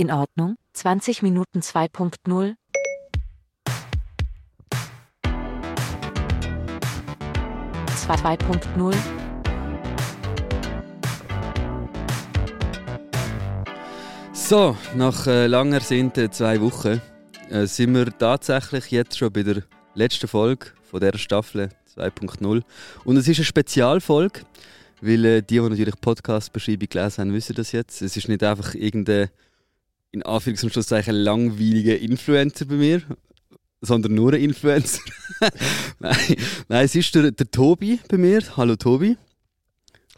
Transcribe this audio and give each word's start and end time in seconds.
In 0.00 0.12
Ordnung, 0.12 0.54
20 0.74 1.22
Minuten 1.22 1.60
2.0. 1.60 2.54
Zwei- 7.96 8.14
2.0. 8.14 8.94
So, 14.32 14.76
nach 14.94 15.26
äh, 15.26 15.48
langer 15.48 15.80
Sinte 15.80 16.30
zwei 16.30 16.60
Wochen 16.60 17.02
äh, 17.50 17.66
sind 17.66 17.92
wir 17.94 18.16
tatsächlich 18.16 18.92
jetzt 18.92 19.18
schon 19.18 19.32
bei 19.32 19.42
der 19.42 19.64
letzten 19.94 20.28
Folge 20.28 20.68
von 20.88 21.00
dieser 21.00 21.18
Staffel 21.18 21.70
2.0. 21.96 22.62
Und 23.04 23.16
es 23.16 23.26
ist 23.26 23.38
eine 23.38 23.44
Spezialfolge, 23.44 24.42
weil 25.00 25.24
äh, 25.24 25.42
die, 25.42 25.56
die 25.56 25.60
natürlich 25.60 26.00
Podcast-Beschreibung 26.00 26.88
gelesen 26.88 27.20
haben, 27.22 27.34
wissen 27.34 27.56
das 27.56 27.72
jetzt. 27.72 28.00
Es 28.00 28.16
ist 28.16 28.28
nicht 28.28 28.44
einfach 28.44 28.74
irgendein, 28.74 29.28
in 30.10 30.22
Anführungs- 30.22 30.64
und 30.64 30.72
Schlusszeichen, 30.72 31.14
langweiliger 31.14 31.98
Influencer 31.98 32.64
bei 32.64 32.74
mir, 32.74 33.02
sondern 33.80 34.14
nur 34.14 34.32
ein 34.32 34.40
Influencer. 34.42 35.00
Nein. 35.98 36.36
Nein, 36.68 36.84
es 36.84 36.94
ist 36.94 37.14
der, 37.14 37.30
der 37.30 37.50
Tobi 37.50 38.00
bei 38.08 38.16
mir. 38.16 38.42
Hallo 38.56 38.76
Tobi. 38.76 39.16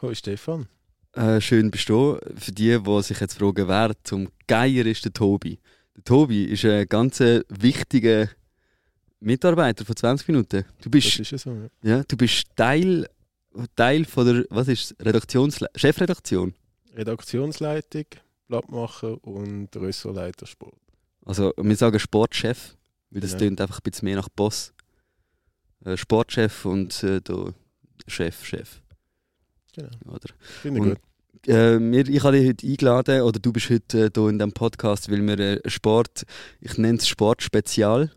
Hoi 0.00 0.14
Stefan. 0.14 0.66
Äh, 1.12 1.40
schön 1.40 1.70
bist 1.70 1.88
du. 1.88 2.18
Für 2.36 2.52
die, 2.52 2.78
die 2.80 3.02
sich 3.02 3.20
jetzt 3.20 3.34
fragen, 3.38 3.68
wer 3.68 3.92
zum 4.04 4.28
Geier 4.46 4.86
ist 4.86 5.04
der 5.04 5.12
Tobi. 5.12 5.58
Der 5.96 6.04
Tobi 6.04 6.44
ist 6.44 6.64
ein 6.64 6.86
ganz 6.88 7.20
wichtiger 7.20 8.28
Mitarbeiter 9.18 9.84
von 9.84 9.96
20 9.96 10.28
Minuten. 10.28 10.64
Du 10.80 10.88
Das 10.88 10.90
bist, 10.90 11.18
ist 11.20 11.30
ja 11.32 11.38
so. 11.38 11.50
Ja. 11.82 11.96
ja, 11.96 12.04
du 12.04 12.16
bist 12.16 12.44
Teil, 12.56 13.06
Teil 13.76 14.04
von 14.04 14.24
der 14.26 14.44
was 14.48 14.68
ist, 14.68 14.94
Redaktionsle 15.00 15.68
Chefredaktion. 15.74 16.54
Redaktionsleitung, 16.96 18.04
Blattmacher 18.50 19.16
und 19.24 19.68
Ressortleiter 19.76 20.46
Sport. 20.46 20.74
Also 21.24 21.52
wir 21.56 21.76
sagen 21.76 21.98
Sportchef, 21.98 22.76
weil 23.10 23.20
das 23.20 23.32
Ja. 23.32 23.38
klingt 23.38 23.60
einfach 23.60 23.78
ein 23.78 23.82
bisschen 23.84 24.06
mehr 24.06 24.16
nach 24.16 24.28
Boss. 24.28 24.72
Äh, 25.84 25.96
Sportchef 25.96 26.64
und 26.64 27.02
äh, 27.04 27.20
da 27.22 27.52
Chef, 28.06 28.44
Chef. 28.44 28.82
Genau. 29.74 29.88
Oder? 30.14 30.28
Finde 30.62 30.80
ich 30.80 30.86
Und- 30.86 30.90
gut. 30.94 31.00
Äh, 31.48 31.78
wir, 31.80 32.06
ich 32.06 32.22
habe 32.22 32.36
dich 32.38 32.48
heute 32.48 32.66
eingeladen, 32.66 33.22
oder 33.22 33.38
du 33.40 33.50
bist 33.52 33.70
heute 33.70 34.06
äh, 34.06 34.10
hier 34.14 34.28
in 34.28 34.38
diesem 34.38 34.52
Podcast, 34.52 35.10
weil 35.10 35.22
wir 35.26 35.38
äh, 35.38 35.70
Sport, 35.70 36.24
ich 36.60 36.76
nenne 36.76 36.98
es 36.98 37.08
Sportspezial. 37.08 38.10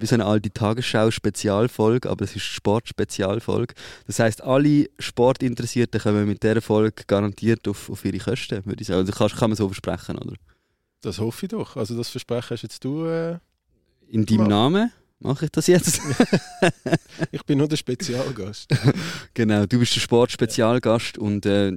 Wie 0.00 0.06
so 0.06 0.14
eine 0.14 0.26
alte 0.26 0.50
Tagesschau-Spezialfolge, 0.50 2.08
aber 2.08 2.24
es 2.24 2.36
ist 2.36 2.44
Sport-Spezialfolge. 2.44 3.74
Das 4.06 4.20
heisst, 4.20 4.42
alle 4.42 4.88
Sportinteressierten 5.00 6.00
kommen 6.00 6.26
mit 6.26 6.42
dieser 6.42 6.62
Folge 6.62 7.02
garantiert 7.06 7.66
auf, 7.66 7.90
auf 7.90 8.04
ihre 8.04 8.18
Kosten, 8.18 8.64
würde 8.64 8.80
ich 8.80 8.86
sagen. 8.86 9.00
Also 9.00 9.12
kann, 9.12 9.28
kann 9.28 9.50
man 9.50 9.56
so 9.56 9.66
versprechen, 9.68 10.16
oder? 10.18 10.34
Das 11.00 11.18
hoffe 11.18 11.46
ich 11.46 11.50
doch. 11.50 11.76
Also 11.76 11.96
das 11.96 12.08
Versprechen 12.10 12.50
hast 12.50 12.62
jetzt 12.62 12.84
du. 12.84 13.06
Äh, 13.06 13.38
In 14.08 14.24
deinem 14.24 14.42
Mal. 14.42 14.48
Namen 14.48 14.92
mache 15.20 15.46
ich 15.46 15.50
das 15.50 15.66
jetzt. 15.66 16.00
ich 17.32 17.44
bin 17.44 17.58
nur 17.58 17.68
der 17.68 17.76
Spezialgast. 17.76 18.70
Genau, 19.34 19.66
du 19.66 19.78
bist 19.78 19.94
der 19.94 20.00
Sportspezialgast 20.00 21.18
und 21.18 21.46
äh, 21.46 21.72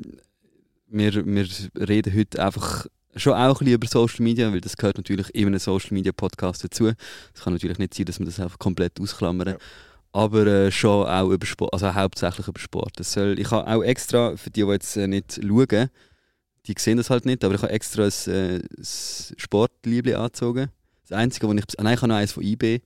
wir, 0.88 1.26
wir 1.26 1.48
reden 1.76 2.16
heute 2.16 2.44
einfach 2.44 2.88
schon 3.16 3.34
auch 3.34 3.40
ein 3.40 3.54
bisschen 3.54 3.74
über 3.74 3.88
Social 3.88 4.24
Media, 4.24 4.52
weil 4.52 4.62
das 4.62 4.78
gehört 4.78 4.98
natürlich 4.98 5.34
in 5.36 5.48
einem 5.48 5.60
Social 5.60 5.94
Media 5.94 6.12
Podcast 6.12 6.64
dazu. 6.64 6.92
Es 7.34 7.42
kann 7.44 7.54
natürlich 7.54 7.78
nicht 7.78 7.94
sein, 7.94 8.06
dass 8.06 8.20
wir 8.20 8.26
das 8.26 8.40
einfach 8.40 8.60
komplett 8.60 9.00
ausklammern. 9.00 9.50
Ja. 9.50 9.58
Aber 10.14 10.46
äh, 10.46 10.72
schon 10.72 11.08
auch 11.08 11.30
über 11.30 11.46
Sport, 11.46 11.74
also 11.74 11.94
hauptsächlich 11.94 12.48
über 12.48 12.60
Sport. 12.60 12.94
Das 12.98 13.14
soll, 13.14 13.40
ich 13.40 13.50
habe 13.52 13.68
auch 13.68 13.82
extra, 13.82 14.36
für 14.36 14.50
die, 14.50 14.64
die 14.64 14.72
jetzt 14.72 14.98
äh, 14.98 15.08
nicht 15.08 15.40
schauen, 15.42 15.90
die 16.68 16.76
sehen 16.78 16.98
das 16.98 17.10
halt 17.10 17.26
nicht, 17.26 17.44
aber 17.44 17.56
ich 17.56 17.62
habe 17.62 17.72
extra 17.72 18.04
ein, 18.04 18.34
äh, 18.34 18.56
ein 18.58 18.86
Sportliebli 19.38 20.14
angezogen. 20.14 20.70
Das 21.08 21.18
einzige, 21.18 21.48
was 21.48 21.56
ich, 21.56 21.80
ah, 21.80 21.84
nein, 21.84 21.94
ich 21.96 22.02
habe 22.02 22.10
noch 22.10 22.18
eins 22.18 22.34
von 22.34 22.44
eBay. 22.44 22.82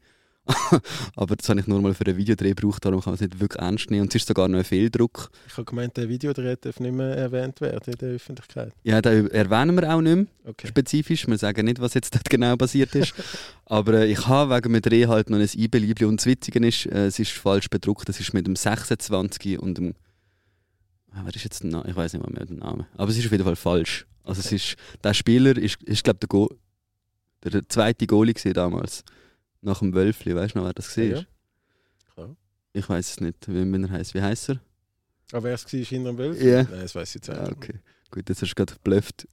aber 1.16 1.36
das 1.36 1.50
habe 1.50 1.60
ich 1.60 1.68
nur 1.68 1.82
mal 1.82 1.94
für 1.94 2.06
ein 2.06 2.18
Videodreh 2.18 2.50
gebraucht, 2.50 2.86
darum 2.86 3.02
kann 3.02 3.12
man 3.12 3.16
es 3.16 3.22
nicht 3.22 3.40
wirklich 3.40 3.62
ernst 3.62 3.90
nehmen. 3.90 4.04
Und 4.04 4.14
es 4.14 4.22
ist 4.22 4.28
sogar 4.28 4.48
noch 4.48 4.60
ein 4.60 4.64
Fehldruck. 4.64 5.32
Ich 5.48 5.54
habe 5.54 5.66
gemeint, 5.66 5.98
der 5.98 6.08
Videodreh 6.08 6.56
darf 6.60 6.80
nicht 6.80 6.94
mehr 6.94 7.16
erwähnt 7.18 7.62
werden 7.62 7.82
in 7.94 7.98
der 7.98 8.10
Öffentlichkeit. 8.10 8.74
Ja, 8.84 9.02
da 9.02 9.12
erwähnen 9.12 9.76
wir 9.76 9.94
auch 9.94 10.02
nicht 10.02 10.16
mehr 10.16 10.26
Okay. 10.48 10.68
spezifisch. 10.68 11.28
Wir 11.28 11.38
sagen 11.40 11.66
nicht, 11.66 11.80
was 11.80 11.96
jetzt 11.96 12.14
dort 12.14 12.30
genau 12.30 12.56
passiert 12.56 12.94
ist. 12.94 13.14
Aber 13.66 13.94
äh, 13.96 14.12
ich 14.12 14.28
habe 14.28 14.56
wegen 14.56 14.74
dem 14.74 14.82
Dreh 14.82 15.08
halt 15.08 15.30
noch 15.32 15.40
ein 15.40 15.50
eBay-Liebli. 15.52 16.06
Und 16.06 16.20
das 16.22 16.28
Witzige 16.28 16.66
ist, 16.66 16.86
äh, 16.86 17.08
es 17.08 17.18
ist 17.18 17.32
falsch 17.32 17.68
bedruckt. 17.70 18.08
Es 18.10 18.20
ist 18.20 18.34
mit 18.34 18.46
dem 18.46 18.56
26 18.56 19.58
und 19.60 19.78
dem. 19.80 19.96
Ah, 21.12 21.22
wer 21.24 21.34
ist 21.36 21.44
jetzt 21.44 21.64
der 21.64 21.72
Name? 21.72 21.90
Ich 21.90 21.96
weiß 21.96 22.14
nicht 22.14 22.22
mal 22.24 22.32
mehr 22.32 22.46
den 22.46 22.60
Namen. 22.60 22.86
Aber 22.96 23.10
es 23.10 23.18
ist 23.18 23.26
auf 23.26 23.32
jeden 23.32 23.44
Fall 23.44 23.56
falsch. 23.56 24.06
Also 24.24 24.42
es 24.42 24.52
ist, 24.52 24.76
der 25.04 25.14
Spieler 25.14 25.58
ist, 25.58 25.82
ist 25.84 26.04
glaube 26.04 26.20
der, 26.20 26.28
Go 26.28 26.50
der, 27.44 27.52
der 27.52 27.70
zweite 27.70 28.06
Goalie 28.06 28.34
damals. 28.54 29.04
Nach 29.66 29.80
dem 29.80 29.94
Wölfli. 29.94 30.36
Weißt 30.36 30.54
du 30.56 30.60
noch, 30.60 30.66
wer 30.66 30.74
das 30.74 30.88
gesehen 30.88 31.16
Ja? 31.18 31.26
Klar. 32.14 32.36
Ich 32.74 32.88
weiß 32.88 33.10
es 33.10 33.20
nicht, 33.20 33.48
wie, 33.48 33.66
er 33.66 33.90
heißt. 33.90 34.14
Wie 34.14 34.22
heißt 34.22 34.50
er? 34.50 34.62
Aber 35.32 35.44
wer 35.44 35.56
es 35.56 35.66
war, 35.66 35.82
ist 35.82 35.90
hinter 35.90 36.12
dem 36.12 36.18
Wölfe? 36.20 36.48
Ja. 36.48 36.64
Nein, 36.64 36.82
das 36.82 36.94
weiß 36.94 37.10
ich 37.10 37.16
jetzt 37.16 37.30
auch 37.32 37.36
Ja, 37.36 37.44
nicht. 37.44 37.58
okay. 37.58 37.80
Gut, 38.12 38.30
jetzt 38.30 38.42
hast 38.42 38.52
du 38.52 38.56
gerade 38.56 38.74
geblufft. 38.76 39.28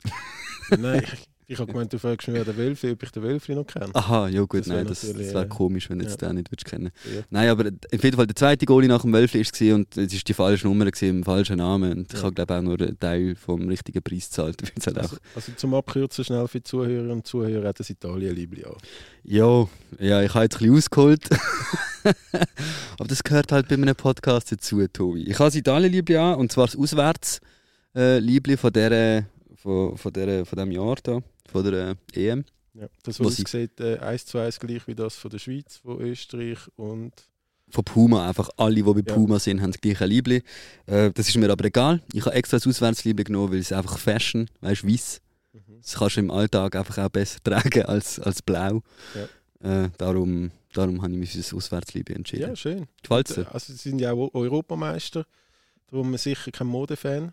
Nein, 0.70 1.04
ich, 1.52 1.56
ich 1.56 1.60
habe 1.60 1.70
gemeint, 1.72 1.92
du 1.92 1.98
fragst 1.98 2.26
mich, 2.28 2.42
der 2.42 2.56
Wölfe, 2.56 2.90
ob 2.92 3.02
ich 3.02 3.10
den 3.10 3.22
Wölfe 3.22 3.52
noch 3.52 3.66
kenne. 3.66 3.90
Aha, 3.94 4.28
ja 4.28 4.40
gut, 4.42 4.60
Das 4.60 4.66
nein, 4.68 4.86
das, 4.86 5.00
das 5.02 5.14
wäre 5.16 5.44
äh, 5.44 5.48
komisch, 5.48 5.90
wenn 5.90 5.98
du 5.98 6.04
jetzt 6.04 6.20
ja. 6.22 6.28
den 6.28 6.36
nicht 6.36 6.50
würdest 6.50 6.64
kennen 6.64 6.90
Ja. 7.14 7.20
Nein, 7.30 7.48
aber 7.50 7.66
auf 7.68 8.02
jeden 8.04 8.16
Fall 8.16 8.26
der 8.26 8.36
zweite 8.36 8.66
Goalie 8.66 8.88
nach 8.88 9.02
dem 9.02 9.12
Wölfli 9.12 9.40
war 9.44 9.74
und 9.76 9.96
es 9.96 10.12
war 10.12 10.20
die 10.26 10.34
falsche 10.34 10.66
Nummer, 10.66 10.86
gewesen, 10.86 11.08
im 11.18 11.24
falschen 11.24 11.56
Namen. 11.58 11.92
Und 11.98 12.12
ich 12.12 12.18
Ja. 12.18 12.24
habe 12.24 12.34
glaube 12.34 12.56
auch 12.56 12.62
nur 12.62 12.80
einen 12.80 12.98
Teil 12.98 13.34
vom 13.34 13.68
richtigen 13.68 14.02
Preis 14.02 14.26
gezahlt. 14.30 14.62
halt 14.86 14.98
Also, 14.98 15.16
auch, 15.16 15.20
also 15.36 15.52
zum 15.56 15.74
Abkürzen 15.74 16.24
schnell 16.24 16.48
für 16.48 16.58
die 16.58 16.64
Zuhörerinnen 16.64 17.10
und 17.10 17.26
Zuhörer 17.26 17.68
hat 17.68 17.80
das 17.80 17.90
Italien-Liebli 17.90 18.64
an. 18.64 18.72
ja, 19.24 19.68
ja, 20.00 20.22
ich 20.22 20.34
habe 20.34 20.44
jetzt 20.44 20.56
ein 20.56 20.58
bisschen 20.60 20.76
ausgeholt. 20.76 21.28
aber 22.98 23.08
das 23.08 23.22
gehört 23.22 23.52
halt 23.52 23.68
bei 23.68 23.74
einem 23.76 23.94
Podcast 23.94 24.50
dazu, 24.52 24.86
Tobi. 24.92 25.22
Ich 25.24 25.34
habe 25.38 25.46
das 25.48 25.54
Italien-Liebli 25.54 26.16
an 26.16 26.34
und 26.36 26.50
zwar 26.50 26.66
das 26.66 26.76
Auswärts-Liebli 26.76 28.56
von, 28.56 28.72
dieser, 28.72 29.24
von, 29.62 29.96
von, 29.96 30.12
dieser, 30.12 30.44
von 30.44 30.56
diesem 30.56 30.72
Jahr 30.72 30.96
da, 31.02 31.20
von 31.50 31.64
der 31.64 31.96
äh, 32.14 32.28
EM. 32.30 32.44
Ja, 32.74 32.86
das, 33.02 33.20
Was 33.20 33.26
was 33.26 33.38
ich- 33.38 33.48
sieht, 33.48 33.80
äh, 33.80 33.98
1 33.98 34.26
zu 34.26 34.38
1 34.38 34.58
gleich 34.58 34.86
wie 34.86 34.94
das 34.94 35.14
von 35.16 35.30
der 35.30 35.38
Schweiz, 35.38 35.76
von 35.78 36.00
Österreich 36.00 36.58
und 36.76 37.12
von 37.68 37.84
Puma. 37.84 38.28
Einfach 38.28 38.48
alle, 38.56 38.74
die 38.76 38.82
bei 38.82 39.02
Ja. 39.06 39.14
Puma 39.14 39.38
sind, 39.38 39.60
haben 39.60 39.72
das 39.72 39.80
gleiche 39.80 40.06
Liebli. 40.06 40.42
Äh, 40.86 41.10
das 41.12 41.28
ist 41.28 41.36
mir 41.36 41.50
aber 41.50 41.64
egal. 41.66 42.00
Ich 42.12 42.24
habe 42.26 42.34
extra 42.34 42.56
das 42.56 42.66
Auswärtsliebli 42.66 43.24
genommen, 43.24 43.52
weil 43.52 43.58
es 43.60 43.72
einfach 43.72 43.98
Fashion, 43.98 44.48
weißt 44.60 44.82
du, 44.82 44.88
weiß. 44.88 45.20
Das 45.82 45.94
kannst 45.96 46.16
du 46.16 46.20
im 46.20 46.30
Alltag 46.30 46.76
einfach 46.76 46.96
auch 46.98 47.08
besser 47.10 47.38
tragen 47.44 47.82
als, 47.86 48.18
als 48.20 48.40
blau. 48.40 48.82
Äh, 49.60 49.88
darum, 49.98 50.50
darum 50.72 51.02
habe 51.02 51.12
ich 51.12 51.18
mich 51.18 51.30
für 51.32 51.38
das 51.38 51.52
Auswärtsliebli 51.52 52.14
entschieden. 52.14 52.42
Ja, 52.48 52.56
schön. 52.56 52.86
Gefällt 53.02 53.36
dir? 53.36 53.52
Also 53.54 53.72
sie 53.74 53.78
sind 53.90 53.98
ja 54.00 54.12
auch 54.12 54.32
Europameister, 54.34 55.26
darum 55.90 56.16
sicher 56.16 56.50
kein 56.52 56.66
Modefan. 56.68 57.32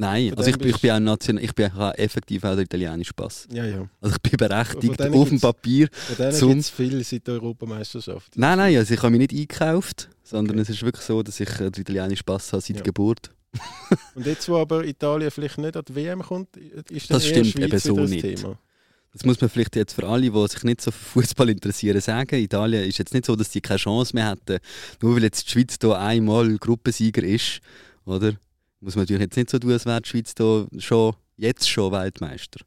Nein, 0.00 0.32
also 0.36 0.48
ich, 0.48 0.56
ich 0.64 0.80
bin 0.80 0.90
auch 0.92 1.00
national, 1.00 1.42
ich 1.42 1.52
bin 1.54 1.74
habe 1.74 1.98
effektiv 1.98 2.44
auch 2.44 2.54
der 2.54 2.60
italienische 2.64 3.12
Pass. 3.14 3.48
Ja, 3.52 3.64
ja. 3.66 3.88
Also 4.00 4.14
ich 4.16 4.22
bin 4.30 4.36
berechtigt 4.48 5.02
auf 5.02 5.28
dem 5.28 5.40
Papier. 5.40 5.88
Von 6.16 6.32
Zum- 6.32 6.48
gibt 6.50 6.60
es 6.60 6.70
viel 6.70 7.02
seit 7.02 7.26
der 7.26 7.34
Europameisterschaft. 7.34 8.36
Nein, 8.36 8.58
nein, 8.58 8.76
also 8.76 8.94
ich 8.94 9.02
habe 9.02 9.10
mich 9.10 9.18
nicht 9.18 9.32
eingekauft, 9.32 10.08
sondern 10.22 10.54
Okay. 10.56 10.62
es 10.62 10.70
ist 10.70 10.82
wirklich 10.84 11.04
so, 11.04 11.20
dass 11.24 11.40
ich 11.40 11.50
äh, 11.60 11.70
den 11.72 11.80
italienischen 11.82 12.24
Pass 12.24 12.52
habe 12.52 12.62
seit 12.62 12.76
Ja. 12.76 12.82
Geburt. 12.82 13.32
Und 14.14 14.24
jetzt, 14.24 14.48
wo 14.48 14.56
aber 14.58 14.84
Italien 14.84 15.30
vielleicht 15.32 15.58
nicht 15.58 15.76
an 15.76 15.82
die 15.88 15.94
WM 15.96 16.22
kommt, 16.22 16.56
ist 16.56 17.10
Das 17.10 17.24
eher 17.24 17.30
stimmt 17.44 17.46
Schweiz 17.48 17.64
eben 17.86 17.96
so 17.96 18.00
nicht. 18.04 18.22
Thema. 18.22 18.56
Das 19.12 19.24
muss 19.24 19.40
man 19.40 19.50
vielleicht 19.50 19.74
jetzt 19.74 19.94
für 19.94 20.06
alle, 20.06 20.30
die 20.30 20.48
sich 20.48 20.62
nicht 20.62 20.80
so 20.80 20.90
für 20.92 21.22
Fußball 21.22 21.48
interessieren, 21.48 22.00
sagen. 22.00 22.36
Italien 22.36 22.84
ist 22.84 22.98
jetzt 22.98 23.14
nicht 23.14 23.24
so, 23.26 23.34
dass 23.34 23.50
sie 23.50 23.60
keine 23.60 23.78
Chance 23.78 24.14
mehr 24.14 24.30
hätten. 24.30 24.58
Nur 25.02 25.16
weil 25.16 25.24
jetzt 25.24 25.46
die 25.48 25.50
Schweiz 25.52 25.76
hier 25.80 25.98
einmal 25.98 26.56
Gruppensieger 26.58 27.22
ist, 27.24 27.60
oder? 28.04 28.34
Muss 28.80 28.94
man 28.94 29.02
natürlich 29.02 29.22
jetzt 29.22 29.36
nicht 29.36 29.50
so 29.50 29.58
tun, 29.58 29.72
als 29.72 29.86
wäre 29.86 30.00
die 30.00 30.08
Schweiz 30.08 30.34
hier 30.36 30.68
schon, 30.78 31.14
jetzt 31.36 31.68
schon 31.68 31.92
Weltmeister. 31.92 32.60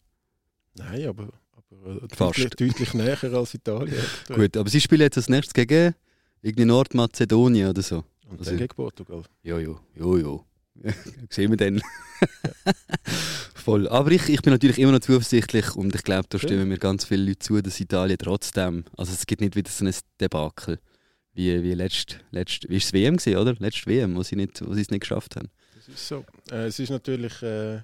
Nein, 0.75 1.07
aber, 1.07 1.29
aber 1.53 2.03
äh, 2.03 2.15
Fast. 2.15 2.38
deutlich, 2.39 2.69
deutlich 2.71 2.94
näher 2.94 3.18
als 3.33 3.53
Italien. 3.53 3.95
Gut, 4.27 4.57
aber 4.57 4.69
sie 4.69 4.81
spielen 4.81 5.01
jetzt 5.01 5.18
als 5.18 5.30
nächstes 5.30 5.53
gegen 5.53 5.95
irgendwie 6.41 6.65
Nordmazedonien 6.65 7.69
oder 7.69 7.81
so. 7.81 8.03
Und 8.27 8.39
Also- 8.39 8.51
dann 8.51 8.59
gegen 8.59 8.75
Portugal. 8.75 9.24
Jo, 9.44 9.57
jo, 9.59 9.80
jo, 9.95 10.18
jo. 10.18 10.45
Sehen 11.30 11.51
wir 11.51 11.57
dann. 11.57 11.81
Voll. 13.53 13.88
Aber 13.88 14.12
ich, 14.12 14.27
ich 14.30 14.41
bin 14.41 14.51
natürlich 14.53 14.80
immer 14.80 14.94
noch 14.94 15.00
zuversichtlich 15.01 15.75
und 15.75 15.94
ich 15.94 16.03
glaube, 16.03 16.25
da 16.30 16.39
stimmen 16.39 16.68
mir 16.68 16.77
ganz 16.77 17.06
viele 17.06 17.24
Leute 17.25 17.39
zu, 17.39 17.62
dass 17.62 17.80
Italien 17.80 18.18
trotzdem, 18.18 18.86
also 18.97 19.13
es 19.13 19.25
gibt 19.27 19.41
nicht 19.41 19.56
wieder 19.56 19.69
so 19.69 19.86
ein 19.86 19.94
Debakel 20.19 20.80
wie, 21.33 21.62
wie 21.62 21.74
letzt, 21.74 22.19
letzt, 22.31 22.68
wie 22.69 22.77
ist 22.77 22.86
es 22.86 22.94
WM 22.94 23.18
gewesen, 23.18 23.38
oder? 23.38 23.53
Letzte 23.59 23.86
WM, 23.88 24.15
wo 24.15 24.24
sie, 24.24 24.36
nicht, 24.36 24.65
wo 24.65 24.74
sie 24.74 24.81
es 24.81 24.89
nicht 24.89 25.01
geschafft 25.01 25.36
haben. 25.36 25.50
Das 25.88 25.95
ist 25.95 26.07
so. 26.07 26.24
Äh, 26.51 26.68
es 26.68 26.78
ist 26.78 26.92
natürlich 26.92 27.42
äh, 27.42 27.80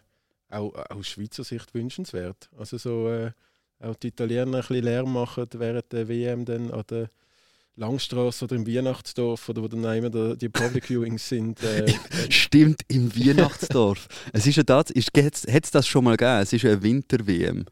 auch 0.49 0.73
aus 0.89 1.07
Schweizer 1.07 1.43
Sicht 1.43 1.73
wünschenswert. 1.73 2.49
Also 2.57 2.77
so 2.77 3.09
äh, 3.09 3.31
auch 3.79 3.95
die 3.95 4.09
Italiener 4.09 4.43
ein 4.43 4.51
bisschen 4.51 4.83
Lärm 4.83 5.13
machen 5.13 5.47
während 5.53 5.91
der 5.91 6.07
WM 6.07 6.45
dann 6.45 6.71
an 6.71 6.83
der 6.89 7.09
Langstrasse 7.75 8.45
oder 8.45 8.55
im 8.55 8.67
Weihnachtsdorf 8.67 9.49
oder 9.49 9.61
wo 9.61 9.67
dann 9.67 9.83
immer 9.95 10.35
die 10.35 10.49
Public 10.49 10.89
Viewings 10.89 11.27
sind. 11.29 11.61
Äh, 11.63 11.91
Stimmt, 12.29 12.81
im 12.87 13.15
Weihnachtsdorf. 13.15 14.07
es 14.33 14.45
ist 14.45 14.57
ja 14.57 14.63
das, 14.63 14.91
ist, 14.91 15.11
hat 15.15 15.65
es 15.65 15.71
das 15.71 15.87
schon 15.87 16.03
mal 16.03 16.17
gegeben? 16.17 16.41
Es 16.41 16.53
ist 16.53 16.63
ja 16.63 16.71
eine 16.71 16.83
Winter-WM. 16.83 17.65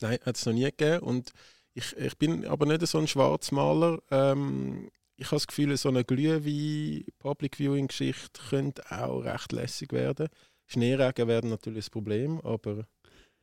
Nein, 0.00 0.18
hat 0.24 0.36
es 0.36 0.46
noch 0.46 0.52
nie 0.52 0.64
gegeben. 0.64 1.00
Und 1.00 1.32
ich, 1.74 1.96
ich 1.96 2.16
bin 2.16 2.46
aber 2.46 2.66
nicht 2.66 2.86
so 2.86 2.98
ein 2.98 3.08
Schwarzmaler. 3.08 4.00
Ähm, 4.10 4.90
ich 5.16 5.26
habe 5.26 5.36
das 5.36 5.46
Gefühl, 5.46 5.76
so 5.76 5.88
eine 5.88 6.04
Glühwein 6.04 7.04
Public 7.18 7.56
Viewing 7.56 7.88
Geschichte 7.88 8.40
könnte 8.48 8.82
auch 8.90 9.20
recht 9.20 9.52
lässig 9.52 9.92
werden. 9.92 10.28
Schneeregen 10.66 11.28
werden 11.28 11.50
natürlich 11.50 11.84
das 11.84 11.90
Problem, 11.90 12.40
aber 12.40 12.86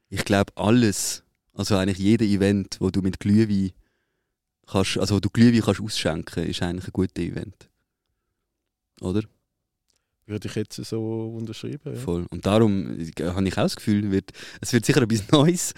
Ich 0.10 0.26
glaube, 0.26 0.52
alles, 0.56 1.24
also 1.54 1.76
eigentlich 1.78 2.00
jeder 2.00 2.26
Event, 2.26 2.78
wo 2.80 2.90
du 2.90 3.02
mit 3.02 3.20
Glühwein 3.20 3.72
kannst, 4.68 4.98
also 4.98 5.16
wo 5.16 5.20
du 5.20 5.30
Glühwein 5.30 5.62
kannst 5.62 5.82
ausschenken, 5.82 6.46
ist 6.46 6.62
eigentlich 6.62 6.88
ein 6.88 6.94
guter 6.94 7.22
Event. 7.22 7.70
Oder? 9.00 9.24
würde 10.32 10.48
ich 10.48 10.56
jetzt 10.56 10.76
so 10.76 11.36
unterschreiben. 11.38 11.94
Ja. 11.94 12.00
Voll. 12.00 12.26
Und 12.32 12.46
darum 12.46 13.00
äh, 13.00 13.24
habe 13.24 13.48
ich 13.48 13.54
auch 13.54 13.64
das 13.64 13.76
Gefühl, 13.76 14.12
wird, 14.12 14.32
es 14.62 14.74
wird 14.74 14.86
sicher 14.86 15.02
etwas 15.04 15.28
Neues. 15.32 15.74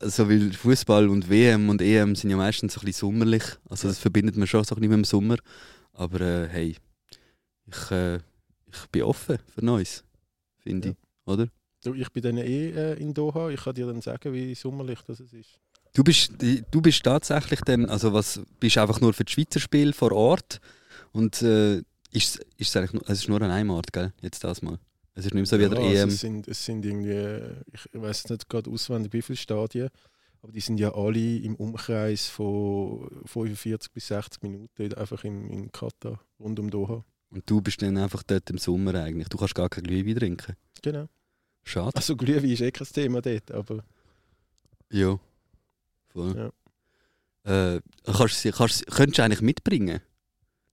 Also, 0.00 0.28
weil 0.28 0.52
Fußball 0.52 1.08
und 1.08 1.28
WM 1.28 1.68
und 1.68 1.82
EM 1.82 2.16
sind 2.16 2.30
ja 2.30 2.36
meistens 2.36 2.72
so 2.74 2.80
ein 2.80 2.86
bisschen 2.86 3.08
sommerlich. 3.08 3.42
Also 3.68 3.86
das 3.88 3.98
verbindet 3.98 4.36
man 4.36 4.46
schon 4.46 4.64
so 4.64 4.74
ein 4.74 4.80
bisschen 4.80 4.90
mit 4.90 4.98
dem 4.98 5.04
Sommer. 5.04 5.36
Aber 5.92 6.20
äh, 6.22 6.48
hey, 6.48 6.76
ich, 7.66 7.90
äh, 7.90 8.16
ich 8.16 8.86
bin 8.90 9.02
offen 9.02 9.38
für 9.54 9.64
Neues, 9.64 10.02
finde 10.58 10.88
Ja. 10.88 10.94
ich. 10.94 10.98
Oder? 11.32 11.48
Du, 11.84 11.94
ich 11.94 12.08
bin 12.10 12.22
dann 12.22 12.38
eh 12.38 12.70
äh, 12.70 12.94
in 13.00 13.12
Doha. 13.12 13.50
Ich 13.50 13.62
kann 13.62 13.74
dir 13.74 13.86
dann 13.86 14.00
sagen, 14.00 14.32
wie 14.32 14.54
sommerlich 14.54 15.00
das 15.06 15.20
ist. 15.20 15.58
Du 15.92 16.02
bist, 16.04 16.32
du 16.70 16.80
bist 16.80 17.02
tatsächlich 17.02 17.60
dann, 17.62 17.84
also 17.86 18.12
was, 18.12 18.40
bist 18.60 18.78
einfach 18.78 19.00
nur 19.00 19.12
für 19.12 19.24
die 19.24 19.32
Schweizer 19.32 19.58
Spiele 19.60 19.92
vor 19.92 20.12
Ort 20.12 20.60
und 21.12 21.42
äh, 21.42 21.78
ist, 22.12 22.36
ist 22.56 22.68
es 22.68 22.76
eigentlich 22.76 22.92
nur, 22.92 23.02
es 23.08 23.18
ist 23.20 23.28
nur 23.28 23.42
an 23.42 23.50
einem 23.50 23.70
Ort, 23.70 23.92
gell? 23.92 24.12
Jetzt 24.22 24.44
das 24.44 24.62
mal. 24.62 24.78
Es 25.20 25.26
ist 25.26 25.34
nicht 25.34 25.34
mehr 25.34 25.46
so 25.46 25.58
wie 25.58 25.68
der 25.68 25.78
Ja, 25.82 25.88
also 25.88 26.02
EM. 26.02 26.08
es, 26.08 26.20
sind, 26.20 26.48
es 26.48 26.64
sind 26.64 26.84
irgendwie, 26.84 27.56
ich 27.72 27.88
weiß 27.92 28.28
nicht 28.30 28.48
gerade 28.48 28.70
auswendig, 28.70 29.12
wie 29.12 29.22
viele 29.22 29.36
Stadien, 29.36 29.90
aber 30.42 30.52
die 30.52 30.60
sind 30.60 30.80
ja 30.80 30.94
alle 30.94 31.36
im 31.38 31.54
Umkreis 31.56 32.28
von 32.28 33.08
45 33.26 33.92
bis 33.92 34.06
60 34.08 34.42
Minuten 34.42 34.94
einfach 34.94 35.22
in, 35.24 35.48
in 35.50 35.70
Katar, 35.72 36.20
rund 36.38 36.58
um 36.58 36.70
Doha. 36.70 37.04
Und 37.30 37.48
du 37.48 37.60
bist 37.60 37.80
dann 37.82 37.96
einfach 37.98 38.22
dort 38.22 38.48
im 38.50 38.58
Sommer 38.58 38.94
eigentlich. 38.94 39.28
Du 39.28 39.36
kannst 39.36 39.54
gar 39.54 39.68
kein 39.68 39.84
Glühwein 39.84 40.16
trinken. 40.16 40.56
Genau. 40.82 41.06
Schade. 41.64 41.94
Also 41.94 42.16
Glühwein 42.16 42.50
ist 42.50 42.62
eh 42.62 42.70
kein 42.72 42.86
Thema 42.88 43.20
dort, 43.20 43.50
aber 43.52 43.84
Ja. 44.90 45.18
Voll. 46.08 46.50
Äh, 47.44 47.80
kannst, 48.04 48.44
du- 48.44 48.50
kannst, 48.52 48.86
könntest 48.86 49.18
du 49.18 49.22
eigentlich 49.24 49.42
mitbringen? 49.42 50.00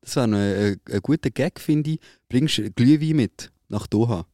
Das 0.01 0.15
wäre 0.15 0.27
noch 0.27 0.37
ein, 0.37 0.79
ein 0.89 1.01
guter 1.01 1.29
Gag, 1.29 1.59
finde 1.59 1.91
ich. 1.91 1.99
Bringst 2.29 2.57
du 2.59 2.71
Glühwein 2.71 3.15
mit 3.17 3.51
nach 3.67 3.85
Doha? 3.87 4.25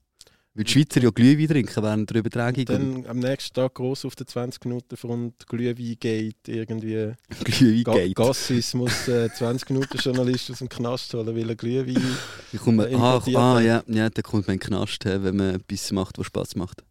Weil 0.55 0.65
die 0.65 0.71
Schweizer 0.71 1.01
ja 1.01 1.09
Glühwein 1.09 1.47
trinken 1.47 1.83
während 1.83 2.09
der 2.11 2.17
Übertragung. 2.17 2.65
Dann 2.65 3.05
am 3.07 3.17
nächsten 3.17 3.55
Tag 3.55 3.73
groß 3.73 4.05
auf 4.05 4.15
der 4.15 4.27
20 4.27 4.65
Minuten 4.65 4.95
Front 4.95 5.47
Glühwein 5.47 5.95
geht 5.99 6.47
irgendwie. 6.47 7.13
Glühwein 7.43 7.83
Ga 7.83 7.93
geht. 7.93 8.15
Gassis 8.15 8.75
muss 8.75 9.07
äh, 9.07 9.33
20 9.33 9.71
Minuten 9.71 9.97
Journalist 9.97 10.51
aus 10.51 10.59
dem 10.59 10.69
Knast 10.69 11.11
holen, 11.15 11.35
weil 11.35 11.49
er 11.49 11.55
Glühwein. 11.55 12.17
Komme, 12.59 12.87
äh, 12.87 12.95
ach, 12.95 13.27
ah, 13.27 13.35
haben. 13.35 13.65
ja, 13.65 13.83
ja, 13.87 14.09
da 14.09 14.21
kommt 14.21 14.47
man 14.47 14.55
in 14.55 14.59
den 14.59 14.67
Knast, 14.67 15.05
wenn 15.05 15.35
man 15.35 15.55
etwas 15.55 15.91
macht, 15.91 16.19
was 16.19 16.27
Spaß 16.27 16.55
macht. 16.55 16.83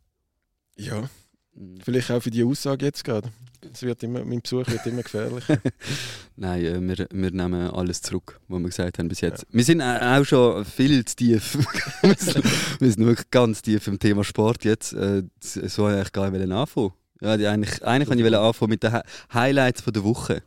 Ja, 0.76 1.08
vielleicht 1.84 2.10
auch 2.10 2.20
für 2.20 2.32
die 2.32 2.42
Aussage 2.42 2.86
jetzt 2.86 3.04
gerade. 3.04 3.30
Es 3.72 3.82
wird 3.82 4.02
immer, 4.02 4.24
mein 4.24 4.40
Besuch 4.40 4.66
wird 4.68 4.84
immer 4.86 5.02
gefährlicher. 5.02 5.58
Nein, 6.36 6.64
äh, 6.64 6.80
wir, 6.80 7.06
wir 7.12 7.30
nehmen 7.30 7.70
alles 7.70 8.02
zurück, 8.02 8.40
was 8.48 8.60
wir 8.60 8.68
gesagt 8.68 8.98
haben 8.98 9.08
bis 9.08 9.20
jetzt. 9.20 9.46
Wir 9.50 9.64
sind 9.64 9.80
äh, 9.80 9.98
auch 10.00 10.24
schon 10.24 10.64
viel 10.64 11.04
zu 11.04 11.16
tief. 11.16 11.56
wir, 12.02 12.14
sind, 12.16 12.44
wir 12.80 12.92
sind 12.92 13.06
wirklich 13.06 13.30
ganz 13.30 13.62
tief 13.62 13.86
im 13.86 13.98
Thema 13.98 14.24
Sport 14.24 14.64
jetzt. 14.64 14.92
Äh, 14.92 15.22
so 15.40 15.82
wollte 15.84 15.94
ich 15.96 16.00
eigentlich 16.00 16.12
gar 16.12 16.30
nicht 16.30 16.50
anfangen. 16.52 16.92
Ja, 17.20 17.36
die 17.36 17.46
eigentlich, 17.46 17.84
eigentlich 17.84 18.08
wollte 18.08 18.26
ich 18.28 18.36
anfangen 18.36 18.70
mit 18.70 18.82
den 18.82 18.92
Hi- 18.92 19.02
Highlights 19.32 19.80
von 19.82 19.92
der 19.92 20.02
Woche. 20.02 20.42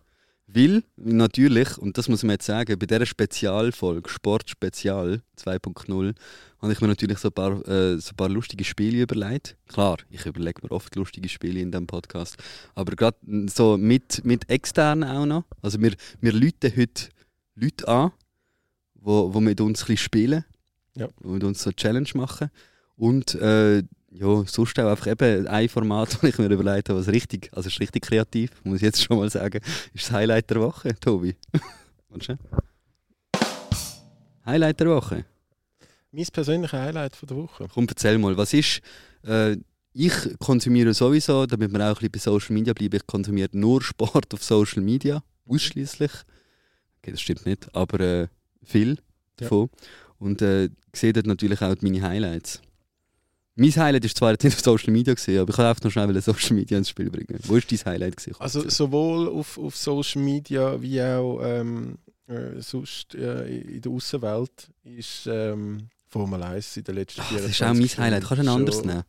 Weil, 0.48 0.84
natürlich, 0.96 1.78
und 1.78 1.98
das 1.98 2.08
muss 2.08 2.22
man 2.22 2.34
jetzt 2.34 2.46
sagen, 2.46 2.78
bei 2.78 2.86
dieser 2.86 3.06
Spezialfolge, 3.06 4.10
Sport 4.10 4.50
Spezial 4.50 5.22
2.0, 5.40 6.14
habe 6.62 6.72
ich 6.72 6.82
mir 6.82 6.88
natürlich 6.88 7.18
so 7.18 7.30
ein, 7.30 7.34
paar, 7.34 7.68
äh, 7.68 7.98
so 7.98 8.12
ein 8.12 8.16
paar 8.16 8.30
lustige 8.30 8.64
Spiele 8.64 9.02
überlegt. 9.02 9.58
Klar, 9.68 9.98
ich 10.10 10.26
überlege 10.26 10.62
mir 10.64 10.72
oft 10.72 10.96
lustige 10.96 11.30
Spiele 11.30 11.60
in 11.60 11.72
diesem 11.72 11.88
Podcast. 11.88 12.38
Aber 12.76 12.96
gerade 12.96 13.18
so 13.48 13.78
mit, 13.78 14.24
mit 14.24 14.50
extern 14.50 15.04
auch 15.04 15.26
noch. 15.26 15.46
Also 15.62 15.82
wir, 15.82 15.94
wir 16.22 16.32
läuten 16.32 16.72
heute 16.78 17.10
Leute 17.56 17.88
an, 17.88 18.12
die 18.12 18.26
wo, 19.06 19.34
wo 19.34 19.40
mit 19.40 19.62
uns 19.62 19.82
ein 19.82 19.86
bisschen 19.88 19.98
spielen. 19.98 20.46
Ja. 20.96 21.10
Die 21.24 21.28
mit 21.28 21.44
uns 21.44 21.62
so 21.62 21.70
eine 21.70 21.76
Challenge 21.76 22.10
machen. 22.14 22.50
Und 22.96 23.36
äh, 23.36 23.84
ja, 24.18 24.44
sonst 24.46 24.80
auch 24.80 24.90
einfach 24.90 25.08
eben 25.08 25.48
ein 25.48 25.70
Format, 25.70 26.14
das 26.22 26.24
ich 26.24 26.38
mir 26.38 26.48
überlegt 26.50 26.90
habe, 26.90 27.00
was 27.00 27.08
richtig, 27.08 27.50
also 27.54 27.68
ist 27.68 27.80
richtig 27.80 28.04
kreativ, 28.04 28.52
muss 28.64 28.78
ich 28.78 28.84
jetzt 28.84 29.04
schon 29.04 29.18
mal 29.18 29.30
sagen, 29.30 29.60
ist 29.94 30.06
das 30.06 30.12
Highlight 30.12 30.50
der 30.50 30.62
Woche, 30.62 30.96
Tobi. 31.00 31.36
Warte 32.10 32.26
schnell. 32.26 32.38
Highlight 34.46 34.80
der 34.80 34.88
Woche. 34.90 35.26
mein 36.12 36.26
persönliches 36.32 36.80
Highlight 36.80 37.16
von 37.16 37.28
der 37.28 37.38
Woche. 37.38 37.68
Komm, 37.74 37.88
erzähl 37.90 38.18
mal, 38.18 38.38
was 38.38 38.54
ist. 38.54 38.82
Äh, 39.24 39.58
ich 39.94 40.14
konsumiere 40.40 40.94
sowieso, 40.94 41.46
damit 41.46 41.72
wir 41.72 41.80
auch 41.80 42.02
ein 42.02 42.10
bisschen 42.10 42.12
bei 42.12 42.20
Social 42.40 42.54
Media 42.54 42.74
bleiben, 42.74 42.98
ich 42.98 43.08
konsumiere 43.08 43.50
nur 43.54 43.82
Sport 43.82 44.34
auf 44.34 44.44
Social 44.44 44.84
Media, 44.84 45.24
ausschließlich. 45.48 46.12
Okay, 47.00 47.12
das 47.12 47.22
stimmt 47.22 47.46
nicht, 47.46 47.74
aber 47.74 48.00
äh, 48.00 48.28
viel 48.64 48.98
davon. 49.38 49.70
Und 50.20 50.42
äh, 50.42 50.70
sehe 50.94 51.14
dort 51.14 51.28
natürlich 51.28 51.62
auch 51.62 51.76
meine 51.82 52.02
Highlights. 52.02 52.62
Mein 53.58 53.74
Highlight 53.74 54.04
ist 54.04 54.18
zwar 54.18 54.32
jetzt 54.32 54.44
nicht 54.44 54.56
auf 54.56 54.64
Social 54.64 54.92
Media 54.92 55.14
gesehen, 55.14 55.40
aber 55.40 55.54
ich 55.54 55.60
einfach 55.60 55.84
noch 55.84 55.92
schnell 55.92 56.22
Social 56.22 56.56
Media 56.56 56.78
ins 56.78 56.90
Spiel 56.90 57.10
bringen. 57.10 57.40
Wo 57.44 57.56
ist 57.56 57.72
dein 57.72 57.94
Highlight 57.94 58.18
gesehen? 58.18 58.36
Also 58.40 58.68
sowohl 58.70 59.30
auf, 59.30 59.58
auf 59.58 59.78
Social 59.78 60.22
Media 60.22 60.82
wie 60.82 61.02
auch 61.02 61.40
ähm, 61.42 61.98
äh, 62.28 62.60
sonst 62.60 63.16
äh, 63.16 63.48
in 63.48 63.82
der 63.82 63.92
Außenwelt 63.92 64.70
ist 64.84 65.28
ähm, 65.28 65.88
Formel 66.08 66.44
1 66.44 66.78
in 66.78 66.84
den 66.84 66.96
letzten 66.96 67.22
24 67.22 67.48
das 67.48 67.52
ist 67.52 67.62
auch 67.64 67.74
mein 67.74 67.88
Stunden 67.88 68.04
Highlight. 68.04 68.24
Kannst 68.24 68.44
du 68.44 68.50
ein 68.50 68.56
anderes 68.56 68.84
nehmen? 68.84 69.04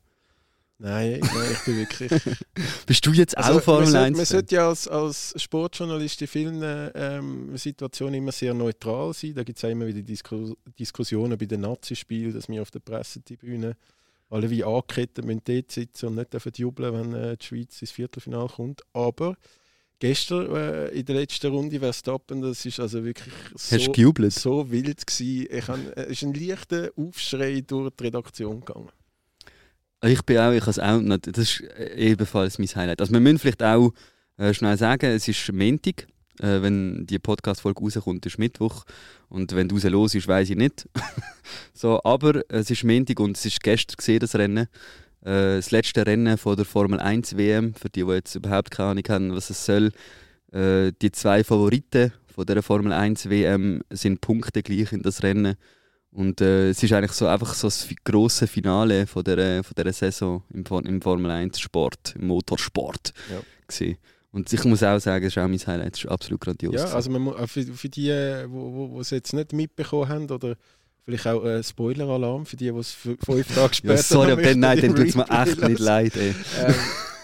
Nein, 0.79 1.21
nein, 1.21 1.53
ich 1.53 1.65
bin 1.65 1.77
wirklich. 1.79 2.13
Bist 2.87 3.07
du 3.07 3.13
jetzt 3.13 3.37
Also, 3.39 3.59
auch 3.59 3.63
Formel 3.63 3.85
man 3.85 3.93
sollte, 3.93 4.07
1? 4.07 4.17
man 4.17 4.27
sollte 4.27 4.55
ja 4.55 4.69
als, 4.69 4.87
als 4.87 5.35
Sportjournalist 5.43 6.21
in 6.21 6.29
vielen 6.29 6.91
ähm, 6.95 7.57
Situationen 7.57 8.15
immer 8.15 8.33
sehr 8.33 8.53
neutral 8.53 9.15
sein. 9.15 9.35
Da 9.35 9.43
gibt 9.43 9.57
es 9.57 9.63
ja 9.63 9.71
immer 9.71 9.87
wieder 9.87 10.03
Disku 10.03 10.55
Diskussionen 10.79 11.39
bei 11.39 11.47
den 11.47 11.63
Nazispielen, 11.63 12.35
dass 12.35 12.49
wir 12.49 12.61
auf 12.61 12.71
der 12.71 12.81
Pressetribüne 12.81 13.75
alle 14.31 14.51
wie 14.51 14.65
angekettet 14.65 15.25
müssen 15.25 15.43
dort 15.45 15.71
sitzen 15.71 16.07
und 16.07 16.15
nicht 16.17 16.33
dürfen 16.33 16.53
jubeln, 16.57 16.93
wenn 16.95 17.15
äh, 17.15 17.37
die 17.37 17.47
Schweiz 17.47 17.81
ins 17.81 17.91
Viertelfinale 17.93 18.49
kommt. 18.49 18.83
Aber 18.93 19.37
gestern 19.99 20.55
äh, 20.55 20.89
in 20.89 21.05
der 21.05 21.15
letzten 21.17 21.51
Runde 21.53 21.79
Verstappen, 21.79 22.43
das 22.43 22.65
ist 22.67 22.81
also 22.81 23.05
wirklich 23.05 23.33
so, 23.55 23.77
so 24.35 24.71
wild 24.71 25.07
gewesen. 25.07 25.47
Ich 25.51 25.69
han, 25.69 25.93
äh, 25.93 26.03
es 26.05 26.11
ist 26.11 26.23
ein 26.25 26.35
leichter 26.35 26.91
Aufschrei 26.97 27.63
durch 27.67 27.91
die 27.99 28.05
Redaktion 28.05 28.61
gegangen. 28.65 28.91
Ich 30.05 30.23
bin 30.23 30.39
auch, 30.39 30.53
ich 30.53 30.61
habe 30.61 30.71
es 30.71 30.79
auch, 30.79 31.01
nicht- 31.01 31.27
das 31.27 31.39
ist 31.39 31.61
ebenfalls 31.97 32.59
mein 32.59 32.69
Highlight. 32.69 33.01
Also 33.01 33.13
wir 33.13 33.21
müssen 33.21 33.39
vielleicht 33.39 33.63
auch 33.63 33.93
äh, 34.37 34.53
schnell 34.53 34.77
sagen, 34.77 35.07
es 35.11 35.27
ist 35.27 35.51
Montag, 35.53 36.07
äh, 36.41 36.63
wenn 36.63 37.07
die 37.07 37.19
Podcast-Folge 37.19 37.81
rauskommt, 37.81 38.27
ist 38.27 38.39
Mittwoch. 38.39 38.85
Und 39.29 39.55
wenn 39.55 39.69
du 39.69 39.77
los 39.89 40.15
ist, 40.15 40.29
weiß 40.29 40.51
ich 40.51 40.57
nicht. 40.57 40.89
so, 41.73 42.01
aber 42.05 42.43
es 42.49 42.71
ist 42.71 42.85
Montag 42.85 43.21
und 43.21 43.37
es 43.37 43.45
ist 43.45 43.63
gestern 43.63 43.97
gesehen, 43.97 44.21
das 44.21 44.35
Rennen. 44.35 44.69
Äh, 45.23 45.57
das 45.57 45.71
letzte 45.71 46.07
Rennen 46.07 46.39
von 46.39 46.57
der 46.57 46.65
Formel 46.65 47.01
1 47.01 47.37
WM, 47.37 47.75
für 47.75 47.89
die, 47.89 48.05
die 48.05 48.13
jetzt 48.13 48.35
überhaupt 48.35 48.71
keine 48.71 48.91
Ahnung 48.91 49.05
haben, 49.09 49.35
was 49.35 49.51
es 49.51 49.65
soll. 49.65 49.93
Äh, 50.53 50.93
die 51.03 51.13
zwei 51.13 51.43
Favoriten 51.43 52.13
von 52.35 52.47
der 52.47 52.63
Formel 52.63 52.93
1 52.93 53.29
WM 53.29 53.83
sind 53.91 54.21
Punkte 54.21 54.63
gleich 54.63 54.93
in 54.93 55.03
das 55.03 55.23
Rennen. 55.23 55.57
Und 56.13 56.41
äh, 56.41 56.71
es 56.71 56.83
ist 56.83 56.93
eigentlich 56.93 57.13
so 57.13 57.27
einfach 57.27 57.53
so 57.53 57.67
das 57.67 57.89
grosse 58.05 58.47
Finale 58.47 59.07
von 59.07 59.23
der, 59.23 59.63
von 59.63 59.75
der 59.77 59.93
Saison 59.93 60.43
im, 60.51 60.65
im 60.87 61.03
Formel 61.03 61.31
1 61.31 61.61
Sport, 61.61 62.15
im 62.19 62.29
Motorsport. 62.29 63.13
Ja. 63.31 63.41
gewesen. 63.67 63.99
Und 64.37 64.53
ich 64.53 64.65
muss 64.65 64.83
auch 64.83 64.99
sagen, 64.99 65.25
es 65.25 65.33
ist 65.35 65.39
auch 65.43 65.49
mein 65.49 65.59
Highlight, 65.59 65.95
es 65.97 66.05
ist 66.05 66.11
absolut 66.11 66.41
grandios. 66.43 66.75
Ja, 66.75 66.85
also 66.95 67.11
man, 67.11 67.23
mu- 67.23 67.33
auch 67.33 67.49
für, 67.49 67.63
für 67.65 67.89
die, 67.89 68.03
die 68.03 68.45
wo, 68.49 68.91
wo 68.91 69.01
es 69.01 69.09
jetzt 69.11 69.33
nicht 69.33 69.53
mitbekommen 69.55 70.09
haben, 70.11 70.31
oder 70.31 70.57
vielleicht 71.07 71.27
auch 71.27 71.43
ein 71.43 71.63
Spoiler-Alarm 71.65 72.45
für 72.45 72.57
die, 72.57 72.71
die 72.71 72.79
es 72.79 72.91
fünf 72.93 73.55
Tage 73.55 73.75
später 73.75 73.95
ja, 73.95 74.03
sorry, 74.03 74.33
aber 74.33 74.43
dann, 74.43 74.61
nein, 74.61 74.81
dann 74.81 74.95
tut 74.95 75.09
es 75.09 75.15
mir 75.15 75.27
echt 75.31 75.61
nicht 75.67 75.79
leid. 75.81 76.13
Ähm, 76.17 76.35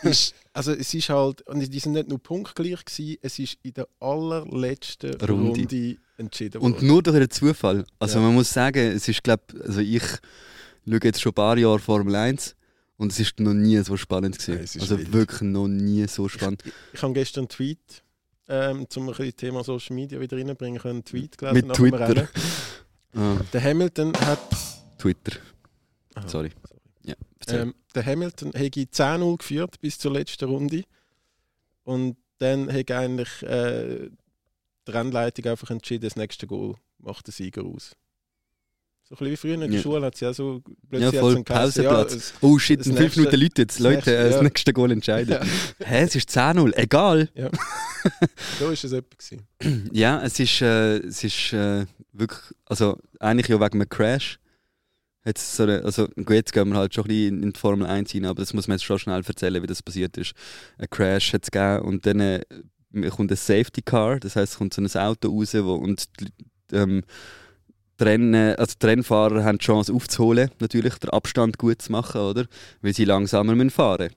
ist, 0.10 0.34
also 0.54 0.72
es 0.72 0.94
ist 0.94 1.08
halt, 1.10 1.42
und 1.48 1.60
die 1.70 1.78
sind 1.78 1.92
nicht 1.92 2.08
nur 2.08 2.18
punktgleich 2.18 2.84
gewesen, 2.84 3.18
es 3.20 3.38
ist 3.38 3.58
in 3.62 3.74
der 3.74 3.88
allerletzten 4.00 5.14
Runde. 5.20 5.60
Runde, 5.60 5.96
entschieden 6.16 6.62
Und 6.62 6.74
worden. 6.76 6.86
nur 6.86 7.02
durch 7.02 7.16
einen 7.16 7.30
Zufall. 7.30 7.84
Also 7.98 8.18
Ja. 8.18 8.24
man 8.24 8.34
muss 8.34 8.50
sagen, 8.50 8.78
es 8.92 9.06
ist, 9.08 9.22
glaube 9.22 9.42
also 9.64 9.80
ich 9.80 10.02
schaue 10.88 11.00
jetzt 11.02 11.20
schon 11.20 11.30
ein 11.30 11.34
paar 11.34 11.58
Jahre 11.58 11.78
Formel 11.78 12.14
1 12.14 12.54
und 13.02 13.10
es 13.10 13.18
ist 13.18 13.40
noch 13.40 13.52
nie 13.52 13.78
so 13.82 13.96
spannend 13.96 14.38
gewesen. 14.38 14.60
Ist 14.62 14.80
also 14.80 14.96
wild. 14.96 15.12
wirklich 15.12 15.40
noch 15.40 15.66
nie 15.66 16.06
so 16.06 16.28
spannend. 16.28 16.62
Ich 16.92 17.02
habe 17.02 17.12
gestern 17.12 17.42
einen 17.42 17.48
Tweet, 17.48 18.02
ähm, 18.48 18.86
zum 18.88 19.08
ein 19.08 19.14
das 19.16 19.34
Thema 19.34 19.64
Social 19.64 19.96
Media 19.96 20.20
wieder 20.20 20.36
reinbringen 20.36 20.80
können, 20.80 20.94
einen 20.98 21.04
Tweet 21.04 21.36
gelesen 21.36 21.56
Mit 21.56 21.66
nach 21.66 21.76
Twitter. 21.76 22.28
Ah, 23.14 23.36
Der 23.52 23.62
Hamilton 23.62 24.14
hat... 24.20 24.38
Twitter. 24.96 25.36
Aha, 26.14 26.26
Sorry. 26.26 26.50
Ja. 27.04 27.14
Ähm, 27.48 27.74
der 27.94 28.06
Hamilton 28.06 28.52
hätte 28.52 28.80
10-0 28.80 29.36
geführt 29.36 29.78
bis 29.82 29.98
zur 29.98 30.12
letzten 30.12 30.46
Runde. 30.46 30.84
und 31.84 32.16
dann 32.38 32.72
hat 32.72 32.90
eigentlich 32.90 33.42
äh, 33.42 34.08
die 34.88 34.90
Rennleitung 34.90 35.44
einfach 35.44 35.68
entschieden, 35.70 36.04
das 36.04 36.16
nächste 36.16 36.46
Goal 36.46 36.76
macht 36.98 37.26
der 37.26 37.34
Sieger 37.34 37.64
aus. 37.64 37.96
So 39.14 39.26
ein 39.26 39.30
bisschen 39.30 39.32
wie 39.32 39.36
früher 39.36 39.54
in 39.54 39.60
der 39.60 39.70
Ja. 39.70 39.80
Schule 39.82 40.06
hat 40.06 40.14
es 40.14 40.20
ja 40.20 40.32
so 40.32 40.62
Ja, 40.66 40.74
plötzlich 40.88 41.20
voll, 41.20 41.34
einen 41.34 41.44
geheißen, 41.44 41.84
Pausenplatz. 41.84 42.12
Ja, 42.12 42.16
es- 42.18 42.34
Oh 42.40 42.58
shit, 42.58 42.86
in 42.86 42.96
fünf 42.96 43.16
Minuten 43.16 43.36
Leute 43.40 43.62
jetzt. 43.62 43.78
Leute, 43.78 43.94
nächste- 43.96 44.24
das 44.24 44.34
ja. 44.36 44.42
nächste 44.42 44.72
Goal 44.72 44.90
entscheiden. 44.90 45.32
ja, 45.34 45.40
Hä, 45.86 46.02
es 46.04 46.14
ist 46.16 46.30
10-0. 46.30 46.72
Egal. 46.76 47.28
so 48.58 48.70
ist 48.70 48.84
es 48.84 48.92
etwa 48.92 49.14
gewesen. 49.16 49.88
Ja, 49.92 50.22
es 50.22 50.40
ist, 50.40 50.62
äh, 50.62 50.96
es 50.98 51.22
ist 51.22 51.52
äh, 51.52 51.84
wirklich, 52.12 52.40
also 52.64 52.98
eigentlich 53.20 53.48
ja 53.48 53.56
wegen 53.60 53.80
einem 53.80 53.88
Crash. 53.88 54.38
Hat's 55.24 55.56
so 55.56 55.64
eine, 55.64 55.84
also 55.84 56.08
jetzt 56.30 56.52
gehen 56.52 56.68
wir 56.70 56.76
halt 56.78 56.94
schon 56.94 57.04
ein 57.04 57.08
bisschen 57.08 57.42
in 57.42 57.52
die 57.52 57.60
Formel 57.60 57.86
1 57.86 58.14
rein, 58.14 58.24
aber 58.24 58.40
das 58.40 58.54
muss 58.54 58.66
man 58.66 58.76
jetzt 58.76 58.84
schon 58.84 58.98
schnell 58.98 59.22
erzählen, 59.24 59.62
wie 59.62 59.66
das 59.68 59.82
passiert 59.82 60.16
ist. 60.16 60.32
Ein 60.78 60.88
Crash 60.90 61.32
hat 61.34 61.44
es 61.44 61.50
gegeben 61.50 61.82
und 61.86 62.06
dann 62.06 62.18
äh, 62.20 62.40
kommt 63.10 63.30
ein 63.30 63.36
Safety 63.36 63.82
Car, 63.82 64.18
das 64.18 64.34
heißt 64.36 64.52
es 64.54 64.58
kommt 64.58 64.74
so 64.74 64.82
ein 64.82 64.88
Auto 65.06 65.28
raus 65.28 65.54
wo, 65.54 65.74
und 65.74 66.06
ähm, 66.72 67.02
die, 68.02 68.08
Rennen, 68.08 68.56
also 68.56 68.74
die 68.80 68.86
Rennfahrer 68.86 69.44
haben 69.44 69.58
die 69.58 69.64
Chance 69.64 69.92
aufzuholen, 69.92 70.50
natürlich, 70.58 70.94
den 70.96 71.10
Abstand 71.10 71.58
gut 71.58 71.82
zu 71.82 71.92
machen, 71.92 72.20
oder? 72.20 72.46
Weil 72.80 72.94
sie 72.94 73.04
langsamer 73.04 73.54
müssen 73.54 73.70
fahren 73.70 74.10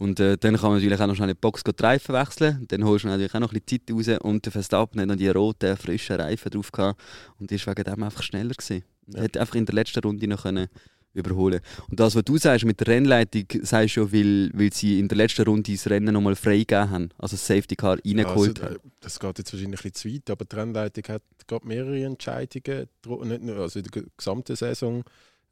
und 0.00 0.18
äh, 0.18 0.38
dann 0.38 0.56
kann 0.56 0.70
man 0.70 0.78
natürlich 0.78 0.98
auch 0.98 1.06
noch 1.06 1.14
schnell 1.14 1.28
die 1.28 1.34
Box 1.34 1.62
die 1.62 1.82
Reifen 1.82 2.14
wechseln. 2.14 2.64
Dann 2.68 2.84
holst 2.84 3.04
du 3.04 3.08
natürlich 3.08 3.34
auch 3.34 3.40
noch 3.40 3.52
ein 3.52 3.60
bisschen 3.60 3.82
Zeit 3.86 4.14
raus. 4.14 4.18
Und 4.22 4.46
der 4.46 4.50
Verstappen 4.50 4.98
hat 4.98 5.08
noch 5.08 5.16
die 5.16 5.28
roten, 5.28 5.76
frischen 5.76 6.16
Reifen 6.16 6.50
drauf 6.50 6.72
gehabt 6.72 6.98
und 7.38 7.52
ist 7.52 7.66
wegen 7.66 7.84
dem 7.84 8.02
einfach 8.02 8.22
schneller 8.22 8.54
gewesen. 8.54 8.82
Ja. 9.08 9.18
Er 9.18 9.24
hätte 9.24 9.40
einfach 9.42 9.56
in 9.56 9.66
der 9.66 9.74
letzten 9.74 10.00
Runde 10.00 10.26
noch 10.26 10.44
können 10.44 10.68
überholen 11.12 11.60
Und 11.88 11.98
das, 11.98 12.14
was 12.14 12.24
du 12.24 12.36
sagst 12.38 12.64
mit 12.64 12.78
der 12.80 12.86
Rennleitung, 12.88 13.44
sagst 13.62 13.96
du 13.96 14.00
ja, 14.02 14.12
weil, 14.12 14.50
weil 14.54 14.72
sie 14.72 14.98
in 15.00 15.08
der 15.08 15.16
letzten 15.16 15.42
Runde 15.42 15.72
das 15.72 15.88
Rennen 15.88 16.14
nochmal 16.14 16.36
freigegeben 16.36 16.90
haben. 16.90 17.08
Also 17.18 17.34
das 17.34 17.46
Safety 17.46 17.74
Car 17.76 17.98
reingeholt 18.04 18.60
Also, 18.62 18.74
haben. 18.76 18.90
das 19.00 19.18
geht 19.18 19.38
jetzt 19.38 19.52
wahrscheinlich 19.52 19.80
ein 19.80 19.90
bisschen 19.90 19.94
zu 19.94 20.14
weit, 20.14 20.30
aber 20.30 20.44
die 20.44 20.56
Rennleitung 20.56 21.04
hat 21.14 21.22
gerade 21.46 21.66
mehrere 21.66 22.04
Entscheidungen, 22.04 22.86
nicht 23.24 23.42
nur, 23.42 23.56
also 23.56 23.78
in 23.80 23.84
der 23.84 23.90
ge- 24.02 24.10
gesamten 24.16 24.54
Saison 24.56 25.02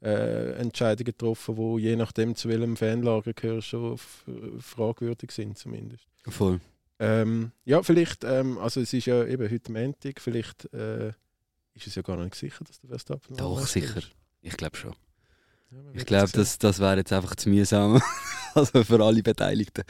äh, 0.01 0.53
Entscheidungen 0.53 1.05
getroffen, 1.05 1.55
die 1.57 1.81
je 1.83 1.95
nachdem 1.97 2.35
zu 2.35 2.47
welchem 2.47 2.77
Fanlager 2.77 3.33
gehören, 3.33 3.61
schon 3.61 3.97
fragwürdig 4.59 5.31
sind 5.31 5.57
zumindest. 5.57 6.05
Voll. 6.27 6.59
Ähm, 6.99 7.51
ja, 7.65 7.81
vielleicht, 7.83 8.23
ähm, 8.23 8.57
also 8.57 8.81
es 8.81 8.93
ist 8.93 9.05
ja 9.05 9.25
eben 9.25 9.49
heute 9.49 9.71
Montag, 9.71 10.19
vielleicht 10.21 10.71
äh, 10.73 11.09
ist 11.73 11.87
es 11.87 11.95
ja 11.95 12.01
gar 12.01 12.17
nicht 12.17 12.35
sicher, 12.35 12.63
dass 12.65 12.79
der 12.79 12.89
Verstappen 12.89 13.37
Doch, 13.37 13.65
sicher. 13.65 14.01
Ich 14.41 14.55
glaube 14.57 14.75
schon. 14.77 14.93
Ich 15.93 16.05
glaube, 16.05 16.31
das, 16.33 16.57
das 16.57 16.79
wäre 16.79 16.97
jetzt 16.97 17.13
einfach 17.13 17.35
zu 17.35 17.49
mühsam. 17.49 18.01
also 18.55 18.83
für 18.83 19.03
alle 19.03 19.21
Beteiligten. 19.21 19.83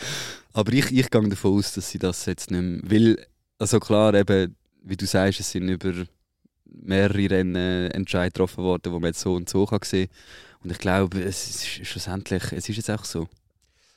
Aber 0.53 0.74
ich, 0.74 0.91
ich 0.91 1.09
gehe 1.09 1.29
davon 1.29 1.57
aus, 1.57 1.74
dass 1.74 1.89
sie 1.89 2.00
das 2.00 2.25
jetzt 2.25 2.51
nicht 2.51 2.62
mehr. 2.62 2.81
Weil, 2.83 3.27
also 3.57 3.79
klar, 3.79 4.13
eben, 4.13 4.55
wie 4.83 4.98
du 4.98 5.05
sagst, 5.05 5.39
es 5.39 5.51
sind 5.51 5.69
über 5.69 5.93
mehrere 6.65 7.29
Rennen 7.29 7.91
Entscheid 7.91 8.33
getroffen 8.33 8.63
worden, 8.63 8.91
wo 8.91 9.00
man 9.00 9.09
jetzt 9.09 9.21
so 9.21 9.33
und 9.33 9.50
so 9.50 9.65
kann 9.65 9.79
sehen 9.83 10.09
Und 10.63 10.71
ich 10.71 10.77
glaube, 10.77 11.21
es 11.21 11.50
ist 11.50 11.67
schlussendlich, 11.88 12.43
es 12.51 12.67
ist 12.67 12.75
jetzt 12.75 12.91
auch 12.91 13.05
so. 13.05 13.27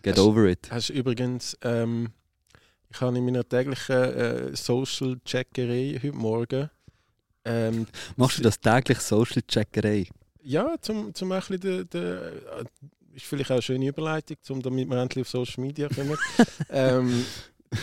Get 0.03 0.17
Hast- 0.17 0.25
over 0.25 0.47
it. 0.47 0.71
Hast 0.71 0.89
du 0.89 0.95
übrigens, 0.95 1.57
ähm, 1.63 2.09
ich 2.91 3.01
habe 3.01 3.17
in 3.17 3.25
meiner 3.25 3.49
täglichen 3.49 3.97
äh, 3.97 4.57
Social-Checkerei 4.57 5.99
heute 6.03 6.13
Morgen 6.13 6.71
ähm, 7.45 7.87
Machst 8.17 8.39
du 8.39 8.43
das 8.43 8.61
täglich 8.61 9.01
Social 9.01 9.43
Checkerei? 9.43 10.07
Ja, 10.45 10.77
zum, 10.81 11.15
zum 11.15 11.33
ein 11.33 11.41
bisschen 11.41 11.61
der, 11.61 11.85
der, 11.85 12.33
äh, 12.33 12.65
ist 13.15 13.27
vielleicht 13.27 13.51
auch 13.51 13.57
eine 13.57 13.63
schöne 13.63 13.87
Überleitung, 13.87 14.37
zum, 14.43 14.63
damit 14.63 14.89
wir 14.89 14.97
endlich 15.01 15.23
auf 15.23 15.29
Social 15.29 15.63
Media 15.65 15.89
kommen. 15.89 16.17
ähm, 16.71 17.25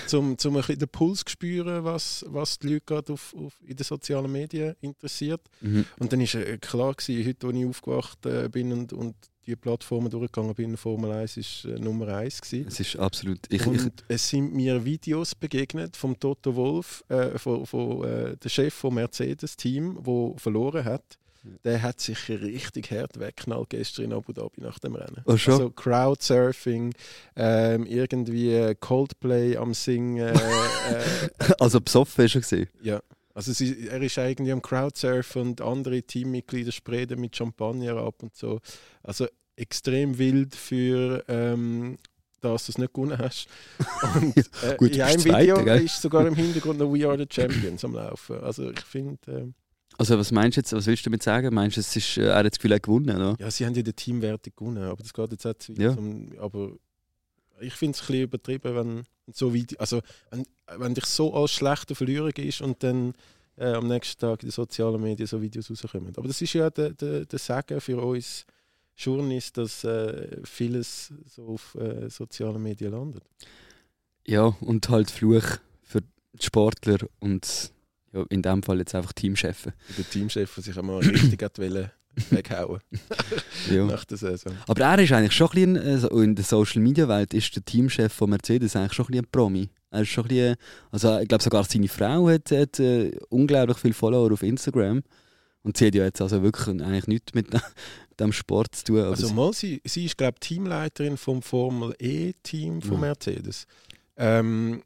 zum, 0.08 0.38
zum 0.38 0.56
ein 0.56 0.62
bisschen 0.62 0.80
den 0.80 0.90
Puls 0.90 1.24
zu 1.26 1.32
spüren, 1.32 1.84
was, 1.84 2.26
was 2.28 2.60
die 2.60 2.74
Leute 2.74 2.86
gerade 2.86 3.14
auf, 3.14 3.34
auf, 3.36 3.54
in 3.66 3.76
den 3.76 3.84
sozialen 3.84 4.32
Medien 4.32 4.76
interessiert. 4.82 5.42
Mhm. 5.62 5.86
Und 5.98 6.14
dann 6.14 6.20
war 6.20 6.42
äh, 6.42 6.58
klar, 6.58 6.94
gewesen, 6.94 7.28
heute, 7.28 7.48
als 7.48 7.56
ich 7.56 7.66
aufgewacht 7.66 8.26
äh, 8.26 8.50
bin 8.50 8.72
und, 8.72 8.94
und 8.94 9.16
die 9.46 9.56
Plattformen 9.56 10.10
durchgegangen 10.10 10.54
bin, 10.54 10.78
Formel 10.78 11.12
1 11.12 11.38
war 11.66 11.74
äh, 11.74 11.80
Nummer 11.80 12.08
1. 12.10 12.42
Gewesen. 12.42 12.68
Es 12.68 12.80
ist 12.80 12.96
absolut. 12.98 13.40
Ich, 13.50 13.62
ich, 13.62 13.68
Und 13.68 13.92
es 14.08 14.30
sind 14.30 14.54
mir 14.54 14.86
Videos 14.86 15.34
begegnet 15.34 15.98
vom 15.98 16.20
Toto 16.20 16.56
Wolf, 16.56 17.04
äh, 17.10 17.38
von, 17.40 17.66
von 17.66 18.04
äh, 18.04 18.38
der 18.38 18.50
Chef 18.50 18.74
vom 18.74 18.96
Mercedes-Team, 18.96 20.04
der 20.06 20.34
verloren 20.38 20.86
hat. 20.86 21.18
Der 21.64 21.82
hat 21.82 22.00
sich 22.00 22.30
richtig 22.30 22.92
hart 22.92 23.20
weggeknallt 23.20 23.70
gestern 23.70 24.06
in 24.06 24.14
Abu 24.14 24.34
Dhabi 24.34 24.62
nach 24.62 24.80
dem 24.80 24.96
Rennen. 24.96 25.22
Oh, 25.26 25.38
schon? 25.38 25.54
Also 25.54 25.70
Crowdsurfing, 25.72 26.94
ähm, 27.36 27.86
irgendwie 27.86 28.76
Coldplay 28.80 29.58
am 29.58 29.74
Singen. 29.74 30.18
Äh, 30.18 30.34
äh, 30.34 31.54
also 31.60 31.80
besoffen 31.82 32.26
ist 32.26 32.36
er 32.36 32.42
gesehen. 32.42 32.70
ja. 32.82 33.02
Also 33.36 33.52
ist, 33.52 33.62
er 33.62 34.02
ist 34.02 34.18
irgendwie 34.18 34.52
am 34.52 34.62
Crowdsurfen 34.62 35.42
und 35.42 35.62
andere 35.62 36.02
Teammitglieder 36.02 36.74
sprechen 36.74 37.22
mit 37.22 37.38
Champagner 37.38 37.96
ab 37.96 38.16
und 38.22 38.36
so. 38.36 38.60
Also 39.02 39.28
extrem 39.56 40.18
wild 40.18 40.56
für 40.56 41.24
ähm, 41.30 41.98
dass 42.42 42.66
du 42.66 42.72
es 42.72 42.78
nicht 42.78 42.94
gewonnen 42.94 43.18
hast. 43.18 43.48
Und 44.16 44.38
äh, 44.38 44.76
Gut, 44.78 44.96
in 44.96 45.02
einem 45.02 45.24
Video 45.24 45.64
gell? 45.64 45.84
ist 45.84 46.02
sogar 46.02 46.26
im 46.26 46.36
Hintergrund 46.36 46.80
noch 46.80 46.92
We 46.94 47.08
Are 47.08 47.18
the 47.18 47.28
Champions 47.30 47.84
am 47.84 47.96
Laufen. 47.96 48.40
Also 48.42 48.72
ich 48.72 48.80
finde, 48.80 49.20
ähm, 49.28 49.54
Also 50.00 50.18
was 50.18 50.32
meinst 50.32 50.56
du 50.56 50.62
jetzt, 50.62 50.72
was 50.72 50.86
willst 50.86 51.06
du 51.06 51.10
damit 51.10 51.24
sagen? 51.24 51.54
Meinst 51.54 51.76
du, 51.76 51.82
es 51.82 51.94
ist, 51.94 52.18
äh, 52.18 52.28
er 52.28 52.38
hat 52.38 52.46
das 52.46 52.58
Gefühl, 52.58 52.72
er 52.72 52.76
hat 52.76 52.84
gewonnen, 52.84 53.16
oder? 53.18 53.36
ja, 53.38 53.52
sie 53.52 53.66
haben 53.66 53.76
ja 53.76 53.82
die 53.82 53.92
Teamwertung 53.92 54.54
gewonnen, 54.56 54.84
aber 54.84 55.04
das 55.04 55.14
geht 55.14 55.32
jetzt 55.32 55.46
auch 55.46 55.54
zu. 55.56 55.74
Ja. 55.74 55.92
Um, 55.92 56.32
aber 56.40 56.72
ich 57.60 57.74
finde 57.74 57.96
es 57.96 58.02
ein 58.02 58.08
bisschen 58.08 58.24
übertrieben, 58.24 58.76
wenn 58.76 59.04
so 59.34 59.54
weit, 59.54 59.78
also 59.78 60.02
wenn, 60.32 60.46
wenn 60.78 60.94
dich 60.94 61.04
so 61.04 61.34
als 61.34 61.52
schlechter 61.52 61.96
Verlierer 61.96 62.36
ist 62.38 62.62
und 62.62 62.82
dann 62.82 63.14
äh, 63.58 63.74
am 63.74 63.90
nächsten 63.90 64.22
Tag 64.22 64.42
in 64.42 64.48
den 64.48 64.54
sozialen 64.54 65.02
Medien 65.02 65.28
so 65.28 65.42
Videos 65.42 65.70
rauskommen. 65.70 66.14
Aber 66.16 66.30
das 66.30 66.42
ist 66.42 66.54
ja 66.54 66.70
der, 66.70 66.92
der, 66.94 67.26
der 67.26 67.40
Sagen 67.40 67.82
für 67.82 68.02
uns 68.02 68.46
Journalisten, 68.96 69.64
dass 69.64 69.84
äh, 69.84 70.38
vieles 70.46 71.14
so 71.26 71.46
auf 71.48 71.76
äh, 71.76 72.10
sozialen 72.10 72.64
Medien 72.64 72.94
landet. 72.94 73.24
Ja, 74.26 74.56
und 74.62 74.88
halt 74.88 75.12
Fluch 75.12 75.58
für 75.84 76.02
die 76.02 76.46
Sportler 76.46 77.00
und 77.20 77.74
ja, 78.14 78.24
in 78.30 78.42
dem 78.42 78.64
Fall 78.64 78.80
jetzt 78.80 78.96
einfach 78.96 79.14
Teamchefs. 79.14 79.66
Und 79.68 79.74
Der 79.98 80.10
Teamchef, 80.10 80.54
der 80.56 80.64
sich 80.64 80.78
einmal 80.78 81.00
richtig 81.00 81.42
hat 81.44 81.58
wollen, 81.60 81.92
weghauen 82.32 82.80
Ja. 83.72 83.86
nach 83.86 84.04
der 84.06 84.18
Saison. 84.18 84.54
Aber 84.68 84.84
er 84.84 85.00
ist 85.00 85.12
eigentlich 85.12 85.34
schon 85.34 85.48
ein 85.50 85.74
bisschen, 85.74 85.76
äh, 85.78 85.98
so 86.00 86.08
in 86.22 86.36
der 86.36 86.44
Social 86.46 86.82
Media 86.82 87.08
Welt 87.08 87.34
ist 87.34 87.56
der 87.56 87.64
Teamchef 87.64 88.12
von 88.12 88.30
Mercedes 88.32 88.76
eigentlich 88.76 88.94
schon 88.94 89.06
ein 89.06 89.12
bisschen 89.12 89.26
ein 89.26 89.32
Promi. 89.32 89.70
Er 89.92 90.02
ist 90.02 90.10
schon 90.10 90.26
ein 90.26 90.28
bisschen, 90.30 90.56
also 90.92 91.18
ich 91.20 91.28
glaube 91.28 91.44
sogar 91.44 91.64
seine 91.64 91.88
Frau 91.88 92.28
hat, 92.30 92.52
hat 92.52 92.80
äh, 92.80 93.12
unglaublich 93.30 93.78
viele 93.78 93.94
Follower 93.94 94.32
auf 94.32 94.44
Instagram 94.44 95.02
und 95.64 95.78
sie 95.78 95.88
hat 95.88 95.96
ja 95.96 96.04
jetzt 96.06 96.22
also 96.22 96.42
wirklich 96.42 96.68
eigentlich 96.68 97.08
nichts 97.08 97.34
mit 97.34 97.48
dem 98.20 98.32
Sport 98.34 98.76
zu 98.76 98.84
tun. 98.86 99.00
Also 99.04 99.34
mal, 99.34 99.54
sie, 99.54 99.82
sie 99.86 100.06
ist 100.06 100.18
glaube 100.18 100.40
Teamleiterin 100.40 101.16
vom 101.18 101.42
Formel 101.42 101.94
E-Team 102.00 102.82
von 102.82 102.96
Mhm. 102.96 103.02
Mercedes. 103.02 103.66
Ähm, 104.18 104.84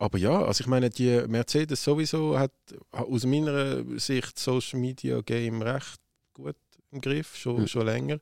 aber 0.00 0.18
ja, 0.18 0.42
also 0.44 0.62
ich 0.62 0.66
meine, 0.66 0.90
die 0.90 1.22
Mercedes 1.28 1.84
sowieso 1.84 2.38
hat 2.38 2.52
aus 2.90 3.24
meiner 3.26 3.84
Sicht 3.98 4.38
Social 4.38 4.80
Media 4.80 5.20
Game 5.20 5.62
recht 5.62 6.00
gut 6.34 6.56
im 6.90 7.00
Griff, 7.00 7.36
schon, 7.36 7.62
Mhm. 7.62 7.66
schon 7.68 7.86
länger. 7.86 8.18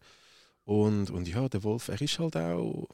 Und, 0.65 1.11
und 1.11 1.27
ja, 1.27 1.49
der 1.49 1.63
Wolf, 1.63 1.89
er 1.89 2.01
ist 2.01 2.19
halt 2.19 2.37
auch. 2.37 2.87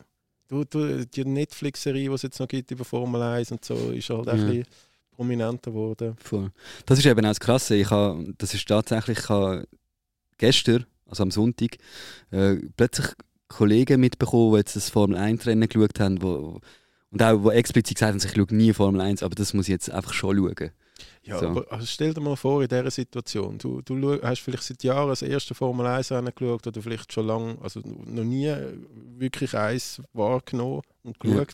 Du, 0.47 0.62
du, 0.64 1.05
die 1.07 1.25
Netflix-Serie, 1.25 2.09
die 2.09 2.14
es 2.14 2.23
jetzt 2.23 2.38
noch 2.38 2.47
gibt 2.47 2.71
über 2.71 2.85
Formel 2.85 3.21
1 3.23 3.50
und 3.53 3.64
so, 3.64 3.91
ist 3.91 4.11
halt 4.11 4.26
Ja. 4.26 4.33
ein 4.35 4.47
bisschen 4.47 4.67
prominenter 5.11 5.71
geworden. 5.71 6.14
Voll. 6.23 6.53
Das 6.87 6.99
ist 6.99 7.07
eben 7.07 7.21
auch 7.25 7.31
das 7.31 7.41
Krasse. 7.41 7.75
Ich 7.76 7.91
habe, 7.91 8.33
das 8.38 8.55
ist 8.55 8.69
tatsächlich, 8.69 9.19
ich 9.19 9.29
habe 9.29 9.67
gestern, 10.38 10.85
also 11.09 11.23
am 11.23 11.31
Sonntag, 11.31 11.76
äh, 12.31 12.57
plötzlich 12.76 13.07
Kollegen 13.49 14.00
mitbekommen, 14.00 14.53
die 14.53 14.59
jetzt 14.59 14.76
das 14.76 14.91
Formel 14.91 15.17
1 15.17 15.47
Rennen 15.47 15.69
geschaut 15.69 15.99
haben, 15.99 16.21
wo, 16.23 16.61
und 17.14 17.23
auch 17.23 17.42
wo 17.42 17.50
explizit 17.50 17.97
gesagt 17.97 18.11
haben, 18.12 18.18
ich 18.18 18.35
schaue 18.35 18.54
nie 18.54 18.73
Formel 18.73 19.00
1, 19.00 19.23
aber 19.23 19.35
das 19.35 19.54
muss 19.54 19.66
ich 19.66 19.73
jetzt 19.73 19.90
einfach 19.90 20.12
schon 20.12 20.37
schauen. 20.37 20.71
Ja, 21.23 21.38
So. 21.38 21.49
aber 21.49 21.73
also 21.73 21.87
stell 21.87 22.12
dir 22.12 22.21
mal 22.21 22.37
vor, 22.37 22.62
in 22.62 22.68
dieser 22.68 22.90
Situation, 22.90 23.56
du, 23.56 23.80
du 23.83 24.21
hast 24.21 24.40
vielleicht 24.40 24.64
seit 24.64 24.83
Jahren 24.83 25.09
das 25.09 25.23
erste 25.23 25.54
Formel 25.54 25.87
1 25.87 26.12
Rennen 26.12 26.33
geschaut 26.35 26.66
oder 26.66 26.83
vielleicht 26.83 27.12
schon 27.12 27.26
lange, 27.26 27.56
also 27.62 27.80
noch 27.85 28.25
nie 28.25 28.52
wirklich 29.16 29.56
eins 29.56 30.02
wahrgenommen 30.12 30.83
und 31.04 31.16
Ja. 31.25 31.47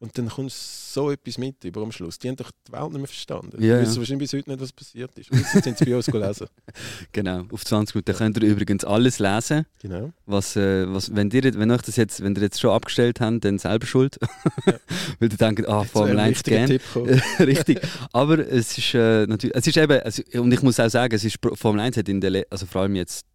Und 0.00 0.16
dann 0.16 0.28
kommst 0.28 0.56
du 0.94 1.00
so 1.00 1.10
etwas 1.10 1.38
mit 1.38 1.64
über 1.64 1.82
am 1.82 1.90
Schluss. 1.90 2.20
Die 2.20 2.28
haben 2.28 2.36
doch 2.36 2.52
die 2.68 2.70
Welt 2.72 2.84
nicht 2.90 2.98
mehr 2.98 3.06
verstanden. 3.08 3.60
Ja, 3.60 3.76
die 3.78 3.82
wissen 3.82 3.94
ja. 3.94 3.98
wahrscheinlich 4.00 4.30
bis 4.30 4.38
heute 4.38 4.50
nicht, 4.50 4.60
was 4.60 4.72
passiert 4.72 5.18
ist. 5.18 5.30
Und 5.32 5.38
jetzt 5.40 5.64
sind 5.64 5.76
sie 5.76 5.84
bei 5.86 5.96
uns 5.96 6.06
gelesen. 6.06 6.46
Genau, 7.12 7.44
auf 7.50 7.64
20 7.64 7.96
Minuten 7.96 8.14
könnt 8.16 8.36
ihr 8.36 8.48
übrigens 8.48 8.84
alles 8.84 9.18
lesen. 9.18 9.66
Genau. 9.82 10.12
Was, 10.26 10.54
äh, 10.54 10.86
was, 10.92 11.14
wenn, 11.16 11.30
ihr, 11.30 11.42
wenn 11.58 11.70
euch 11.72 11.82
das 11.82 11.96
jetzt, 11.96 12.22
wenn 12.22 12.36
ihr 12.36 12.42
jetzt 12.42 12.60
schon 12.60 12.70
abgestellt 12.70 13.20
habt, 13.20 13.44
dann 13.44 13.58
selber 13.58 13.86
schuld. 13.86 14.18
Weil 14.64 15.32
ihr 15.32 15.36
denkt, 15.36 15.66
ah, 15.68 15.82
Formel 15.82 16.12
ein 16.12 16.26
1 16.26 16.36
wichtiger 16.38 16.56
gern. 16.58 16.68
Tipp 16.68 16.82
gekommen. 16.94 17.22
Richtig. 17.40 17.80
Aber 18.12 18.38
es 18.38 18.78
ist 18.78 18.94
äh, 18.94 19.26
natürlich, 19.26 19.56
es 19.56 19.66
ist 19.66 19.76
eben, 19.76 20.00
also, 20.00 20.22
und 20.34 20.52
ich 20.52 20.62
muss 20.62 20.78
auch 20.78 20.88
sagen, 20.90 21.12
es 21.14 21.24
ist, 21.24 21.38
Formel 21.54 21.80
1 21.80 21.96
hat 21.96 22.08
in 22.08 22.20
der, 22.20 22.30
Le- 22.30 22.46
also 22.50 22.66
vor 22.66 22.82
allem 22.82 22.94
jetzt 22.94 23.26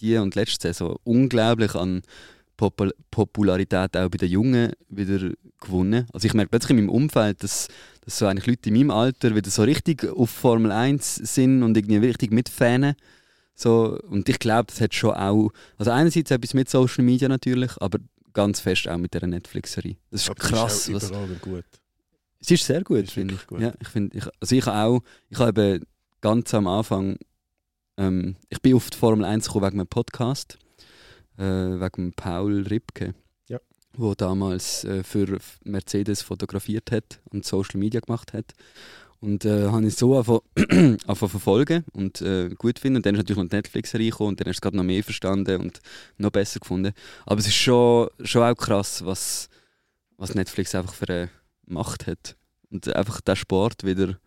die 0.00 0.16
und 0.16 0.34
letzte 0.34 0.68
Saison 0.68 0.96
unglaublich 1.04 1.74
an 1.76 2.02
Popul 2.58 2.92
Popularität 3.10 3.96
auch 3.96 4.10
bei 4.10 4.18
den 4.18 4.28
Jungen 4.28 4.72
wieder 4.90 5.30
gewonnen. 5.60 6.06
Also 6.12 6.26
ich 6.26 6.34
merke 6.34 6.50
plötzlich 6.50 6.70
in 6.70 6.76
meinem 6.84 6.90
Umfeld, 6.90 7.42
dass, 7.42 7.68
dass 8.04 8.18
so 8.18 8.26
eigentlich 8.26 8.46
Leute 8.46 8.68
in 8.68 8.74
meinem 8.74 8.90
Alter 8.90 9.34
wieder 9.34 9.48
so 9.48 9.62
richtig 9.62 10.04
auf 10.04 10.28
Formel 10.28 10.70
1 10.72 11.14
sind 11.14 11.62
und 11.62 11.76
irgendwie 11.76 11.96
richtig 11.96 12.32
mitfanen. 12.32 12.94
So, 13.54 13.98
und 14.08 14.28
ich 14.28 14.38
glaube, 14.38 14.66
das 14.66 14.80
hat 14.80 14.92
schon 14.94 15.14
auch, 15.14 15.50
also 15.78 15.90
einerseits 15.90 16.30
etwas 16.30 16.52
mit 16.52 16.68
Social 16.68 17.02
Media 17.04 17.28
natürlich, 17.28 17.72
aber 17.80 17.98
ganz 18.32 18.60
fest 18.60 18.88
auch 18.88 18.98
mit 18.98 19.14
der 19.14 19.26
Netflixerie. 19.26 19.96
Das 20.10 20.22
ist 20.22 20.30
Aber 20.30 20.38
krass. 20.40 20.88
Ist 20.88 21.12
auch 21.12 21.28
was, 21.28 21.40
gut. 21.40 21.64
es 22.40 22.50
ist 22.50 22.66
sehr 22.66 22.82
gut, 22.82 23.04
Ist 23.04 23.12
finde 23.12 23.34
ich. 23.34 23.46
gut. 23.46 23.60
Ja, 23.60 23.72
ich 23.80 23.88
find, 23.88 24.14
ich, 24.14 24.24
also 24.40 24.54
ich 24.54 24.66
habe 24.66 24.78
auch, 24.78 25.02
ich 25.30 25.38
habe 25.38 25.80
ganz 26.20 26.52
am 26.54 26.66
Anfang, 26.66 27.18
ähm, 27.96 28.36
ich 28.48 28.60
bin 28.60 28.74
auf 28.74 28.90
die 28.90 28.96
Formel 28.96 29.24
1 29.24 29.46
gekommen 29.46 29.66
wegen 29.66 29.80
einem 29.80 29.88
Podcast, 29.88 30.58
äh, 31.38 31.80
wegen 31.80 32.12
Paul 32.12 32.62
Ripke, 32.62 33.14
Ja. 33.48 33.58
wo 33.96 34.14
damals 34.14 34.84
äh, 34.84 35.02
für 35.02 35.38
Mercedes 35.64 36.22
fotografiert 36.22 36.90
hat 36.90 37.20
und 37.30 37.44
Social 37.44 37.78
Media 37.78 38.00
gemacht 38.00 38.32
hat. 38.32 38.52
Und 39.20 39.44
äh, 39.44 39.66
habe 39.68 39.84
ich 39.84 39.96
so 39.96 40.16
angefangen 40.16 40.98
verfolgen 41.16 41.84
und 41.92 42.20
äh, 42.20 42.50
gut 42.50 42.78
finden. 42.78 42.98
Und 42.98 43.06
dann 43.06 43.16
ist 43.16 43.18
natürlich 43.18 43.42
noch 43.42 43.50
Netflix 43.50 43.92
reingekommen 43.94 44.28
und 44.30 44.40
dann 44.40 44.46
hast 44.46 44.56
du 44.56 44.58
es 44.58 44.60
gerade 44.60 44.76
noch 44.76 44.84
mehr 44.84 45.02
verstanden 45.02 45.60
und 45.60 45.80
noch 46.18 46.30
besser 46.30 46.60
gefunden. 46.60 46.92
Aber 47.26 47.40
es 47.40 47.48
ist 47.48 47.56
schon, 47.56 48.08
schon 48.22 48.42
auch 48.44 48.54
krass, 48.54 49.04
was, 49.04 49.48
was 50.16 50.36
Netflix 50.36 50.74
einfach 50.76 50.94
für 50.94 51.08
eine 51.08 51.30
Macht 51.66 52.06
hat. 52.06 52.36
Und 52.70 52.94
einfach 52.94 53.20
den 53.20 53.34
Sport 53.34 53.82
wieder 53.82 54.18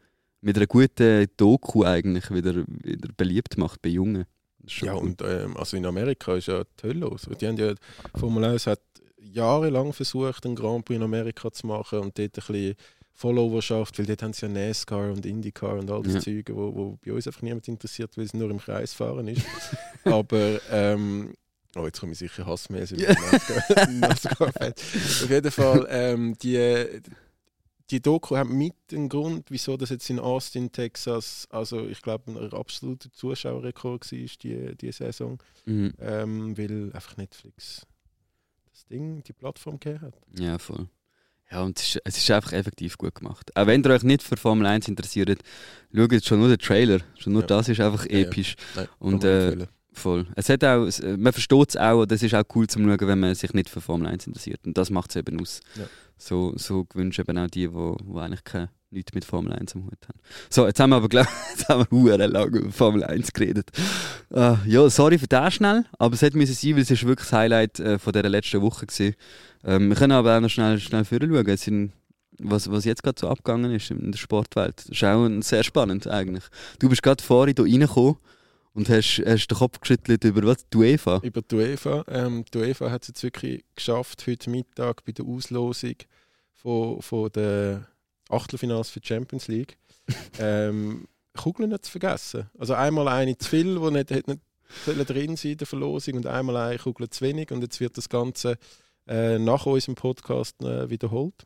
mit 0.42 0.58
einer 0.58 0.68
guten 0.68 1.28
Doku 1.38 1.86
eigentlich 1.86 2.30
wieder, 2.32 2.66
wieder 2.68 3.10
beliebt 3.16 3.58
macht 3.58 3.82
bei 3.82 3.90
Jungen. 3.90 4.26
Ja, 4.68 4.94
und 4.94 5.22
ähm, 5.22 5.58
also 5.58 5.78
in 5.78 5.86
Amerika 5.86 6.36
ist 6.36 6.48
ja 6.48 6.64
die 6.80 6.88
Hölle 6.88 7.00
los. 7.00 7.28
Die 7.40 7.48
haben 7.48 7.58
ja, 7.58 7.74
Formel 8.18 8.44
1 8.46 8.68
hat 8.68 8.80
jahrelang 9.22 9.94
versucht, 9.94 10.46
einen 10.46 10.56
Grand 10.56 10.86
Prix 10.86 10.98
in 10.98 11.04
Amerika 11.04 11.52
zu 11.52 11.68
machen 11.68 12.00
und 12.00 12.18
dort 12.18 12.20
ein 12.20 12.30
bisschen 12.32 12.76
Followerschaft, 13.14 14.00
weil 14.00 14.06
dort 14.08 14.24
haben 14.24 14.34
sie 14.34 14.46
ja 14.48 14.52
NASCAR 14.52 15.12
und 15.12 15.26
IndyCar 15.26 15.78
und 15.78 15.92
all 15.92 16.02
das 16.02 16.14
Ja. 16.16 16.20
Zeug, 16.22 16.50
wo, 16.54 16.76
wo 16.76 16.98
bei 17.06 17.14
uns 17.14 17.28
einfach 17.28 17.42
niemand 17.44 17.68
interessiert, 17.68 18.18
weil 18.18 18.26
es 18.26 18.34
nur 18.34 18.50
im 18.50 18.58
Kreis 18.60 18.94
fahren 18.94 19.28
ist. 19.28 19.46
Aber 20.06 20.60
ähm, 20.72 21.34
Oh, 21.74 21.86
jetzt 21.86 22.02
komme 22.02 22.12
ich 22.12 22.18
sicher 22.18 22.46
Hassmails 22.46 22.92
über 22.92 23.06
die 23.88 23.94
NASCAR-Fans. 24.00 25.24
Auf 25.24 25.30
jeden 25.30 25.52
Fall, 25.52 25.88
ähm, 25.90 26.36
die, 26.42 26.58
die 27.92 28.02
Doku 28.02 28.36
hat 28.38 28.48
mit 28.48 28.74
den 28.92 29.10
Grund, 29.10 29.52
wieso 29.52 29.78
das 29.78 29.90
jetzt 29.90 30.10
in 30.10 30.20
Austin, 30.20 30.72
Texas, 30.72 31.48
also 31.52 31.86
ich 31.88 32.02
glaube, 32.02 32.32
ein 32.32 32.54
absoluter 32.54 33.12
Zuschauerrekord 33.12 34.12
war 34.12 34.18
die, 34.44 34.76
die 34.78 34.92
Saison, 34.92 35.38
Mhm. 35.66 35.94
ähm, 36.00 36.58
weil 36.58 36.92
einfach 36.94 37.18
Netflix 37.18 37.86
das 38.72 38.86
Ding, 38.88 39.22
die 39.24 39.34
Plattform 39.34 39.80
gegeben 39.80 40.02
hat. 40.02 40.14
Ja, 40.40 40.58
voll. 40.58 40.88
Ja, 41.52 41.64
und 41.64 41.78
es 41.78 41.96
ist, 41.96 42.02
es 42.06 42.18
ist 42.18 42.32
einfach 42.32 42.54
effektiv 42.54 42.98
gut 42.98 43.14
gemacht. 43.14 43.52
Auch 43.58 43.68
wenn 43.68 43.84
ihr 43.84 43.90
euch 43.92 44.04
nicht 44.04 44.24
für 44.24 44.38
Formel 44.38 44.66
1 44.66 44.88
interessiert, 44.88 45.42
schaut 45.94 46.12
jetzt 46.14 46.26
schon 46.28 46.40
nur 46.40 46.48
den 46.48 46.58
Trailer. 46.60 47.00
Schon 47.18 47.34
nur 47.34 47.42
Ja. 47.42 47.48
das 47.48 47.68
ist 47.68 47.82
einfach 47.82 48.06
Ja, 48.06 48.20
ja. 48.20 48.26
episch. 48.28 48.56
Nein, 48.76 48.88
Und, 49.00 49.24
äh. 49.26 49.68
Voll. 49.94 50.26
Es 50.38 50.48
hat 50.48 50.64
auch, 50.64 50.86
es- 50.86 51.02
äh, 51.02 51.18
man 51.18 51.34
versteht 51.34 51.70
es 51.72 51.76
auch, 51.76 52.06
das 52.06 52.24
ist 52.24 52.34
auch 52.34 52.44
cool 52.56 52.66
zum 52.66 52.86
Schauen, 52.88 53.08
wenn 53.10 53.20
man 53.20 53.36
sich 53.36 53.52
nicht 53.54 53.68
für 53.70 53.82
Formel 53.82 54.08
1 54.08 54.26
interessiert. 54.26 54.62
Und 54.66 54.78
das 54.78 54.90
macht 54.90 55.10
es 55.10 55.18
eben 55.18 55.38
aus. 55.42 55.60
So, 56.22 56.54
so 56.56 56.86
gewünschen 56.86 57.26
eben 57.28 57.38
auch 57.40 57.48
die, 57.48 57.68
die, 57.68 57.96
die 58.14 58.20
eigentlich 58.20 58.44
keine, 58.44 58.70
nichts 58.92 59.12
mit 59.16 59.26
Formel 59.26 59.54
1 59.54 59.76
am 59.76 59.86
Hut 59.86 60.08
haben. 60.08 60.20
So, 60.52 60.68
jetzt 60.68 60.80
haben 60.80 60.92
wir 60.92 60.98
aber, 60.98 61.10
glaube 61.10 61.28
hure 61.92 62.28
lange 62.28 62.60
über 62.60 62.72
Formel 62.72 63.04
1 63.04 63.34
geredet. 63.34 63.72
Äh, 64.30 64.56
ja, 64.68 64.88
sorry 64.92 65.18
für 65.18 65.28
das 65.28 65.56
schnell, 65.56 65.86
aber 65.98 66.14
es 66.14 66.22
hätte 66.22 66.38
müssen 66.38 66.54
sein, 66.54 66.76
weil 66.76 66.84
es 66.84 66.92
ist 66.92 67.08
wirklich 67.08 67.28
das 67.28 67.34
Highlight 67.34 67.80
äh, 67.80 67.98
von 67.98 68.14
dieser 68.14 68.30
letzten 68.30 68.62
Woche 68.62 68.86
war. 68.86 69.12
Ähm, 69.64 69.90
wir 69.90 69.96
können 69.96 70.12
aber 70.12 70.38
auch 70.38 70.42
noch 70.42 70.50
schnell, 70.50 70.80
schnell 70.80 71.06
schauen. 71.06 71.48
Es 71.48 71.64
sind, 71.64 71.92
was, 72.38 72.70
was 72.70 72.86
jetzt 72.86 73.02
gerade 73.02 73.20
so 73.20 73.28
abgegangen 73.28 73.74
ist 73.74 73.90
in 73.90 74.12
der 74.12 74.20
Sportwelt. 74.20 74.78
Das 74.78 74.90
ist 74.90 75.04
auch 75.04 75.28
sehr 75.42 75.64
spannend 75.64 76.06
eigentlich. 76.08 76.44
Du 76.78 76.88
bist 76.88 77.02
gerade 77.02 77.24
vorhin 77.24 77.56
hier 77.58 77.66
reingekommen 77.66 78.18
und 78.74 78.90
hast, 78.90 79.22
hast 79.26 79.48
den 79.48 79.58
Kopf 79.58 79.80
geschüttelt 79.80 80.24
über 80.24 80.44
was? 80.44 80.68
Die 80.70 80.78
UEFA? 80.78 81.20
Über 81.24 81.42
die 81.42 81.56
UEFA. 81.56 82.06
Ähm, 82.08 82.46
die 82.54 82.58
UEFA 82.58 82.90
hat 82.90 83.04
es 83.04 83.10
jetzt 83.10 83.24
wirklich 83.24 83.64
geschafft, 83.76 84.26
heute 84.28 84.50
Mittag 84.50 85.04
bei 85.04 85.12
der 85.12 85.26
Auslosung 85.26 85.96
von, 86.54 87.02
von 87.02 87.32
der 87.32 87.88
Achtelfinals 88.30 88.90
für 88.90 89.00
die 89.00 89.08
Champions 89.08 89.48
League 89.48 89.78
ähm, 90.40 91.08
Kugeln 91.38 91.70
nicht 91.70 91.86
zu 91.86 91.92
vergessen. 91.92 92.50
Also 92.58 92.74
einmal 92.74 93.08
eine 93.08 93.38
zu 93.38 93.50
viel, 93.50 93.80
die 93.80 93.92
nicht, 93.92 94.28
nicht 94.28 95.10
drin 95.10 95.36
sein 95.36 95.52
in 95.54 95.58
der 95.58 95.68
Verlosung 95.68 96.16
und 96.16 96.28
einmal 96.28 96.58
eine 96.58 96.80
Kugel 96.80 97.10
zu 97.10 97.26
wenig 97.26 97.52
und 97.52 97.62
jetzt 97.62 97.80
wird 97.80 97.98
das 97.98 98.10
Ganze 98.10 98.58
äh, 99.08 99.40
nach 99.40 99.66
unserem 99.66 99.96
Podcast 99.96 100.62
äh, 100.62 100.90
wiederholt. 100.90 101.46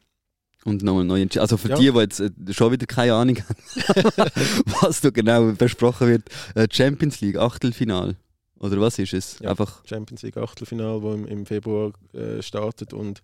Und 0.63 0.81
nochmal 0.81 1.03
neu 1.05 1.21
entschieden. 1.21 1.41
Also 1.41 1.57
für 1.57 1.69
Ja. 1.69 1.75
die, 1.75 1.91
die 1.91 1.97
jetzt 1.99 2.19
äh, 2.19 2.29
schon 2.51 2.71
wieder 2.71 2.85
keine 2.87 3.13
Ahnung 3.13 3.37
haben, 3.37 4.31
was 4.81 5.01
da 5.01 5.09
genau 5.11 5.51
besprochen 5.51 6.07
wird, 6.07 6.23
äh, 6.55 6.67
Champions 6.71 7.21
League, 7.21 7.37
Achtelfinal. 7.37 8.15
Oder 8.59 8.79
was 8.79 8.97
ist 8.97 9.13
es? 9.13 9.39
Ja. 9.39 9.51
Einfach. 9.51 9.85
Champions 9.85 10.23
League 10.23 10.37
Achtelfinal, 10.37 11.01
wo 11.01 11.13
im, 11.13 11.27
im 11.27 11.45
Februar 11.45 11.91
äh, 12.13 12.41
startet 12.41 12.93
und 12.93 13.21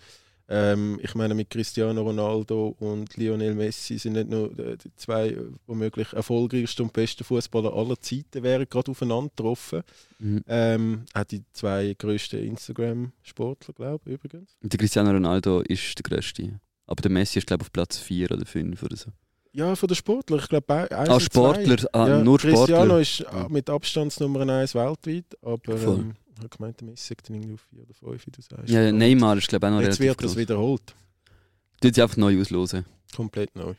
ähm, 0.49 0.99
ich 1.01 1.15
meine 1.15 1.33
mit 1.33 1.49
Cristiano 1.49 2.01
Ronaldo 2.01 2.75
und 2.79 3.15
Lionel 3.15 3.55
Messi 3.55 3.97
sind 3.97 4.13
nicht 4.13 4.29
nur 4.29 4.51
äh, 4.59 4.75
die 4.75 4.93
zwei 4.97 5.37
womöglich 5.65 6.11
erfolgreichsten 6.11 6.81
und 6.83 6.91
besten 6.93 7.23
Fußballer 7.23 7.73
aller 7.73 7.97
Zeiten 8.01 8.43
wären 8.43 8.67
gerade 8.69 8.91
aufeinander 8.91 9.29
getroffen. 9.29 9.81
Mhm. 10.19 10.43
Ähm, 10.47 11.05
auch 11.13 11.23
die 11.23 11.43
zwei 11.53 11.95
grössten 11.97 12.43
Instagram-Sportler, 12.43 13.73
glaube 13.73 14.01
ich 14.09 14.13
übrigens. 14.15 14.57
Der 14.61 14.77
Cristiano 14.77 15.11
Ronaldo 15.11 15.61
ist 15.61 15.97
der 15.97 16.03
Größte. 16.03 16.59
Aber 16.91 17.01
der 17.01 17.12
Messi 17.12 17.39
ist, 17.39 17.47
glaube 17.47 17.63
ich, 17.63 17.67
auf 17.67 17.71
Platz 17.71 17.97
4 17.97 18.32
oder 18.32 18.45
5 18.45 18.84
oder 18.84 18.97
so. 18.97 19.12
Ja, 19.54 19.75
von 19.75 19.88
den 19.88 19.95
Sportlern. 19.95 20.39
Ich 20.41 20.49
glaube, 20.49 20.73
eins 20.91 21.10
Ah, 21.10 21.19
Sportler, 21.19 21.77
ah, 21.93 22.08
ja, 22.08 22.23
nur 22.23 22.38
Cristiano 22.38 23.01
Sportler. 23.01 23.01
ist 23.01 23.19
äh, 23.21 23.49
mit 23.49 23.69
Abstand 23.69 24.19
Nummer 24.19 24.41
1 24.41 24.75
weltweit, 24.75 25.25
aber 25.41 25.77
Voll. 25.77 25.99
ähm, 25.99 26.13
ich 26.36 26.39
habe 26.39 26.49
gemeint, 26.49 26.80
der 26.82 26.88
Messi 26.89 27.08
sagt 27.10 27.30
dann 27.30 27.36
irgendwie 27.38 27.54
auf 27.54 27.62
4 27.69 27.80
oder 27.84 27.93
5, 27.93 28.27
wie 28.27 28.32
du 28.32 28.41
sagst. 28.41 28.69
Ja, 28.69 28.91
Neymar 28.91 29.38
ist, 29.38 29.47
glaube 29.47 29.67
ich, 29.67 29.69
auch 29.71 29.75
noch 29.75 29.82
Jetzt 29.82 29.99
relativ 29.99 30.08
wird 30.08 30.19
das 30.23 30.32
groß. 30.32 30.38
wiederholt. 30.38 30.82
Tut 31.82 31.95
sie 31.95 32.01
einfach 32.01 32.17
neu 32.17 32.39
auslosen. 32.41 32.86
Komplett 33.15 33.56
neu. 33.56 33.73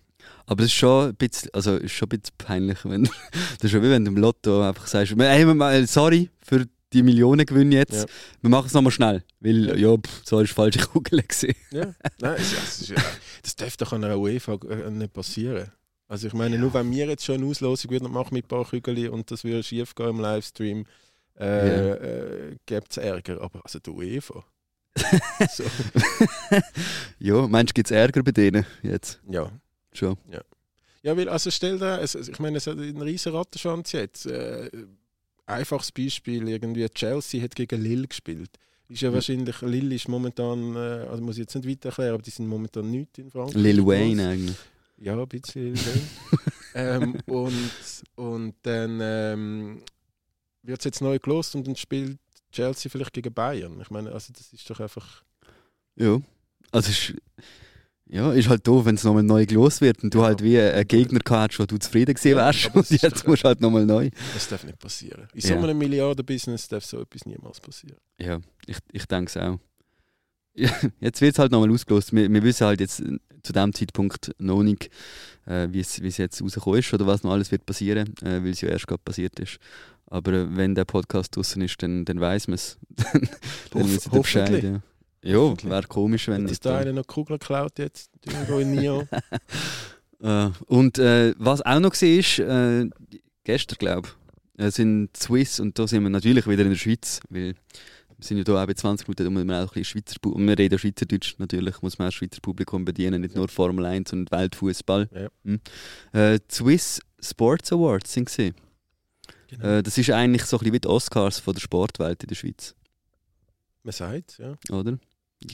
Aber 0.47 0.61
es 0.63 0.69
ist 0.69 0.75
schon 0.75 1.09
ein 1.09 1.15
bisschen, 1.17 1.51
also 1.53 1.77
ist 1.77 1.93
schon 1.93 2.07
ein 2.07 2.19
bisschen 2.21 2.35
peinlich, 2.39 2.79
wenn 2.85 3.05
das 3.59 3.65
ist 3.65 3.71
schon 3.73 3.83
wie 3.83 3.91
wenn 3.91 4.05
du 4.05 4.11
im 4.13 4.17
Lotto 4.19 4.63
einfach 4.63 4.87
sagst, 4.87 5.15
hey, 5.19 5.87
sorry 5.87 6.31
für 6.41 6.67
die 6.93 7.03
Millionengewinne 7.03 7.75
jetzt, 7.77 7.93
Ja. 7.95 8.05
wir 8.41 8.51
machen 8.51 8.67
es 8.67 8.73
nochmal 8.73 8.93
schnell, 8.93 9.23
weil 9.41 9.67
Ja. 9.69 9.91
ja, 9.91 9.97
pff, 9.97 10.23
so 10.25 10.41
ist 10.41 10.53
falsche 10.53 10.81
Kugel 10.81 11.23
gewesen. 11.29 11.55
Ja, 11.71 11.95
nein, 12.21 12.37
es 12.39 12.81
ist, 12.83 12.89
ja- 12.91 12.97
das 13.43 13.57
darf 13.57 13.77
doch 13.77 13.93
an 13.93 14.05
einer 14.05 14.19
UEFA 14.19 14.59
äh, 14.69 14.91
nicht 14.91 15.13
passieren. 15.13 15.71
Also 16.09 16.27
ich 16.27 16.35
meine, 16.35 16.59
nur 16.59 16.75
wenn 16.75 16.91
wir 16.91 17.07
jetzt 17.07 17.25
schon 17.25 17.37
eine 17.37 17.47
Auslosung 17.47 17.91
würden 17.91 18.11
machen 18.13 18.35
mit 18.35 18.45
ein 18.45 18.49
paar 18.49 18.67
Kügeln 18.69 19.09
und 19.09 19.31
das 19.31 19.45
würde 19.45 19.63
schief 19.63 19.95
gehen 19.95 20.11
im 20.11 20.21
Livestream, 20.21 20.85
äh, 21.41 21.45
Ja. 21.89 21.95
äh, 21.95 22.57
gibt 22.67 22.91
es 22.91 22.97
Ärger. 22.99 23.41
Aber 23.41 23.61
also 23.65 23.79
die 23.79 23.91
UEFA. 23.91 24.45
so, 25.51 25.65
ja, 27.19 27.47
meinst 27.49 27.71
du, 27.71 27.75
gibt 27.75 27.91
es 27.91 27.97
Ärger 27.97 28.23
bei 28.23 28.33
denen 28.33 28.67
jetzt? 28.83 29.21
ja. 29.31 29.51
Schon. 29.95 30.17
Ja, 31.03 31.17
weil, 31.17 31.29
also 31.29 31.51
stell 31.51 31.79
dir, 31.79 32.01
es- 32.01 32.15
ich 32.15 32.39
meine, 32.39 32.57
es 32.57 32.67
hat 32.67 32.79
einen 32.79 33.03
riesen 33.03 33.35
Rattenschwanz 33.35 33.93
jetzt. 33.93 34.25
Äh, 34.27 34.71
einfaches 35.53 35.93
Beispiel, 35.93 36.49
irgendwie 36.49 36.87
Chelsea 36.89 37.43
hat 37.43 37.55
gegen 37.55 37.81
Lille 37.81 38.07
gespielt. 38.09 38.51
Ist 38.89 39.01
ja 39.03 39.11
Mhm. 39.11 39.15
wahrscheinlich, 39.15 39.61
Lille 39.63 39.95
ist 39.95 40.09
momentan, 40.09 40.75
äh, 40.77 41.07
also 41.09 41.23
muss 41.23 41.37
ich 41.37 41.41
jetzt 41.41 41.55
nicht 41.55 41.69
weiter 41.69 41.89
erklären, 41.89 42.15
aber 42.15 42.23
die 42.23 42.31
sind 42.31 42.47
momentan 42.47 42.91
nicht 42.91 43.17
in 43.19 43.31
Frankreich. 43.31 43.55
Lil. 43.55 43.87
Wayne 43.87 44.29
eigentlich. 44.29 44.57
Ja, 44.99 45.19
ein 45.19 45.29
bisschen. 45.29 45.75
Lil 45.75 45.85
Wayne. 45.85 46.03
ähm, 46.75 47.17
und, 47.27 47.71
und 48.17 48.55
dann 48.63 48.99
ähm, 49.03 49.83
wird 50.63 50.81
es 50.81 50.85
jetzt 50.85 51.01
neu 51.01 51.19
gelost 51.19 51.55
und 51.55 51.67
dann 51.67 51.77
spielt 51.77 52.19
Chelsea 52.53 52.91
vielleicht 52.91 53.13
gegen 53.15 53.33
Bayern. 53.33 53.81
Ich 53.81 53.91
meine, 53.91 54.13
also 54.13 54.33
das 54.33 54.53
ist 54.53 54.69
doch 54.69 54.81
einfach. 54.81 55.23
Ja. 55.97 56.21
Also 56.71 56.91
ist, 56.91 57.15
ja, 58.09 58.33
ist 58.33 58.49
halt 58.49 58.67
doof, 58.67 58.85
wenn 58.85 58.97
es 58.97 59.05
nochmal 59.05 59.23
neu 59.23 59.47
gelost 59.47 59.81
wird 59.81 60.03
und 60.05 60.13
du 60.15 60.19
Ja. 60.19 60.25
halt 60.27 60.43
wie 60.43 60.59
einen 60.61 60.87
Gegner 60.87 61.21
gehabt 61.21 61.59
wo 61.59 61.65
du 61.65 61.79
zufrieden 61.79 62.15
gewesen 62.15 62.31
Ja, 62.31 62.37
wärst 62.37 62.67
aber 62.67 62.77
und 62.81 62.91
jetzt 62.91 63.27
musst 63.27 63.45
du 63.45 63.49
halt 63.49 63.61
nochmal 63.61 63.87
neu. 63.87 64.11
Das 64.35 64.49
darf 64.49 64.65
nicht 64.65 64.79
passieren. 64.79 65.29
In 65.35 65.41
Ja. 65.41 65.49
so 65.49 65.55
einem 65.57 65.79
Milliarden-Business 65.79 66.69
darf 66.69 66.85
so 66.85 67.01
etwas 67.01 67.25
niemals 67.27 67.61
passieren. 67.61 67.97
Ja, 68.19 68.41
ich, 68.67 68.77
ich 68.93 69.07
denke 69.07 69.31
es 69.31 69.37
auch. 69.37 69.59
Ja, 70.55 70.71
jetzt 71.01 71.21
wird 71.21 71.33
es 71.35 71.39
halt 71.39 71.53
nochmal 71.53 71.71
ausgelost. 71.71 72.13
Wir, 72.13 72.31
wir 72.31 72.43
wissen 72.43 72.67
halt 72.67 72.81
jetzt 72.81 73.01
äh, 73.01 73.17
zu 73.43 73.53
dem 73.55 73.73
Zeitpunkt 73.73 74.33
noch 74.39 74.63
nicht, 74.63 74.91
äh, 75.47 75.69
wie 75.71 75.81
es 75.81 75.97
jetzt 76.19 76.43
rausgekommen 76.43 76.81
ist 76.81 76.93
oder 76.93 77.07
was 77.07 77.23
noch 77.23 77.33
alles 77.33 77.51
wird 77.51 77.65
passieren, 77.65 78.15
äh, 78.23 78.43
weil 78.43 78.51
es 78.51 78.61
ja 78.61 78.69
erst 78.69 78.87
gerade 78.87 79.01
passiert 79.03 79.41
ist. 79.41 79.57
Aber 80.07 80.33
äh, 80.35 80.57
wenn 80.57 80.75
der 80.75 80.85
Podcast 80.85 81.35
draußen 81.35 81.63
ist, 81.63 81.83
dann, 81.83 82.05
dann 82.05 82.21
weiß 82.21 82.49
man 82.49 82.57
es. 82.57 82.79
dann 82.91 83.29
dann 83.71 83.83
Hoff- 83.85 83.91
wissen 83.95 84.11
Bescheid. 84.13 84.63
Ja, 84.63 84.83
ja 85.23 85.55
wäre 85.63 85.87
komisch, 85.87 86.29
wenn 86.29 86.45
nicht. 86.45 86.65
da 86.65 86.79
einer 86.79 86.93
noch 86.93 87.07
Kugel 87.07 87.39
klaut 87.39 87.79
jetzt, 87.79 88.11
irgendwo 88.25 88.59
in 88.59 88.73
Nio. 88.73 89.07
Äh, 90.23 90.51
und 90.67 90.99
äh, 90.99 91.35
was 91.37 91.63
auch 91.63 91.81
noch 91.81 92.01
war, 92.01 92.09
ist, 92.09 92.39
äh, 92.39 92.89
gestern 93.43 93.79
glaube 93.79 94.09
ich, 94.57 94.65
äh, 94.65 94.71
sind 94.71 95.17
Swiss 95.17 95.59
und 95.59 95.77
da 95.79 95.89
sind 95.89 96.05
wir 96.05 96.11
natürlich 96.11 96.47
wieder 96.47 96.63
in 96.63 96.71
der 96.71 96.77
Schweiz, 96.77 97.19
weil 97.29 97.55
wir 98.23 98.25
sind 98.25 98.39
ja 98.39 98.45
hier 98.45 98.55
auch 98.55 98.67
bei 98.67 98.75
20 98.75 99.09
Minuten, 99.09 99.25
da 99.25 99.31
muss 99.31 99.45
man 99.45 99.57
auch 99.57 99.75
ein 99.75 99.81
bisschen 99.81 99.85
Schweizer 99.85 100.17
und 100.25 100.47
wir 100.47 100.57
reden 100.57 100.79
Schweizerdeutsch, 100.79 101.35
natürlich 101.39 101.83
muss 101.83 101.99
man 101.99 102.09
auch 102.09 102.13
Schweizer 102.13 102.41
Publikum 102.41 102.85
bedienen, 102.85 103.21
nicht 103.21 103.35
nur 103.35 103.49
Formel 103.49 103.85
1, 103.85 104.11
sondern 104.11 104.39
Weltfußball. 104.39 105.09
Ja. 105.13 105.29
Hm. 105.45 105.61
Äh, 106.13 106.39
Swiss 106.49 107.01
Sports 107.21 107.73
Awards 107.73 108.13
sind 108.13 108.29
sie. 108.29 108.53
Genau. 109.49 109.65
Äh, 109.67 109.83
das 109.83 109.99
ist 109.99 110.11
eigentlich 110.11 110.45
so 110.45 110.57
ein 110.57 110.61
bisschen 110.61 110.75
wie 110.75 110.81
die 110.81 110.89
Oscars 110.89 111.41
von 111.41 111.55
der 111.55 111.61
Sportwelt 111.61 112.23
in 112.23 112.29
der 112.29 112.35
Schweiz, 112.37 112.75
Man 113.83 113.93
sagt 113.93 114.39
ja. 114.39 114.55
oder? 114.71 114.99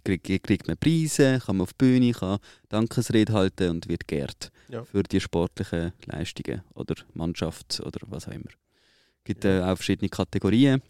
Kriegt, 0.05 0.43
kriegt 0.45 0.67
man 0.69 0.77
Preise, 0.77 1.41
kann 1.45 1.57
man 1.57 1.65
auf 1.65 1.73
die 1.73 1.85
Bühne, 1.85 2.13
kann 2.13 2.39
Dankesrede 2.69 3.33
halten 3.33 3.71
und 3.71 3.89
wird 3.89 4.07
geehrt 4.09 4.51
Ja. 4.69 4.85
für 4.85 5.03
die 5.03 5.21
sportlichen 5.21 5.93
Leistungen 6.07 6.63
oder 6.75 6.95
Mannschaft 7.15 7.81
oder 7.81 7.99
was 8.09 8.29
auch 8.29 8.33
immer. 8.33 8.49
Es 8.49 9.25
gibt 9.25 9.45
äh, 9.45 9.61
auch 9.61 9.77
verschiedene 9.77 10.09
Kategorien. 10.09 10.83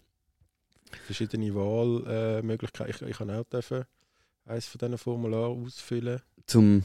Verschiedene 1.05 1.53
Wahlmöglichkeiten. 1.53 2.93
Ich, 2.95 3.01
ich 3.11 3.17
kann 3.17 3.29
auch 3.31 3.43
dürfen 3.43 3.83
eines 4.45 4.65
von 4.67 4.79
diesen 4.79 4.97
Formularen 4.97 5.65
ausfüllen. 5.65 6.21
Zum, 6.47 6.83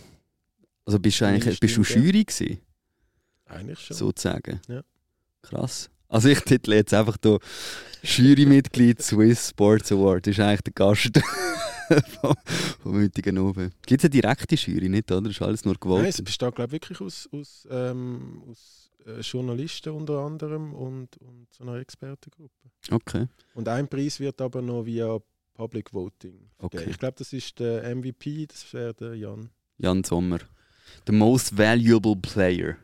also 0.84 0.98
bist 0.98 1.20
du 1.20 1.26
eigentlich 1.26 1.58
bist 1.60 1.76
du. 1.76 1.82
Jury 1.82 2.24
gewesen, 2.24 2.58
Eigentlich 3.46 3.78
schon. 3.80 3.96
sozusagen? 3.96 4.60
Ja. 4.68 4.82
Krass. 5.42 5.88
Also 6.08 6.28
ich 6.28 6.40
title 6.40 6.76
jetzt 6.76 6.92
einfach 6.92 7.16
hier 7.22 7.38
Jurymitglied 8.02 9.00
Swiss 9.02 9.48
Sports 9.50 9.90
Award. 9.90 10.26
Das 10.26 10.32
ist 10.34 10.40
eigentlich 10.40 10.60
der 10.62 10.72
Gast 10.74 11.10
vom, 12.20 12.34
vom 12.82 12.94
heutigen 12.94 13.38
Abend. 13.38 13.72
Gibt 13.86 14.00
es 14.00 14.04
eine 14.04 14.10
direkte 14.10 14.54
Jury 14.54 14.88
nicht, 14.88 15.10
oder? 15.10 15.22
Das 15.22 15.32
ist 15.32 15.42
alles 15.42 15.64
nur 15.64 15.74
Nein, 15.74 16.06
es 16.06 16.16
gewollt. 16.16 16.24
besteht 16.24 16.54
glaube 16.54 16.66
ich 16.66 16.72
wirklich 16.72 17.00
aus, 17.00 17.28
aus, 17.32 17.68
ähm, 17.70 18.42
aus 18.50 18.90
äh, 19.06 19.20
Journalisten 19.20 19.90
unter 19.90 20.18
anderem 20.20 20.74
und, 20.74 21.16
und 21.18 21.46
so 21.50 21.64
einer 21.64 21.76
Expertengruppe. 21.76 22.70
Okay. 22.90 23.26
Und 23.54 23.68
ein 23.68 23.88
Preis 23.88 24.20
wird 24.20 24.40
aber 24.40 24.62
noch 24.62 24.84
via 24.84 25.18
Public 25.54 25.92
Voting. 25.92 26.50
Okay. 26.58 26.84
Ich 26.88 26.98
glaube, 26.98 27.14
das 27.18 27.32
ist 27.32 27.58
der 27.60 27.94
MVP, 27.94 28.46
das 28.46 28.72
wäre 28.72 28.94
der 28.94 29.14
Jan. 29.14 29.50
Jan 29.78 30.04
Sommer. 30.04 30.40
The 31.06 31.12
most 31.12 31.56
valuable 31.56 32.16
player. 32.16 32.76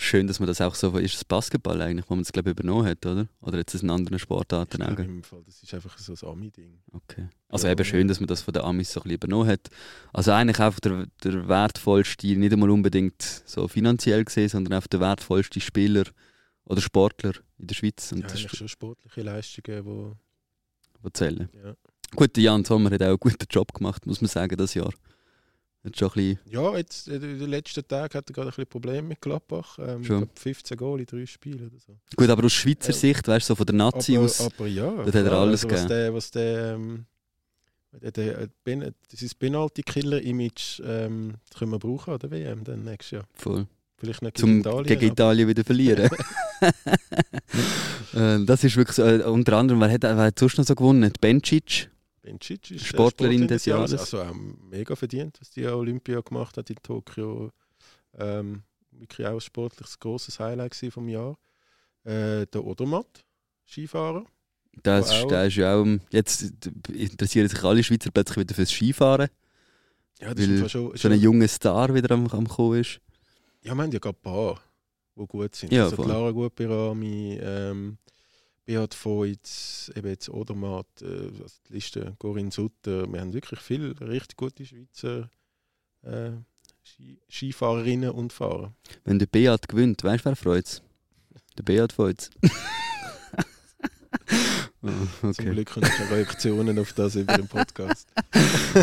Schön, 0.00 0.28
dass 0.28 0.38
man 0.38 0.46
das 0.46 0.60
auch 0.60 0.76
so. 0.76 0.96
Ist 0.96 1.16
es 1.16 1.24
Basketball 1.24 1.82
eigentlich, 1.82 2.08
wo 2.08 2.14
man 2.14 2.22
das 2.22 2.30
glaube 2.30 2.50
übernommen 2.50 2.86
hat, 2.86 3.04
oder? 3.04 3.26
Oder 3.40 3.58
jetzt 3.58 3.74
in 3.74 3.90
anderen 3.90 4.20
Sportarten 4.20 4.80
auch? 4.80 4.96
im 4.96 5.24
Fall, 5.24 5.42
das 5.44 5.60
ist 5.60 5.74
einfach 5.74 5.98
so 5.98 6.12
ein 6.12 6.32
Ami-Ding. 6.32 6.78
Okay. 6.92 7.28
Also 7.48 7.66
Ja, 7.66 7.72
eben 7.72 7.84
schön, 7.84 8.06
dass 8.06 8.20
man 8.20 8.28
das 8.28 8.42
von 8.42 8.54
den 8.54 8.62
Amis 8.62 8.92
so 8.92 9.00
ein 9.00 9.02
bisschen 9.02 9.16
übernommen 9.16 9.48
hat. 9.48 9.68
Also 10.12 10.30
eigentlich 10.30 10.60
einfach 10.60 10.78
der, 10.78 11.06
der 11.24 11.48
wertvollste, 11.48 12.28
nicht 12.28 12.52
einmal 12.52 12.70
unbedingt 12.70 13.20
so 13.44 13.66
finanziell 13.66 14.24
gesehen, 14.24 14.48
sondern 14.48 14.74
einfach 14.74 14.86
der 14.86 15.00
wertvollste 15.00 15.60
Spieler 15.60 16.04
oder 16.64 16.80
Sportler 16.80 17.32
in 17.58 17.66
der 17.66 17.74
Schweiz. 17.74 18.12
Und 18.12 18.20
Ja, 18.20 18.28
das 18.28 18.40
schon 18.40 18.68
sportliche 18.68 19.22
Leistungen, 19.22 19.84
wo, 19.84 20.16
was 21.02 21.12
zählen. 21.14 21.48
ja. 21.52 21.74
Gut, 22.14 22.38
Jan 22.38 22.64
Sommer 22.64 22.90
hat 22.90 23.02
auch 23.02 23.08
einen 23.08 23.18
guten 23.18 23.46
Job 23.50 23.74
gemacht, 23.74 24.06
muss 24.06 24.20
man 24.22 24.28
sagen, 24.28 24.56
das 24.56 24.74
Jahr. 24.74 24.94
Hat 25.84 25.96
schon 25.96 26.08
ein 26.08 26.12
bisschen, 26.14 26.38
Ja, 26.50 26.76
jetzt 26.76 27.08
äh, 27.08 27.14
in 27.14 27.38
den 27.38 27.50
letzten 27.50 27.86
Tagen 27.86 28.12
hat 28.14 28.28
er 28.28 28.32
gerade 28.34 28.48
ein 28.48 28.50
bisschen 28.50 28.66
Probleme 28.66 29.02
mit 29.08 29.20
Gladbach. 29.20 29.78
Ähm, 29.78 30.00
ich 30.00 30.06
Schon. 30.08 30.18
glaube 30.18 30.32
15 30.34 30.76
Goal 30.76 31.00
in 31.00 31.06
drei 31.06 31.24
Spielen 31.26 31.66
oder 31.68 31.78
so. 31.78 31.96
gut, 32.16 32.28
aber 32.28 32.44
aus 32.44 32.52
Schweizer 32.52 32.90
Ja. 32.90 32.96
Sicht, 32.98 33.28
weißt 33.28 33.48
du, 33.48 33.52
so 33.52 33.56
von 33.56 33.66
der 33.66 33.74
Nazi 33.76 34.16
aber, 34.16 34.24
aus. 34.24 34.40
aber 34.40 34.66
ja, 34.66 34.90
dort 34.90 35.06
hat 35.14 35.14
er 35.14 35.32
alles 35.32 35.64
also, 35.64 35.74
was 35.74 35.82
gegeben. 35.82 35.88
der, 35.88 36.14
was 36.14 36.30
der, 36.32 36.74
ähm, 36.74 37.04
der, 38.02 38.10
der, 38.10 38.48
Ben- 38.64 38.94
dieses 39.12 39.34
Penalty-Killer-Image 39.34 40.80
ähm, 40.84 41.34
das 41.48 41.58
können 41.58 41.70
wir 41.72 41.78
brauchen 41.78 42.12
an 42.12 42.18
der 42.18 42.30
WM 42.32 42.64
dann 42.64 42.82
nächstes 42.84 43.12
Jahr. 43.12 43.24
voll. 43.34 43.66
Vielleicht 44.00 44.22
nicht 44.22 44.38
zum 44.38 44.60
Italien, 44.60 44.84
gegen 44.84 45.12
Italien 45.12 45.48
wieder 45.48 45.64
verlieren. 45.64 46.08
äh, 48.14 48.44
das 48.44 48.62
ist 48.64 48.76
wirklich 48.76 48.94
so, 48.96 49.02
äh, 49.04 49.22
unter 49.24 49.56
anderem, 49.56 49.80
wer 49.80 49.90
hat, 49.90 50.02
wer 50.02 50.16
hat 50.16 50.38
sonst 50.38 50.58
noch 50.58 50.64
so 50.66 50.74
gewonnen? 50.74 51.12
Bencic. 51.20 51.90
Bencic 52.28 52.70
ist 52.70 52.86
Sportlerin 52.86 53.48
des 53.48 53.64
Jahres. 53.64 53.92
Also 53.94 54.22
auch 54.22 54.34
mega 54.34 54.94
verdient, 54.94 55.38
was 55.40 55.50
die 55.50 55.66
Olympia 55.66 56.20
gemacht 56.20 56.56
hat 56.56 56.68
in 56.70 56.76
Tokio. 56.82 57.50
Ähm, 58.18 58.62
wirklich 58.90 59.26
auch 59.26 59.34
ein 59.34 59.40
sportliches 59.40 59.98
grosses 59.98 60.38
Highlight 60.38 60.74
vom 60.90 61.08
Jahr. 61.08 61.38
Äh, 62.04 62.46
der 62.46 62.64
Odermatt, 62.64 63.24
Skifahrer. 63.66 64.24
Das, 64.82 65.10
ist- 65.12 65.30
der 65.30 65.46
ist 65.46 65.56
ja 65.56 65.74
auch, 65.74 65.86
jetzt 66.10 66.52
interessieren 66.88 67.48
sich 67.48 67.62
alle 67.64 67.82
Schweizer 67.82 68.10
plötzlich 68.10 68.38
wieder 68.38 68.54
fürs 68.54 68.70
Skifahren, 68.70 69.28
Ja, 70.20 70.34
das 70.34 70.44
ist 70.44 70.48
Weil 70.48 70.56
einfach 70.56 70.70
schon, 70.70 70.96
so 70.96 71.08
ein 71.08 71.20
junger 71.20 71.48
Star 71.48 71.94
wieder 71.94 72.14
am, 72.14 72.26
am 72.28 72.46
Kommen 72.48 72.80
ist. 72.80 73.00
Ja, 73.62 73.74
wir 73.74 73.82
haben 73.82 73.92
ja 73.92 73.98
gerade 73.98 74.16
ein 74.18 74.22
paar, 74.22 74.60
die 75.16 75.26
gut 75.26 75.54
sind. 75.56 75.72
Ja, 75.72 75.84
also. 75.84 75.96
Clara 76.02 76.30
Gutbirami, 76.30 77.38
ähm, 77.42 77.98
Beat 78.68 78.94
Voits, 79.02 79.90
eben 79.96 80.08
jetzt 80.08 80.28
Odermatt, 80.28 80.86
äh, 81.00 81.06
also 81.06 81.56
die 81.70 81.72
Liste 81.72 82.14
Corinne 82.18 82.50
Sutter. 82.50 83.10
Wir 83.10 83.22
haben 83.22 83.32
wirklich 83.32 83.60
viele 83.60 83.98
richtig 83.98 84.36
gute 84.36 84.66
Schweizer 84.66 85.30
äh, 86.02 86.32
Ski 86.84 87.18
Skifahrerinnen 87.30 88.10
und 88.10 88.30
Fahrer. 88.30 88.74
Wenn 89.04 89.18
der 89.18 89.24
Beat 89.24 89.70
gewinnt, 89.70 90.04
weißt 90.04 90.26
du, 90.26 90.28
wer 90.28 90.36
freut 90.36 90.82
Der 91.56 91.62
Beat 91.62 91.94
freut 91.94 92.28
oh, 94.82 94.88
Zum 95.20 95.30
okay. 95.30 95.50
Glück 95.50 95.74
haben 95.74 95.82
keine 95.84 96.10
Reaktionen 96.10 96.78
auf 96.78 96.92
das 96.92 97.14
über 97.14 97.38
den 97.38 97.48
Podcast. 97.48 98.06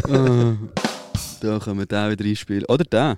Ah, 0.10 0.58
da 1.42 1.60
können 1.60 1.78
wir 1.78 1.86
den 1.86 2.10
wieder 2.10 2.26
einspielen. 2.26 2.66
Oder 2.66 2.86
den. 2.86 3.18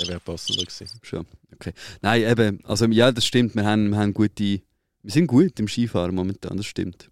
Der 0.00 0.08
wäre 0.08 0.20
passender 0.20 0.64
gewesen. 0.64 0.88
Schon. 1.02 1.26
Okay. 1.54 1.72
Nein, 2.00 2.22
eben, 2.22 2.64
also 2.64 2.86
ja, 2.86 3.12
das 3.12 3.24
stimmt. 3.26 3.54
Wir 3.54 3.64
haben, 3.64 3.90
wir 3.90 3.98
haben 3.98 4.14
gute. 4.14 4.62
Wir 5.02 5.12
sind 5.12 5.26
gut 5.26 5.58
im 5.60 5.68
Skifahren 5.68 6.14
momentan, 6.14 6.56
das 6.56 6.66
stimmt. 6.66 7.10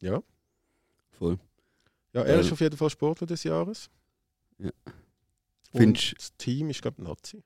Ja. 0.00 0.22
Voll. 1.18 1.38
Ja, 2.12 2.22
er 2.22 2.40
ist 2.40 2.52
auf 2.52 2.60
jeden 2.60 2.76
Fall 2.76 2.90
Sportler 2.90 3.26
des 3.26 3.44
Jahres. 3.44 3.88
Ja. 4.58 4.70
Und 5.72 5.80
Findest- 5.80 6.14
das 6.18 6.36
Team 6.36 6.70
ist, 6.70 6.82
glaube 6.82 6.96
ich, 7.00 7.04
Nazi. 7.08 7.42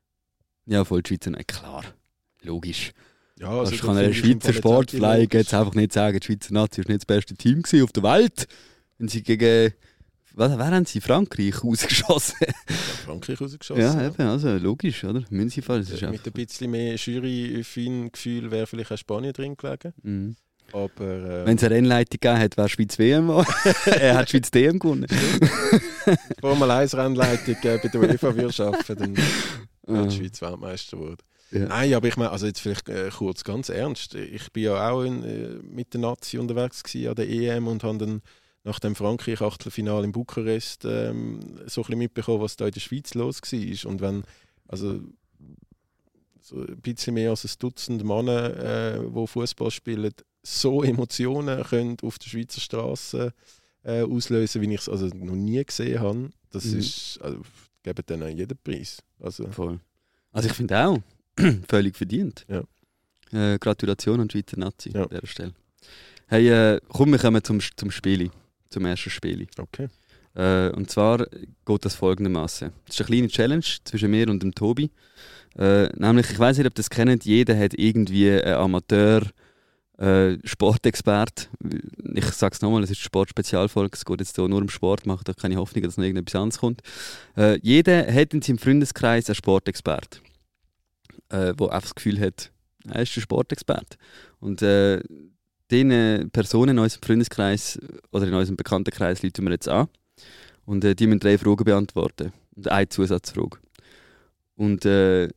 Ja, 0.66 0.84
voll 0.84 1.02
die 1.02 1.08
Schweizer. 1.08 1.30
Nein, 1.30 1.46
klar. 1.46 1.84
Logisch. 2.42 2.92
Ja, 3.38 3.48
Also, 3.50 3.72
da 3.76 3.78
kann 3.78 3.96
ein 3.96 3.96
finde 3.96 4.10
ich 4.10 4.24
im 4.24 4.40
Schweizer 4.40 4.52
Sportfly 4.54 5.28
jetzt 5.32 5.54
einfach 5.54 5.74
nicht 5.74 5.92
sagen, 5.92 6.18
die 6.20 6.26
Schweizer 6.26 6.54
Nazi 6.54 6.80
ist 6.82 6.88
nicht 6.88 7.00
das 7.00 7.06
beste 7.06 7.34
Team 7.34 7.62
auf 7.82 7.92
der 7.92 8.02
Welt. 8.02 8.46
Wenn 8.98 9.08
sie 9.08 9.22
gegen. 9.22 9.72
Was, 10.34 10.56
wer 10.58 10.66
haben 10.70 10.86
sie? 10.86 11.00
Frankreich 11.02 11.62
rausgeschossen? 11.62 12.36
Frankreich 13.04 13.40
rausgeschossen. 13.40 13.82
ja, 13.82 14.06
eben, 14.06 14.22
also 14.22 14.56
logisch, 14.56 15.04
oder? 15.04 15.22
Müssen 15.30 15.50
sie 15.50 15.62
fallen. 15.62 15.82
Das 15.84 15.90
ist 15.90 16.02
Mit 16.10 16.26
ein 16.26 16.32
bisschen 16.32 16.70
mehr 16.70 16.96
Jury-Gefühl 16.96 18.50
wäre 18.50 18.66
vielleicht 18.66 18.92
auch 18.92 18.98
Spanien 18.98 19.32
drin 19.32 19.56
gelegen. 19.56 19.92
Mhm. 20.02 20.36
Aber 20.72 21.04
äh, 21.04 21.44
Wenn 21.46 21.56
es 21.58 21.64
eine 21.64 21.74
Rennleitung 21.74 22.18
gegeben 22.18 22.38
hätte, 22.38 22.56
wäre 22.56 22.68
Schweiz 22.68 22.98
WM. 22.98 23.28
er 23.84 24.14
hat 24.16 24.30
Schweiz 24.30 24.50
DM 24.50 24.78
gewonnen. 24.78 25.06
Formel 26.40 26.70
1 26.70 26.94
Rennleitung 26.96 27.56
äh, 27.62 27.78
bei 27.82 27.88
der 27.88 28.00
UEFA 28.00 28.34
würde 28.34 28.64
arbeiten, 28.66 28.96
dann 28.98 29.16
wäre 29.16 29.26
Ah, 29.88 30.06
die 30.06 30.16
Schweiz 30.16 30.40
Weltmeister 30.40 30.96
geworden. 30.96 31.18
ja. 31.50 31.66
Nein, 31.66 31.92
aber 31.94 32.06
ich 32.08 32.16
meine, 32.16 32.30
also 32.30 32.46
jetzt 32.46 32.60
vielleicht 32.60 32.88
äh, 32.88 33.10
kurz 33.10 33.42
ganz 33.44 33.68
ernst. 33.68 34.14
Ich 34.14 34.50
bin 34.52 34.62
ja 34.62 34.90
auch 34.90 35.02
in, 35.02 35.24
äh, 35.24 35.48
mit 35.62 35.92
der 35.92 36.00
Nazi 36.00 36.38
unterwegs 36.38 36.82
gewesen 36.84 37.08
an 37.08 37.14
der 37.16 37.28
EM 37.28 37.66
und 37.66 37.82
habe 37.82 37.98
dann 37.98 38.22
nach 38.64 38.78
dem 38.78 38.94
Frankreich-Achtelfinale 38.94 40.04
in 40.04 40.12
Bukarest 40.12 40.84
ähm, 40.84 41.40
so 41.66 41.80
ein 41.80 41.84
bisschen 41.86 41.98
mitbekommen, 41.98 42.40
was 42.42 42.56
da 42.56 42.66
in 42.66 42.72
der 42.72 42.80
Schweiz 42.80 43.14
los 43.14 43.40
war. 43.42 43.90
Und 43.90 44.00
wenn, 44.00 44.22
also 44.68 45.00
so 46.40 46.56
ein 46.60 46.80
bisschen 46.80 47.14
mehr 47.14 47.30
als 47.30 47.44
ein 47.44 47.50
Dutzend 47.58 48.04
Männer, 48.04 48.56
äh, 48.56 49.00
die 49.00 49.26
Fußball 49.26 49.70
spielen, 49.70 50.12
so 50.42 50.82
Emotionen 50.82 51.62
können 51.64 51.96
auf 52.02 52.18
der 52.18 52.28
Schweizer 52.28 52.60
Straße 52.60 53.32
äh, 53.84 54.02
auslösen, 54.02 54.60
wie 54.62 54.74
ich 54.74 54.80
es 54.80 54.88
also 54.88 55.06
noch 55.06 55.34
nie 55.34 55.64
gesehen 55.64 56.00
habe, 56.00 56.30
das 56.50 56.64
Mhm. 56.66 56.78
ist, 56.78 57.18
also, 57.22 57.40
geben 57.82 58.06
denen 58.08 58.36
jeden 58.36 58.58
Preis. 58.62 58.98
Also, 59.20 59.46
Voll. 59.50 59.80
Also 60.32 60.48
ich 60.48 60.54
finde 60.54 60.78
auch, 60.86 60.98
völlig 61.68 61.96
verdient. 61.96 62.44
Ja. 62.48 62.62
Äh, 63.32 63.58
Gratulation 63.58 64.20
an 64.20 64.28
die 64.28 64.38
Schweizer 64.38 64.58
Nazi 64.58 64.90
Ja. 64.90 65.02
an 65.02 65.08
dieser 65.10 65.26
Stelle. 65.26 65.52
Hey, 66.26 66.48
äh, 66.48 66.80
komm, 66.88 67.10
wir 67.12 67.18
kommen 67.18 67.42
zum, 67.44 67.60
zum 67.76 67.90
Spiel, 67.90 68.30
zum 68.72 68.84
ersten 68.86 69.10
Spiel. 69.10 69.46
okay. 69.58 69.88
Äh, 70.34 70.70
und 70.70 70.90
zwar 70.90 71.26
geht 71.66 71.84
das 71.84 71.94
folgendermaßen. 71.94 72.72
Es 72.88 72.94
ist 72.94 73.00
eine 73.00 73.06
kleine 73.06 73.28
Challenge 73.28 73.64
zwischen 73.84 74.10
mir 74.10 74.28
und 74.28 74.42
dem 74.42 74.54
Tobi. 74.54 74.90
Äh, 75.58 75.88
nämlich, 75.96 76.30
ich 76.30 76.38
weiß 76.38 76.56
nicht, 76.56 76.66
ob 76.66 76.72
ihr 76.72 76.76
das 76.76 76.88
kennt, 76.88 77.24
jeder 77.24 77.58
hat 77.58 77.74
irgendwie 77.74 78.30
einen 78.30 78.54
Amateur, 78.54 79.22
äh, 79.98 80.38
Sportexpert. 80.44 81.50
Ich 82.14 82.24
sage 82.24 82.54
es 82.54 82.62
nochmal, 82.62 82.82
es 82.82 82.90
ist 82.90 82.98
eine 82.98 83.04
Sportspezialfolge, 83.04 83.94
es 83.94 84.04
geht 84.04 84.20
jetzt 84.20 84.36
hier 84.36 84.48
nur 84.48 84.60
um 84.60 84.68
Sport, 84.68 85.06
macht 85.06 85.28
da 85.28 85.32
keine 85.34 85.56
Hoffnung, 85.56 85.84
dass 85.84 85.96
noch 85.96 86.04
irgendetwas 86.04 86.40
anderes 86.40 86.58
kommt. 86.58 86.82
Äh, 87.36 87.58
jeder 87.62 88.12
hat 88.12 88.34
in 88.34 88.42
seinem 88.42 88.58
Freundeskreis 88.58 89.28
einen 89.28 89.34
Sportexpert, 89.34 90.22
äh, 91.28 91.54
der 91.54 91.60
einfach 91.60 91.82
das 91.82 91.94
Gefühl 91.94 92.18
hat, 92.20 92.50
er 92.88 93.02
ist 93.02 93.16
ein 93.16 93.20
Sportexperte. 93.20 93.96
Und 94.40 94.62
äh, 94.62 95.00
diesen 95.72 96.30
Personen 96.30 96.76
in 96.76 96.78
unserem 96.78 97.02
Freundeskreis 97.02 97.78
oder 98.12 98.26
in 98.26 98.34
unserem 98.34 98.56
Bekanntenkreis 98.56 99.22
rufen 99.24 99.44
wir 99.44 99.52
jetzt 99.52 99.68
an. 99.68 99.88
Und 100.64 100.84
äh, 100.84 100.94
die 100.94 101.06
müssen 101.06 101.20
drei 101.20 101.38
Fragen 101.38 101.64
beantworten. 101.64 102.32
Und 102.54 102.68
eine 102.68 102.88
Zusatzfrage. 102.88 103.58
Und 104.54 104.84
äh, 104.84 105.28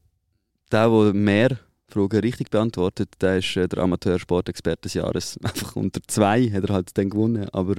der, 0.71 0.89
der 0.89 1.13
mehr 1.13 1.59
Fragen 1.87 2.19
richtig 2.19 2.49
beantwortet. 2.49 3.09
Der 3.21 3.37
ist 3.37 3.55
äh, 3.55 3.67
der 3.67 3.79
Amateur-Sportexperte 3.79 4.81
des 4.83 4.95
Jahres. 4.95 5.37
Einfach 5.43 5.75
unter 5.75 6.01
zwei 6.07 6.49
hat 6.49 6.65
er 6.65 6.73
halt 6.73 6.97
dann 6.97 7.09
gewonnen, 7.09 7.49
aber 7.49 7.75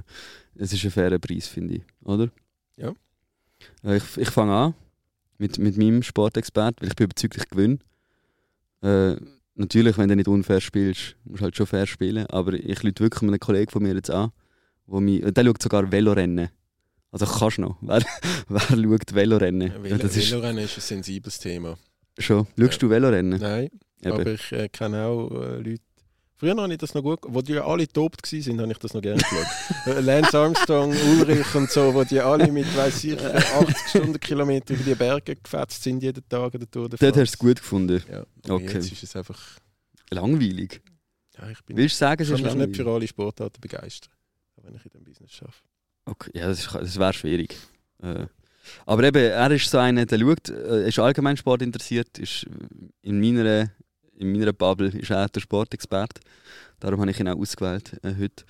es 0.54 0.72
ist 0.72 0.84
ein 0.84 0.90
fairer 0.90 1.18
Preis, 1.18 1.46
finde 1.46 1.76
ich, 1.76 1.82
oder? 2.04 2.30
Ja. 2.76 2.92
Äh, 3.84 3.98
ich 3.98 4.16
ich 4.16 4.30
fange 4.30 4.54
an 4.54 4.74
mit, 5.38 5.58
mit 5.58 5.76
meinem 5.76 6.02
Sportexpert, 6.02 6.80
weil 6.80 6.88
ich 6.88 6.96
bin 6.96 7.04
überzeugt, 7.04 7.36
ich 7.36 7.48
gewinne. 7.48 7.78
Natürlich, 9.58 9.96
wenn 9.96 10.08
du 10.08 10.16
nicht 10.16 10.28
unfair 10.28 10.60
spielst, 10.60 11.16
musst 11.24 11.40
du 11.40 11.44
halt 11.44 11.56
schon 11.56 11.66
fair 11.66 11.86
spielen, 11.86 12.26
aber 12.26 12.52
ich 12.52 12.82
lüte 12.82 13.02
wirklich 13.02 13.22
einen 13.22 13.40
Kollegen 13.40 13.70
von 13.70 13.82
mir 13.82 13.94
jetzt 13.94 14.10
an, 14.10 14.30
wo 14.86 15.00
mich, 15.00 15.22
der 15.24 15.44
schaut 15.44 15.62
sogar 15.62 15.90
Velorennen. 15.90 16.50
Also 17.10 17.24
kannst 17.24 17.56
du 17.56 17.62
noch. 17.62 17.76
Wer, 17.80 18.02
wer 18.48 18.60
schaut 18.60 19.14
Velorennen? 19.14 19.68
Ja, 19.68 19.74
Ja, 19.76 19.82
Velo, 19.82 19.96
das 19.98 20.16
ist 20.16 20.30
Velorennen 20.30 20.64
ist 20.64 20.76
ein 20.76 20.80
sensibles 20.82 21.38
Thema. 21.38 21.78
schon. 22.18 22.46
Schaust 22.58 22.82
du 22.82 22.90
Velorennen? 22.90 23.40
Nein, 23.40 23.70
Eben. 24.02 24.12
aber 24.12 24.26
ich 24.26 24.52
äh, 24.52 24.68
kenne 24.68 25.06
auch 25.06 25.30
äh, 25.30 25.56
Leute. 25.56 25.82
Früher 26.38 26.54
habe 26.56 26.70
ich 26.72 26.78
das 26.78 26.92
noch 26.94 27.02
gut, 27.02 27.20
wo 27.22 27.40
die 27.40 27.52
ja 27.54 27.66
alle 27.66 27.88
top 27.88 28.16
waren, 28.22 28.60
habe 28.60 28.72
ich 28.72 28.78
das 28.78 28.92
noch 28.94 29.00
gerne 29.02 29.22
geschaut. 29.22 29.46
Äh, 29.86 30.00
Lance 30.00 30.36
Armstrong, 30.38 30.90
Ulrich 30.90 31.54
und 31.54 31.70
so, 31.70 31.94
wo 31.94 32.04
die 32.04 32.20
alle 32.20 32.50
mit, 32.52 32.66
weiß 32.76 33.04
ich, 33.04 33.18
80 33.24 33.76
Stundenkilometer 33.88 34.74
über 34.74 34.82
die 34.84 34.94
Berge 34.94 35.36
gefetzt 35.36 35.82
sind 35.82 36.02
jeden 36.02 36.28
Tag 36.28 36.52
an 36.54 36.60
der 36.60 36.70
Tour 36.70 36.88
de 36.88 36.98
Dort 36.98 37.16
hast 37.16 37.16
du 37.16 37.22
es 37.34 37.38
gut 37.38 37.56
gefunden. 37.56 38.02
Ja, 38.10 38.24
Okay. 38.52 38.74
jetzt 38.74 38.92
ist 38.92 39.02
es 39.02 39.16
einfach, 39.16 39.40
Langweilig. 40.10 40.82
ja, 41.38 41.48
ich 41.50 41.62
bin, 41.64 41.76
Willst 41.76 41.96
du 41.96 41.98
sagen, 42.00 42.22
es 42.22 42.28
kann 42.28 42.36
ist 42.36 42.42
mich 42.42 42.54
nicht 42.54 42.58
langweilig? 42.58 42.76
für 42.76 42.90
alle 42.90 43.08
Sportarten 43.08 43.60
begeistern, 43.60 44.12
wenn 44.62 44.74
ich 44.74 44.84
in 44.84 44.90
diesem 44.90 45.04
Business 45.04 45.40
arbeite. 45.40 45.56
Okay, 46.04 46.30
ja, 46.34 46.46
das, 46.48 46.58
ist- 46.60 46.74
das 46.74 46.98
wäre 46.98 47.12
schwierig. 47.12 47.56
Äh, 48.02 48.26
aber 48.84 49.04
eben, 49.04 49.22
er 49.22 49.50
ist 49.52 49.70
so 49.70 49.78
einer, 49.78 50.04
der 50.06 50.18
schaut, 50.18 50.48
äh, 50.48 50.88
ist 50.88 50.98
allgemein 50.98 51.36
Sport 51.36 51.62
interessiert, 51.62 52.18
ist 52.18 52.46
in 53.02 53.20
meiner, 53.20 53.70
in 54.18 54.32
meiner 54.32 54.52
Bubble 54.52 54.88
ist 54.88 55.10
er 55.10 55.28
der 55.28 55.40
Sportexperte. 55.40 56.20
Darum 56.80 57.00
habe 57.00 57.10
ich 57.10 57.20
ihn 57.20 57.28
auch 57.28 57.38
ausgewählt 57.38 57.98
äh, 58.02 58.14
heute. 58.18 58.44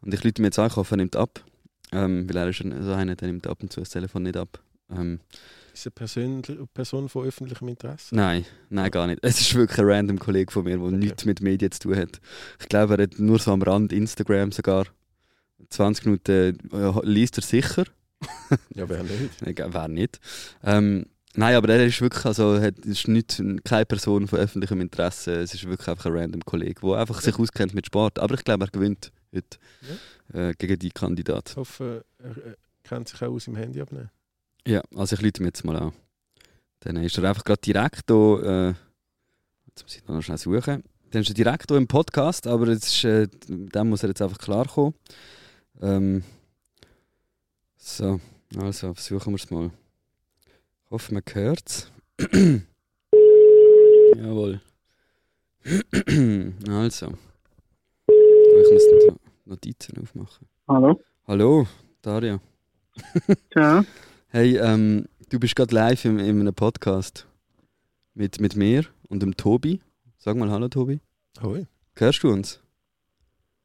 Und 0.00 0.12
ich 0.14 0.24
lüte 0.24 0.42
mir 0.42 0.48
jetzt 0.48 0.58
an, 0.58 0.66
ich 0.68 0.76
hoffe, 0.76 0.94
er 0.94 0.98
nimmt 0.98 1.16
ab. 1.16 1.44
Ähm, 1.92 2.26
weil 2.28 2.36
er 2.36 2.48
ist 2.48 2.58
so 2.58 2.92
einer, 2.92 3.14
der 3.16 3.28
nimmt 3.28 3.46
ab 3.46 3.62
und 3.62 3.72
zu 3.72 3.80
das 3.80 3.90
Telefon 3.90 4.22
nicht 4.22 4.36
ab. 4.36 4.60
Ähm, 4.90 5.20
Ist 5.72 5.86
eine 5.86 5.92
Person, 5.92 6.42
Person 6.72 7.08
von 7.08 7.26
öffentlichem 7.26 7.68
Interesse? 7.68 8.14
nein, 8.14 8.44
nein, 8.70 8.90
gar 8.90 9.06
nicht. 9.06 9.20
Es 9.22 9.40
ist 9.40 9.54
wirklich 9.54 9.78
ein 9.78 9.84
random 9.86 10.18
Kollege 10.18 10.50
von 10.50 10.64
mir, 10.64 10.78
der 10.78 10.90
nichts 10.90 11.24
mit 11.24 11.40
Medien 11.40 11.70
zu 11.70 11.80
tun 11.80 11.96
hat. 11.96 12.20
Ich 12.60 12.68
glaube, 12.68 12.96
er 12.96 13.02
hat 13.04 13.18
nur 13.18 13.38
so 13.38 13.52
am 13.52 13.62
Rand 13.62 13.92
Instagram 13.92 14.52
sogar. 14.52 14.86
20 15.68 16.06
Minuten 16.06 16.58
äh, 16.72 16.92
liest 17.04 17.38
er 17.38 17.42
sicher. 17.42 17.84
Ja, 18.74 18.88
wer 18.88 19.02
nicht? 19.02 19.30
Wer 19.72 19.88
nicht. 19.88 20.20
Ähm, 20.62 21.06
nein, 21.34 21.54
aber 21.54 21.68
er 21.70 21.86
ist 21.86 22.00
wirklich, 22.00 22.24
also, 22.24 22.60
hat, 22.60 22.78
ist 22.80 23.08
nicht, 23.08 23.42
keine 23.64 23.86
Person 23.86 24.28
von 24.28 24.38
öffentlichem 24.38 24.80
Interesse. 24.80 25.32
Es 25.40 25.54
ist 25.54 25.66
wirklich 25.66 25.88
einfach 25.88 26.06
ein 26.06 26.16
random 26.16 26.44
Kollege, 26.44 26.80
der 26.80 26.98
einfach 26.98 27.20
sich 27.20 27.38
auskennt 27.38 27.74
mit 27.74 27.86
Sport. 27.86 28.18
Aber 28.18 28.34
ich 28.34 28.44
glaube, 28.44 28.64
er 28.64 28.70
gewinnt 28.70 29.12
heute 29.34 29.58
äh, 30.32 30.52
gegen 30.54 30.78
die 30.78 30.90
Kandidat. 30.90 31.50
Ich 31.50 31.56
hoffe, 31.56 32.04
er 32.18 32.56
kennt 32.82 33.08
sich 33.08 33.22
auch 33.22 33.32
aus 33.32 33.46
im 33.46 33.56
Handy 33.56 33.80
abnehmen. 33.80 34.10
Ja, 34.66 34.82
also 34.94 35.16
ich 35.16 35.22
lüte 35.22 35.42
ihn 35.42 35.46
jetzt 35.46 35.64
mal 35.64 35.76
an. 35.76 35.92
Dann 36.80 36.96
ist 36.96 37.18
er 37.18 37.24
einfach 37.24 37.44
gerade 37.44 37.60
direkt 37.60 38.04
hier. 38.08 38.42
Äh, 38.44 38.74
jetzt 39.66 39.82
muss 39.82 39.96
ich 39.96 40.06
noch 40.06 40.22
schnell 40.22 40.38
suchen. 40.38 40.84
Dann 41.10 41.22
ist 41.22 41.28
er 41.28 41.34
direkt 41.34 41.68
hier 41.68 41.76
im 41.76 41.86
Podcast, 41.86 42.46
aber 42.46 42.68
jetzt 42.68 42.86
ist, 42.86 43.04
äh, 43.04 43.28
dem 43.48 43.88
muss 43.88 44.02
er 44.02 44.08
jetzt 44.08 44.22
einfach 44.22 44.38
klarkommen. 44.38 44.94
Ähm, 45.80 46.24
so, 47.76 48.20
also 48.56 48.94
versuchen 48.94 49.32
wir 49.32 49.36
es 49.36 49.50
mal. 49.50 49.70
Ich 50.92 50.94
hoffe, 50.94 51.14
man 51.14 51.22
hört 51.32 51.62
es. 51.66 51.90
Jawohl. 54.14 54.60
also. 56.68 57.14
Ich 58.08 58.72
muss 58.72 59.06
noch 59.08 59.16
Notizen 59.46 60.02
aufmachen. 60.02 60.46
Hallo? 60.68 61.00
Hallo, 61.26 61.66
Daria. 62.02 62.40
Ciao. 63.54 63.86
Hey, 64.28 64.58
ähm, 64.58 65.06
du 65.30 65.40
bist 65.40 65.56
gerade 65.56 65.74
live 65.74 66.04
in, 66.04 66.18
in 66.18 66.40
einem 66.40 66.52
Podcast 66.52 67.26
mit, 68.12 68.38
mit 68.38 68.54
mir 68.54 68.84
und 69.08 69.22
dem 69.22 69.34
Tobi. 69.34 69.80
Sag 70.18 70.36
mal 70.36 70.50
Hallo, 70.50 70.68
Tobi. 70.68 71.00
Hoi. 71.40 71.66
Hörst 71.96 72.22
du 72.22 72.28
uns? 72.30 72.60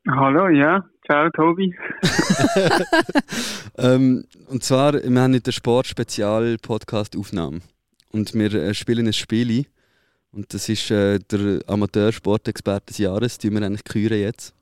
Hallo, 0.09 0.47
ja. 0.49 0.83
Ciao, 1.05 1.29
Tobi. 1.31 1.73
ähm, 3.77 4.23
und 4.47 4.63
zwar, 4.63 4.93
wir 4.93 5.01
haben 5.21 5.33
heute 5.33 5.47
eine 5.47 5.53
Sport-Spezial-Podcast-Aufnahme. 5.53 7.59
Und 8.11 8.33
wir 8.33 8.53
äh, 8.53 8.73
spielen 8.73 9.07
ein 9.07 9.13
Spiel. 9.13 9.65
Und 10.31 10.53
das 10.53 10.67
ist 10.69 10.91
äh, 10.91 11.19
der 11.19 11.59
Amateur-Sportexperte 11.67 12.87
des 12.87 12.97
Jahres, 12.99 13.37
die 13.37 13.49
wir 13.51 13.61
eigentlich 13.61 13.83
küren 13.85 14.19
jetzt. 14.19 14.53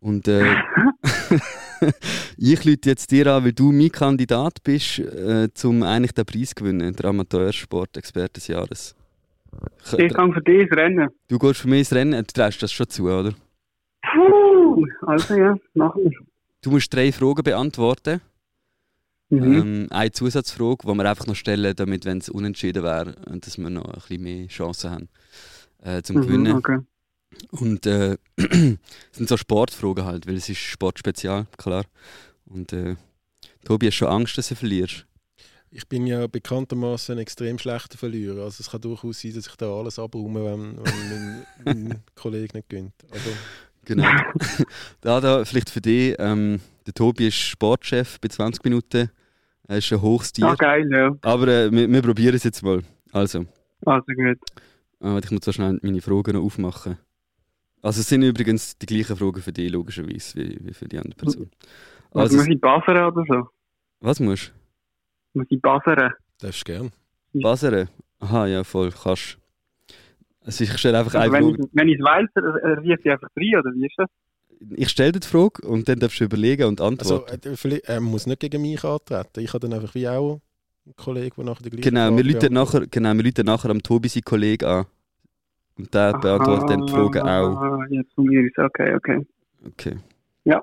Und 0.00 0.28
äh, 0.28 0.44
ich 2.36 2.64
lüte 2.64 2.90
jetzt 2.90 3.10
dir 3.10 3.26
an, 3.28 3.44
weil 3.44 3.52
du 3.52 3.72
mein 3.72 3.90
Kandidat 3.90 4.62
bist, 4.62 4.98
äh, 5.00 5.48
um 5.64 5.82
eigentlich 5.82 6.12
den 6.12 6.24
Preis 6.26 6.50
zu 6.50 6.54
gewinnen, 6.56 6.94
der 6.94 7.06
Amateur-Sportexperte 7.06 8.34
des 8.34 8.48
Jahres. 8.48 8.94
Ich- 9.92 9.98
Ich 9.98 10.12
kann 10.14 10.32
für 10.34 10.42
dich 10.42 10.70
rennen. 10.72 11.08
Du 11.28 11.38
gehst 11.38 11.60
für 11.60 11.68
mich 11.68 11.78
ins 11.80 11.92
Rennen, 11.94 12.24
du 12.26 12.32
traust 12.32 12.62
das 12.62 12.72
schon 12.72 12.88
zu, 12.88 13.04
oder? 13.04 13.32
Puh. 14.12 14.45
Also 15.02 15.34
ja, 15.34 15.56
machen 15.74 16.04
wir. 16.04 16.18
Du 16.62 16.70
musst 16.70 16.92
drei 16.92 17.12
Fragen 17.12 17.42
beantworten. 17.42 18.20
Mhm. 19.28 19.42
Ähm, 19.42 19.86
eine 19.90 20.12
Zusatzfrage, 20.12 20.78
die 20.86 20.94
wir 20.94 21.10
einfach 21.10 21.26
noch 21.26 21.34
stellen, 21.34 21.74
damit, 21.74 22.04
wenn 22.04 22.18
es 22.18 22.28
unentschieden 22.28 22.82
wäre, 22.84 23.12
dass 23.40 23.58
wir 23.58 23.70
noch 23.70 23.84
ein 23.84 23.92
bisschen 23.94 24.22
mehr 24.22 24.46
Chancen 24.48 24.90
haben 24.90 25.08
äh, 25.82 26.02
zum 26.02 26.16
Mhm, 26.16 26.20
Gewinnen. 26.20 26.56
okay. 26.56 26.78
Und 27.50 27.86
äh, 27.86 28.16
es 28.36 28.78
sind 29.12 29.28
so 29.28 29.36
Sportfragen 29.36 30.04
halt, 30.04 30.26
weil 30.26 30.36
es 30.36 30.48
ist 30.48 30.58
Sportspezial, 30.58 31.46
klar. 31.58 31.84
Und 32.46 32.72
äh, 32.72 32.96
Tobi, 33.64 33.86
hast 33.86 33.94
du 33.94 33.98
schon 33.98 34.08
Angst, 34.08 34.38
dass 34.38 34.48
du 34.48 34.54
verlierst? 34.54 35.06
Ich 35.70 35.86
bin 35.88 36.06
ja 36.06 36.26
bekanntermaßen 36.28 37.16
ein 37.16 37.18
extrem 37.18 37.58
schlechter 37.58 37.98
Verlierer. 37.98 38.44
Also 38.44 38.60
es 38.62 38.70
kann 38.70 38.80
durchaus 38.80 39.20
sein, 39.20 39.34
dass 39.34 39.48
ich 39.48 39.56
da 39.56 39.66
alles 39.74 39.98
abräume, 39.98 40.44
wenn, 40.44 40.76
wenn 40.78 41.08
mein, 41.08 41.46
mein 41.88 42.04
Kollege 42.14 42.56
nicht 42.56 42.68
gönnt. 42.68 42.94
Also, 43.10 43.30
Genau. 43.86 44.04
da, 45.00 45.20
da, 45.20 45.44
vielleicht 45.44 45.70
für 45.70 45.80
dich, 45.80 46.14
ähm, 46.18 46.60
der 46.86 46.92
Tobi 46.94 47.28
ist 47.28 47.36
Sportchef 47.36 48.20
bei 48.20 48.28
20 48.28 48.62
Minuten. 48.64 49.10
Er 49.68 49.78
ist 49.78 49.92
ein 49.92 50.02
hohes 50.02 50.32
Tier. 50.32 50.46
Ah, 50.46 50.54
geil, 50.54 50.88
ja. 50.92 51.16
Aber 51.22 51.48
äh, 51.48 51.72
wir, 51.72 51.88
wir 51.90 52.02
probieren 52.02 52.34
es 52.36 52.44
jetzt 52.44 52.62
mal. 52.62 52.82
Also, 53.12 53.46
Also 53.84 54.04
gut. 54.14 54.38
äh, 55.02 55.18
ich 55.18 55.30
muss 55.30 55.44
so 55.44 55.52
schnell 55.52 55.78
meine 55.82 56.00
Fragen 56.02 56.34
noch 56.34 56.42
aufmachen. 56.44 56.98
Also 57.82 58.00
es 58.00 58.08
sind 58.08 58.22
übrigens 58.22 58.76
die 58.78 58.86
gleichen 58.86 59.16
Fragen 59.16 59.40
für 59.40 59.52
dich, 59.52 59.70
logischerweise, 59.70 60.36
wie, 60.38 60.58
wie 60.60 60.74
für 60.74 60.86
die 60.88 60.98
andere 60.98 61.14
Person. 61.16 61.50
Also, 62.10 62.20
Also, 62.20 62.36
muss 62.38 62.46
ich 62.48 62.60
buzzern 62.60 63.04
oder 63.12 63.24
so? 63.28 63.48
was 64.00 64.20
musst 64.20 64.52
Muss 65.34 65.46
ich 65.48 65.60
buzzern? 65.62 66.12
darfst 66.40 66.60
du 66.68 66.72
gern. 66.72 66.92
du? 67.32 67.40
Buzzern? 67.40 67.88
Aha, 68.20 68.46
ja, 68.46 68.64
voll, 68.64 68.90
kannst. 68.92 69.38
Also 70.46 70.64
ich 70.64 70.72
stelle 70.78 70.98
einfach 70.98 71.14
Also, 71.14 71.32
eine 71.34 71.44
wenn, 71.46 71.54
Frage. 71.56 71.64
ich, 71.64 71.68
wenn 71.74 71.88
ich 71.88 71.98
es 71.98 72.04
weiß, 72.04 72.28
er 72.62 72.82
rief 72.82 72.98
ich 73.04 73.10
einfach 73.10 73.28
rein, 73.36 73.56
oder 73.60 73.72
wie 73.74 73.86
ist 73.86 73.94
das? 73.98 74.08
Ich 74.76 74.88
stelle 74.88 75.12
dir 75.12 75.20
die 75.20 75.26
Frage 75.26 75.66
und 75.68 75.86
dann 75.88 75.98
darfst 75.98 76.18
du 76.20 76.24
überlegen 76.24 76.64
und 76.64 76.80
Also, 76.80 76.86
antworten. 77.26 77.52
äh, 77.52 77.56
vielleicht- 77.56 77.84
er 77.84 78.00
muss 78.00 78.26
nicht 78.26 78.40
gegen 78.40 78.62
mich 78.62 78.82
antreten. 78.84 79.40
Ich 79.40 79.52
habe 79.52 79.68
dann 79.68 79.78
einfach 79.78 79.94
wie 79.94 80.08
auch 80.08 80.40
einen 80.86 80.96
Kollegen, 80.96 81.34
der 81.36 81.44
nachher 81.44 81.62
die 81.64 81.70
gleiche 81.70 81.82
genau, 81.90 82.10
wir 82.16 82.24
Frage 82.24 82.28
rufen 82.28 82.38
beantwortet. 82.38 82.52
nachher, 82.52 82.86
genau, 82.86 83.14
wir 83.14 83.24
rufen 83.26 83.44
nachher 83.46 83.70
am 83.70 83.82
Tobi 83.82 84.08
seinen 84.08 84.22
Kollegen 84.24 84.64
an. 84.64 84.86
Und 85.78 85.92
der 85.92 86.12
beantwortet 86.18 86.70
dann 86.70 86.86
die 86.86 86.92
Fragen 86.92 87.22
auch. 87.22 87.60
Ah, 87.60 87.86
jetzt 87.90 88.14
funktioniert 88.14 88.52
es. 88.56 88.64
Okay, 88.64 88.94
okay. 88.94 89.26
Okay. 89.66 89.96
Ja. 90.44 90.62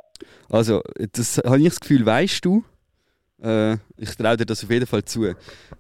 Also, 0.50 0.82
das 1.12 1.38
habe 1.46 1.60
ich 1.60 1.66
das 1.66 1.80
Gefühl, 1.80 2.06
weißt 2.06 2.44
du, 2.46 2.64
äh, 3.44 3.74
ich 3.98 4.16
traue 4.18 4.38
dir 4.38 4.46
das 4.46 4.64
auf 4.64 4.72
jeden 4.72 4.88
Fall 4.88 5.04
zu. 5.04 5.34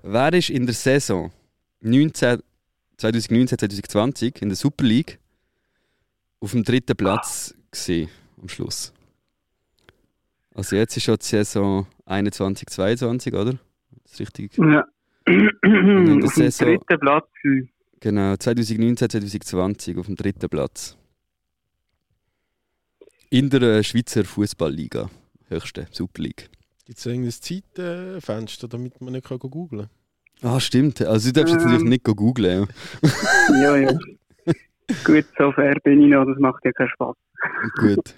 Wer 0.03 0.33
ist 0.33 0.49
in 0.51 0.65
der 0.67 0.75
Saison 0.75 1.31
19, 1.79 2.43
2019, 3.03 3.57
2020 3.57 4.41
in 4.41 4.47
der 4.47 4.55
Super 4.55 4.85
League 4.85 5.19
auf 6.39 6.51
dem 6.51 6.63
dritten 6.63 6.95
Platz 6.95 7.53
gesehen 7.69 8.09
am 8.41 8.47
Schluss? 8.47 8.93
Also 10.55 10.77
jetzt 10.77 10.95
ist 10.95 11.03
schon 11.03 11.17
die 11.17 11.25
Saison 11.25 11.85
21, 12.05 12.69
22, 12.69 13.33
oder? 13.33 13.59
Das 14.03 14.13
ist 14.13 14.19
richtig. 14.21 14.57
Ja. 14.57 14.85
der 15.27 15.27
Auf 15.27 15.33
dem 15.33 16.27
Saison- 16.29 16.67
dritten 16.67 16.99
Platz. 16.99 17.27
Genau, 17.99 18.37
2019, 18.37 19.09
2020 19.09 19.97
auf 19.97 20.05
dem 20.05 20.15
dritten 20.15 20.47
Platz. 20.49 20.97
In 23.29 23.49
der 23.49 23.61
äh, 23.63 23.83
Schweizer 23.83 24.23
Fußballliga, 24.23 25.09
höchste 25.49 25.87
Super 25.91 26.21
League. 26.21 26.49
Gibt 26.85 26.99
es 26.99 27.05
irgendein 27.05 27.31
Zeitfenster, 27.31 28.67
damit 28.69 29.01
man 29.01 29.11
nicht 29.13 29.27
googeln 29.27 29.81
kann? 29.81 30.02
Ah, 30.43 30.59
stimmt. 30.59 31.01
Also 31.01 31.31
du 31.31 31.39
darfst 31.39 31.53
jetzt 31.53 31.63
Ähm. 31.63 31.71
natürlich 31.71 31.89
nicht 31.89 32.03
go 32.03 32.13
googlen. 32.13 32.67
Ja, 33.61 33.75
ja. 33.77 33.91
Gut, 35.05 35.25
so 35.37 35.51
fair 35.53 35.75
bin 35.83 36.01
ich 36.01 36.09
noch, 36.09 36.25
das 36.25 36.37
macht 36.39 36.63
ja 36.65 36.71
keinen 36.73 36.89
Spaß. 36.89 37.15
Gut. 37.79 38.15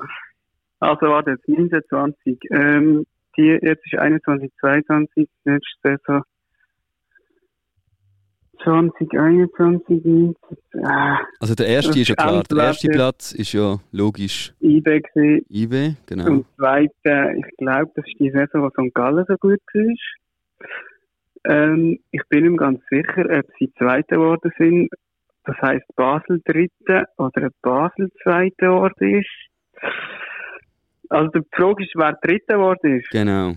Also 0.79 1.05
warte, 1.07 1.31
jetzt 1.31 1.47
19, 1.47 1.81
20. 1.89 2.39
Ähm, 2.51 3.05
die, 3.37 3.57
jetzt 3.61 3.85
ist 3.85 3.99
21, 3.99 4.51
22, 4.59 5.27
nächste 5.45 5.65
Saison. 5.83 6.23
2021, 8.63 10.05
19, 10.05 10.35
ah, 10.85 11.19
Also 11.39 11.53
der 11.53 11.67
erste 11.67 11.99
ist 11.99 12.07
ja 12.07 12.15
ist 12.15 12.17
klar. 12.17 12.43
Der 12.43 12.57
erste. 12.57 12.89
Platz 12.89 13.31
ist 13.33 13.53
ja 13.53 13.77
logisch 13.91 14.53
IB 14.61 15.01
gewesen. 15.01 15.45
IB, 15.49 15.95
genau. 16.07 16.25
Und 16.27 16.45
zweite, 16.55 17.35
ich 17.37 17.57
glaube, 17.57 17.91
das 17.95 18.05
ist 18.07 18.19
die 18.19 18.31
Saison, 18.31 18.63
wo 18.63 18.69
St. 18.69 18.93
Gallen 18.95 19.25
so 19.27 19.35
gut 19.37 19.59
war. 19.73 20.67
Ähm, 21.47 21.99
ich 22.11 22.21
bin 22.29 22.45
ihm 22.45 22.57
ganz 22.57 22.81
sicher, 22.89 23.25
ob 23.29 23.45
sie 23.59 23.71
Zweite 23.77 24.15
geworden 24.15 24.51
sind. 24.57 24.89
Das 25.43 25.55
heisst 25.61 25.85
Basel 25.95 26.41
Dritte 26.43 27.05
oder 27.17 27.47
ob 27.47 27.53
Basel 27.61 28.09
Zweite 28.23 28.55
geworden 28.57 29.19
ist. 29.19 29.83
Also 31.09 31.39
die 31.39 31.47
Frage 31.55 31.83
ist, 31.83 31.93
wer 31.95 32.13
Dritte 32.13 32.53
geworden 32.53 32.99
ist. 32.99 33.09
Genau. 33.11 33.53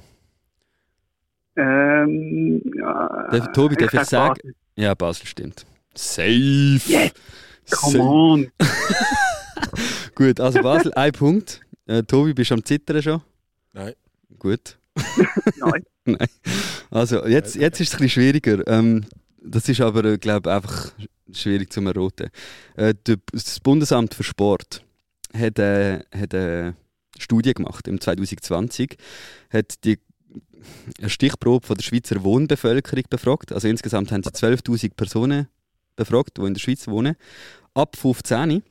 Ähm, 1.57 2.63
ja, 2.77 3.29
Der 3.33 3.53
Tobi, 3.53 3.75
darf 3.77 3.93
ich 3.93 4.01
sag 4.01 4.07
sagen? 4.07 4.35
Basel. 4.35 4.55
Ja, 4.77 4.95
Basel 4.95 5.27
stimmt. 5.27 5.67
Safe! 5.95 6.81
Yes! 6.87 7.13
Come 7.71 7.93
Safe. 7.93 7.99
on! 8.01 8.53
Gut, 10.15 10.41
also 10.41 10.61
Basel, 10.63 10.93
ein 10.95 11.13
Punkt. 11.13 11.63
Äh, 11.87 12.03
Tobi, 12.03 12.35
bist 12.35 12.51
du 12.51 12.55
am 12.55 12.65
Zittern 12.65 13.03
schon? 13.03 13.23
Nein. 13.73 13.95
Gut. 14.39 14.79
Nein. 15.59 15.83
Also, 16.91 17.27
jetzt, 17.27 17.55
jetzt 17.57 17.81
ist 17.81 17.89
es 17.89 17.95
ein 17.95 17.99
bisschen 17.99 18.23
schwieriger. 18.23 18.67
Ähm, 18.67 19.05
das 19.43 19.69
ist 19.69 19.81
aber, 19.83 20.17
glaube 20.17 20.49
ich, 20.49 20.57
einfach 20.57 20.93
schwierig 21.33 21.71
zu 21.71 21.83
erraten. 21.83 22.31
Äh, 22.77 22.95
das 23.05 23.61
Bundesamt 23.61 24.15
für 24.15 24.25
Sport 24.25 24.83
hat, 25.35 25.59
äh, 25.59 26.01
hat 26.17 26.35
eine 26.35 26.77
Studie 27.19 27.53
gemacht 27.53 27.89
im 27.89 28.01
2020, 28.01 28.97
hat 29.51 29.85
die 29.85 29.99
eine 30.99 31.11
Stichprobe 31.11 31.67
von 31.67 31.77
der 31.77 31.85
Schweizer 31.85 32.23
Wohnbevölkerung 32.23 33.05
befragt. 33.09 33.53
Also 33.53 33.69
insgesamt 33.69 34.13
haben 34.13 34.23
sie 34.23 34.31
12'000 34.31 34.95
Personen 34.95 35.49
befragt, 35.97 36.39
die 36.39 36.43
in 36.43 36.55
der 36.55 36.61
Schweiz 36.61 36.87
wohnen, 36.89 37.17
ab 37.75 37.97
15. 37.97 38.63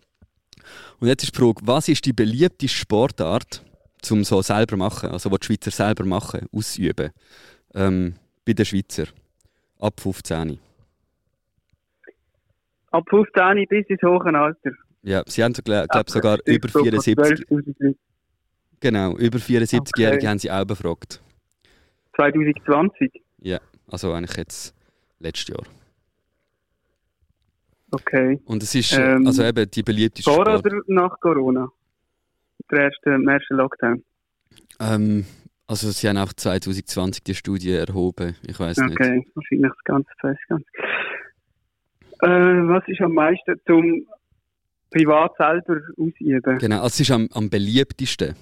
Und 1.00 1.08
jetzt 1.08 1.24
ist 1.24 1.34
die 1.34 1.40
Frage, 1.40 1.62
was 1.64 1.88
ist 1.88 2.06
die 2.06 2.14
beliebteste 2.14 2.76
Sportart, 2.76 3.64
zum 4.02 4.24
so 4.24 4.42
selber 4.42 4.78
machen, 4.78 5.10
also 5.10 5.32
was 5.32 5.40
die 5.40 5.46
Schweizer 5.48 5.72
selber 5.72 6.06
machen, 6.06 6.48
ausüben, 6.52 7.12
ähm, 7.74 8.16
bei 8.46 8.54
den 8.54 8.66
Schweizer 8.66 9.06
ab 9.80 10.00
15. 10.00 10.60
Ab 12.92 13.04
15 13.10 13.66
bis 13.70 13.86
ins 13.88 14.02
hohe 14.02 14.24
Alter. 14.34 14.72
Ja, 15.04 15.24
sie 15.28 15.44
haben, 15.44 15.54
glaube 15.54 15.88
glaub, 15.90 16.10
sogar 16.10 16.38
über 16.46 16.70
74, 16.70 17.16
12.000 17.48 17.96
genau, 18.80 19.16
über 19.18 19.38
74-Jährige 19.38 20.18
Okay. 20.18 20.28
haben 20.28 20.40
sie 20.40 20.52
auch 20.52 20.66
befragt. 20.66 21.22
2020. 22.16 23.12
Also 23.90 24.12
eigentlich 24.12 24.36
jetzt 24.36 24.76
letztes 25.20 25.48
Jahr. 25.48 25.64
Okay. 27.92 28.40
Und 28.46 28.64
es 28.64 28.76
ist, 28.76 28.94
Ähm, 28.94 29.26
also 29.26 29.44
eben 29.44 29.70
die 29.72 29.84
beliebteste 29.84 30.30
Vor 30.30 30.46
Sport. 30.46 30.66
oder 30.66 30.82
nach 30.88 31.20
Corona? 31.22 31.70
Der 32.72 32.80
erste, 32.86 33.12
im 33.12 33.28
ersten 33.28 33.56
Lockdown. 33.56 34.04
Ähm, 34.80 35.26
also 35.68 35.92
sie 35.92 36.08
haben 36.08 36.18
auch 36.18 36.34
2020 36.34 37.24
die 37.24 37.36
Studie 37.36 37.72
erhoben, 37.72 38.36
ich 38.48 38.60
weiß 38.60 38.78
nicht. 38.78 38.92
Okay, 38.92 39.26
wahrscheinlich 39.36 39.70
das 39.70 39.84
ganze 39.84 40.10
Fest. 40.20 40.40
Ganz. 40.48 40.64
Äh, 42.22 42.28
was 42.28 42.84
ist 42.88 43.02
am 43.02 43.14
meisten 43.14 43.60
zum 43.66 44.06
privat 44.90 45.34
selber 45.38 45.82
ausüben? 45.98 46.58
Genau, 46.60 46.78
also 46.78 46.88
es 46.88 47.00
ist 47.02 47.12
am, 47.12 47.28
am 47.34 47.50
beliebtesten. 47.50 48.36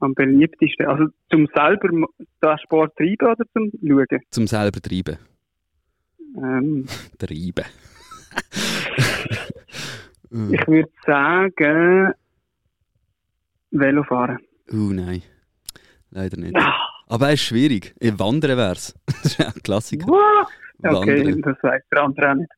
Am 0.00 0.14
beliebtesten? 0.14 0.86
Also 0.86 1.06
zum 1.30 1.48
selber 1.54 1.88
den 1.88 2.58
Sport 2.62 2.96
treiben 2.96 3.32
oder 3.32 3.44
zum 3.52 3.70
Schauen? 3.86 4.20
Zum 4.30 4.46
selber 4.46 4.80
treiben. 4.80 5.18
Ähm, 6.36 6.86
Treiben. 7.18 7.64
ich 10.30 10.66
würde 10.66 10.90
sagen, 11.04 12.14
Velofahren. 13.72 14.38
uh, 14.72 14.92
nein. 14.92 15.22
Leider 16.10 16.36
nicht. 16.36 16.54
Ah, 16.56 16.74
Aber 17.08 17.28
es 17.28 17.34
ist 17.34 17.46
schwierig. 17.46 17.94
Wandern 18.00 18.56
wär's. 18.56 18.94
Das 19.06 19.24
ist 19.32 19.38
ja 19.38 19.46
ein 19.48 19.62
Klassiker. 19.62 20.06
Okay, 20.82 21.24
Wandern. 21.24 21.42
das 21.42 21.56
weiß 21.62 21.82
der 21.90 22.02
andere 22.02 22.30
auch 22.30 22.34
nicht. 22.34 22.52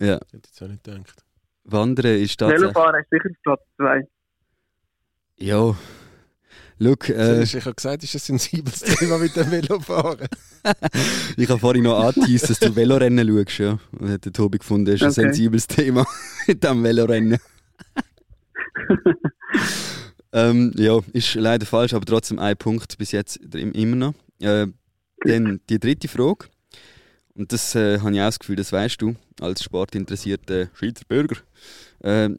Ja. 0.00 0.16
Ich 0.26 0.32
hätte 0.32 0.48
jetzt 0.48 0.62
auch 0.62 0.68
nicht 0.68 0.84
gedacht. 0.84 1.24
Wandern 1.64 2.06
ist 2.22 2.36
tatsächlich. 2.38 2.62
Velofahren 2.74 3.00
ist 3.02 3.10
sicher 3.10 3.28
Platz 3.42 3.60
2. 3.76 4.06
Ja. 5.36 5.74
Look, 6.78 7.08
äh, 7.08 7.42
ich 7.42 7.54
habe 7.64 7.74
gesagt, 7.74 8.02
es 8.02 8.14
ist 8.14 8.28
ein 8.28 8.38
sensibles 8.38 8.80
Thema 8.80 9.18
mit 9.18 9.34
dem 9.36 9.50
Velofahren. 9.50 10.28
ich 11.36 11.48
habe 11.48 11.58
vorhin 11.60 11.84
noch 11.84 11.98
angeteased, 12.04 12.50
dass 12.50 12.58
du 12.60 12.74
Velorennen 12.76 13.26
schaust. 13.26 13.58
Ja. 13.58 13.78
Und 13.98 14.10
hat 14.10 14.24
der 14.24 14.32
Tobi 14.32 14.58
gefunden, 14.58 14.86
das 14.86 14.94
ist 14.96 15.02
ein 15.02 15.08
Okay. 15.10 15.20
sensibles 15.22 15.66
Thema 15.68 16.04
mit 16.46 16.62
dem 16.62 16.82
Velorennen. 16.82 17.38
Ähm, 20.34 20.72
ja, 20.76 21.00
ist 21.14 21.34
leider 21.34 21.64
falsch, 21.64 21.94
aber 21.94 22.04
trotzdem 22.04 22.38
ein 22.38 22.56
Punkt 22.56 22.98
bis 22.98 23.12
jetzt 23.12 23.36
im- 23.54 23.72
immer 23.72 23.96
noch. 23.96 24.14
Äh, 24.40 24.66
dann 25.24 25.60
die 25.70 25.78
dritte 25.78 26.08
Frage. 26.08 26.46
Und 27.34 27.50
das 27.52 27.74
äh, 27.74 27.98
habe 28.00 28.12
ich 28.12 28.20
auch 28.20 28.26
das 28.26 28.38
Gefühl, 28.38 28.56
das 28.56 28.72
weißt 28.72 29.00
du 29.00 29.16
als 29.40 29.62
sportinteressierter 29.64 30.68
Schweizer 30.74 31.04
Bürger. 31.08 31.36
Äh, 32.00 32.30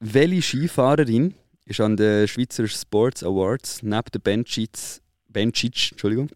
welche 0.00 0.42
Skifahrerin 0.42 1.34
ist 1.64 1.80
an 1.80 1.96
den 1.96 2.28
Schweizer 2.28 2.68
Sports 2.68 3.24
Awards 3.24 3.82
neben 3.82 4.04
der 4.12 4.18
Bencic, 4.18 5.00
Bencic 5.28 5.92
Entschuldigung, 5.92 6.28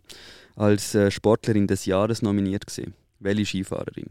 als 0.56 0.94
äh, 0.94 1.10
Sportlerin 1.10 1.66
des 1.66 1.84
Jahres 1.84 2.22
nominiert 2.22 2.66
gewesen? 2.66 2.94
Welche 3.20 3.44
Skifahrerin? 3.46 4.10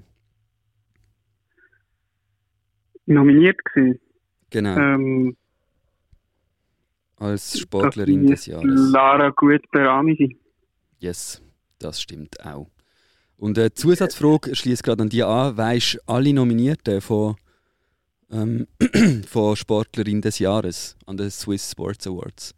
Nominiert 3.06 3.64
gewesen. 3.66 4.00
Genau, 4.50 4.78
Ähm, 4.78 5.36
als 7.18 7.60
Sportlerin 7.60 8.28
des 8.28 8.42
das 8.42 8.46
Jahres. 8.48 8.92
Lara 8.92 9.30
Gut 9.30 9.62
Berami 9.72 10.16
sein. 10.18 10.36
Yes, 11.00 11.42
das 11.80 12.02
stimmt 12.02 12.44
auch. 12.46 12.68
Und 13.38 13.58
eine 13.60 13.72
Zusatzfrage 13.74 14.56
schließt 14.56 14.84
gerade 14.84 15.04
an 15.04 15.10
die 15.10 15.24
an. 15.24 15.56
Weisst 15.58 16.00
alle 16.08 16.34
Nominierten 16.34 17.02
von, 17.02 17.36
ähm, 18.32 18.68
von 19.28 19.56
Sportlerin 19.56 20.22
des 20.22 20.40
Jahres 20.40 20.98
an 21.06 21.18
den 21.18 21.30
Swiss 21.30 21.72
Sports 21.72 22.08
Awards? 22.08 22.56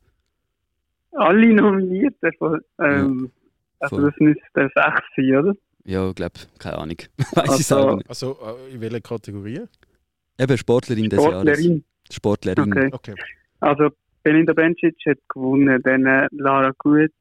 Alle 1.11 1.53
Nominierten. 1.53 2.31
Von, 2.37 2.61
ähm, 2.81 3.31
also 3.79 3.95
voll. 3.97 4.05
das 4.05 4.19
müsste 4.19 4.41
sechs 4.53 4.73
sein, 5.15 5.35
oder? 5.35 5.53
Ja, 5.85 6.07
ich 6.09 6.15
glaube, 6.15 6.39
keine 6.59 6.77
Ahnung. 6.77 6.97
Weiß 7.33 7.45
ich 7.45 7.49
Also- 7.51 7.63
selber 7.63 7.95
nicht. 7.97 8.09
Also 8.09 8.37
äh, 8.41 8.73
in 8.73 8.81
welcher 8.81 9.01
Kategorie? 9.01 9.61
Eben 10.37 10.57
Sportlerin 10.57 11.09
des 11.09 11.19
Jahres. 11.19 11.41
Sportlerin. 11.41 11.83
Sportlerin. 12.09 12.73
Okay. 12.73 12.89
Okay. 12.93 13.15
Also 13.59 13.89
Belinda 14.23 14.53
Bencic 14.53 14.95
hat 15.05 15.17
gewonnen, 15.29 15.81
dann 15.83 16.05
äh, 16.05 16.27
Lara 16.31 16.71
Gut. 16.77 17.11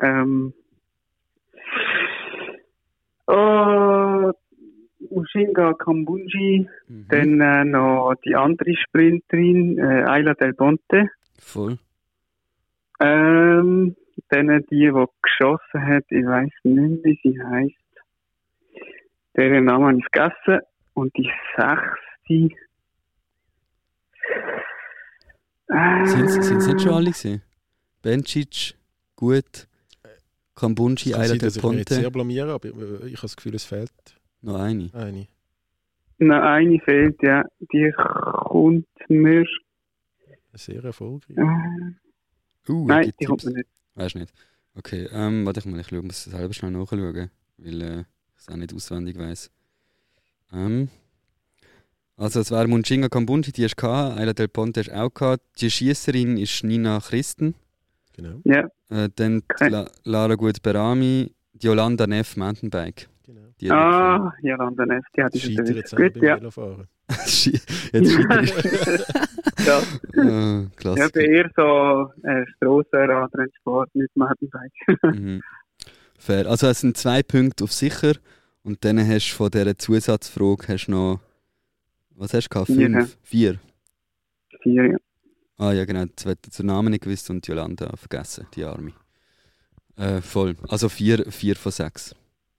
Ähm, 0.00 0.52
oh, 3.26 4.32
Ushinga 5.10 5.74
Kambunji, 5.74 6.68
Mhm. 6.88 7.06
dann 7.08 7.40
äh, 7.40 7.64
noch 7.64 8.14
die 8.24 8.34
andere 8.34 8.74
Sprinterin, 8.76 9.78
äh, 9.78 10.04
Ayla 10.04 10.34
Del 10.34 10.54
Ponte. 10.54 11.08
Voll. 11.38 11.78
Ähm, 13.00 13.96
dann 14.28 14.64
die, 14.70 14.90
die 14.90 15.04
geschossen 15.22 15.86
hat, 15.86 16.04
ich 16.08 16.24
weiß 16.24 16.50
nicht, 16.64 17.04
wie 17.04 17.20
sie 17.22 17.42
heißt. 17.42 17.74
Deren 19.36 19.64
Namen 19.64 19.86
habe 19.86 19.98
ich 19.98 20.06
vergessen. 20.12 20.66
Und 20.94 21.16
die 21.16 21.30
sechste. 21.56 22.54
Sind 26.06 26.24
es 26.28 26.66
nicht 26.66 26.80
schon 26.82 26.92
alle 26.92 27.10
gewesen? 27.10 27.42
Bencic, 28.02 28.74
gut. 29.16 29.68
Kambunji, 30.54 31.12
kann 31.12 31.26
sein, 31.28 31.38
del 31.38 31.48
dass 31.48 31.56
ich 31.56 31.62
jetzt 31.62 31.62
Ponte. 31.62 31.94
sehr 31.94 32.10
blamiere, 32.10 32.52
aber 32.52 32.68
äh, 32.68 33.06
ich 33.06 33.16
habe 33.16 33.22
das 33.22 33.36
Gefühl, 33.36 33.54
es 33.54 33.64
fehlt 33.64 33.90
Noch 34.42 34.56
eine. 34.60 34.90
eine. 34.92 35.26
Noch 36.18 36.42
eine 36.42 36.78
fehlt, 36.80 37.20
ja. 37.22 37.42
Die 37.72 37.92
kommt 37.96 38.86
mir. 39.08 39.44
Sehr 40.54 40.84
erfolgreich. 40.84 41.36
Äh, 41.36 41.92
Uh, 42.68 42.86
nein, 42.86 43.10
die 43.18 43.24
kommt 43.24 43.44
mir 43.44 43.54
nicht. 43.54 43.68
Weißt 43.96 44.14
du 44.14 44.20
nicht? 44.20 44.32
Okay, 44.76 45.08
ähm, 45.12 45.44
warte 45.44 45.58
ich 45.58 45.66
mal, 45.66 45.80
ich 45.80 45.88
schaue, 45.88 46.02
muss 46.02 46.22
selber 46.24 46.54
schnell 46.54 46.70
nachschauen, 46.70 47.30
weil 47.58 47.82
äh, 47.82 48.00
ich 48.00 48.06
es 48.38 48.48
auch 48.48 48.56
nicht 48.56 48.72
auswendig 48.72 49.18
weiss. 49.18 49.50
Ähm, 50.52 50.88
also 52.16 52.40
es 52.40 52.50
wäre 52.50 52.68
Munchinga 52.68 53.08
Kambunji, 53.08 53.52
die 53.52 53.64
hast 53.64 53.76
du 53.76 53.82
gehabt, 53.86 54.18
Ayla 54.18 54.32
Del 54.32 54.48
Ponte 54.48 54.80
hast 54.80 54.88
du 54.90 54.96
auch 55.00 55.12
gehabt. 55.12 55.42
Die 55.60 55.70
Schiesserin 55.70 56.36
ist 56.36 56.62
Nina 56.64 57.00
Christen, 57.00 57.54
Genau. 58.14 58.40
Ja, 58.44 58.68
äh, 58.90 59.08
dann 59.16 59.42
Okay. 59.50 59.68
La 59.70 59.86
Lara 60.04 60.34
Gut 60.34 60.62
Berami, 60.62 61.32
die 61.54 61.66
Yolanda 61.66 62.06
Neff 62.06 62.36
Mountainbike. 62.36 63.08
genau. 63.26 63.40
Die 63.60 63.70
ah, 63.70 64.32
Jolanda 64.42 64.84
Neff, 64.86 65.04
die 65.16 65.22
hat 65.22 65.34
ich 65.34 65.46
jetzt 65.48 65.96
Gut, 65.96 66.16
ja. 66.22 66.38
Jetzt 67.08 68.18
ja. 69.66 69.78
äh, 70.14 70.62
Ich 70.64 70.76
Klassiker. 70.76 71.10
bin 71.10 71.30
eher 71.32 71.50
so 71.56 72.10
äh, 72.22 72.44
Strassenradrennsport 72.56 73.94
mit 73.94 74.10
Mountainbike. 74.14 74.72
Mhm. 75.02 75.42
Fair. 76.18 76.46
Also 76.46 76.68
es 76.68 76.80
sind 76.80 76.96
zwei 76.96 77.22
Punkte 77.22 77.64
auf 77.64 77.72
sicher 77.72 78.12
Und 78.62 78.84
dann 78.84 78.98
hast 79.06 79.30
du 79.30 79.34
von 79.36 79.50
dieser 79.50 79.76
Zusatzfrage 79.76 80.68
hast 80.68 80.86
du 80.86 80.92
noch. 80.92 81.20
Was 82.22 82.34
hast 82.34 82.44
du 82.44 82.50
gehabt? 82.50 82.68
Vier, 82.68 82.88
Fünf? 82.88 83.18
Vier? 83.24 83.58
Vier, 84.62 84.92
ja. 84.92 84.96
Ah 85.58 85.72
ja, 85.72 85.84
genau. 85.84 86.02
Jetzt 86.02 86.24
wird 86.24 86.56
der 86.56 86.64
Name 86.64 86.88
nicht 86.88 87.02
gewusst 87.02 87.28
und 87.30 87.44
Jolanda 87.44 87.90
vergessen, 87.96 88.46
die 88.54 88.62
Arme. 88.62 88.92
Äh, 89.96 90.20
voll. 90.20 90.54
Also 90.68 90.88
vier, 90.88 91.24
vier 91.32 91.56
von 91.56 91.72
sechs. 91.72 92.14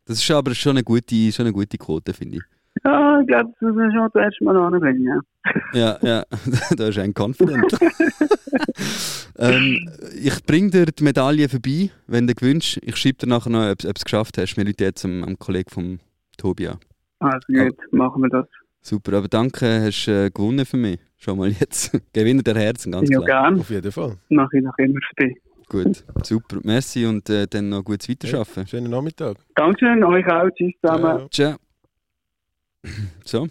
Das 0.06 0.18
ist 0.18 0.32
aber 0.32 0.54
schon 0.54 0.72
eine 0.72 0.84
gute, 0.84 1.32
schon 1.32 1.46
eine 1.46 1.54
gute 1.54 1.78
Quote, 1.78 2.14
finde 2.14 2.40
ich. 2.40 2.44
Ja, 2.84 3.22
ich 3.22 3.28
glaube, 3.28 3.54
das 3.54 3.62
müssen 3.62 3.78
wir 3.78 3.92
schon 3.94 4.10
das 4.14 4.24
erste 4.24 4.44
Mal 4.44 4.58
anbringen, 4.58 5.06
ja. 5.06 5.22
Ja, 5.74 5.98
ja, 6.02 6.24
da 6.76 6.88
ist 6.90 7.00
ein 7.00 7.14
Confident. 7.14 7.72
ähm, 9.38 9.90
ich 10.22 10.44
bringe 10.44 10.72
dir 10.72 10.86
die 10.88 11.04
Medaille 11.06 11.48
vorbei, 11.48 11.90
wenn 12.08 12.28
du 12.28 12.36
gewünscht. 12.36 12.80
Ich 12.82 12.98
schreibe 12.98 13.20
dir 13.20 13.28
nachher 13.28 13.50
noch, 13.50 13.72
ob 13.72 13.78
du 13.78 13.88
es 13.88 14.04
geschafft 14.04 14.38
hast. 14.38 14.58
Wir 14.58 14.66
rufen 14.66 14.76
jetzt 14.80 15.06
am, 15.06 15.24
am 15.24 15.40
Kollegen 15.40 15.70
vom 15.70 16.00
Tobi 16.38 16.68
an. 16.68 16.80
Also 17.20 17.40
gut, 17.48 17.78
machen 17.94 18.24
wir 18.24 18.30
das. 18.30 18.48
Super, 18.86 19.14
aber 19.18 19.30
danke, 19.30 19.82
hast 19.82 20.08
äh, 20.10 20.30
gewonnen 20.30 20.66
für 20.66 20.76
mich. 20.78 21.00
Schon 21.18 21.38
mal 21.38 21.50
jetzt. 21.50 21.92
Gewinner 22.14 22.44
der 22.44 22.56
Herzen, 22.56 22.92
ganz 22.92 23.10
Ja, 23.10 23.22
klar. 23.22 23.44
gern. 23.50 23.60
Auf 23.62 23.70
jeden 23.70 23.92
Fall. 23.92 24.18
Mache 24.30 24.58
ich 24.58 24.64
noch 24.64 24.78
immer 24.78 25.00
für 25.16 25.26
dich. 25.26 25.38
Gut, 25.70 26.04
super. 26.24 26.58
Merci 26.64 27.06
und 27.06 27.30
äh, 27.30 27.48
dann 27.48 27.70
noch 27.70 27.82
gutes 27.84 28.10
Weiterarbeiten. 28.10 28.68
Schönen 28.68 28.92
Nachmittag. 28.92 29.38
Dankeschön, 29.56 30.04
euch 30.04 30.28
auch. 30.28 30.50
Tschüss 30.50 30.74
zusammen. 30.82 31.28
Ciao. 31.32 31.56
Ciao. 31.56 31.58
So. 33.24 33.48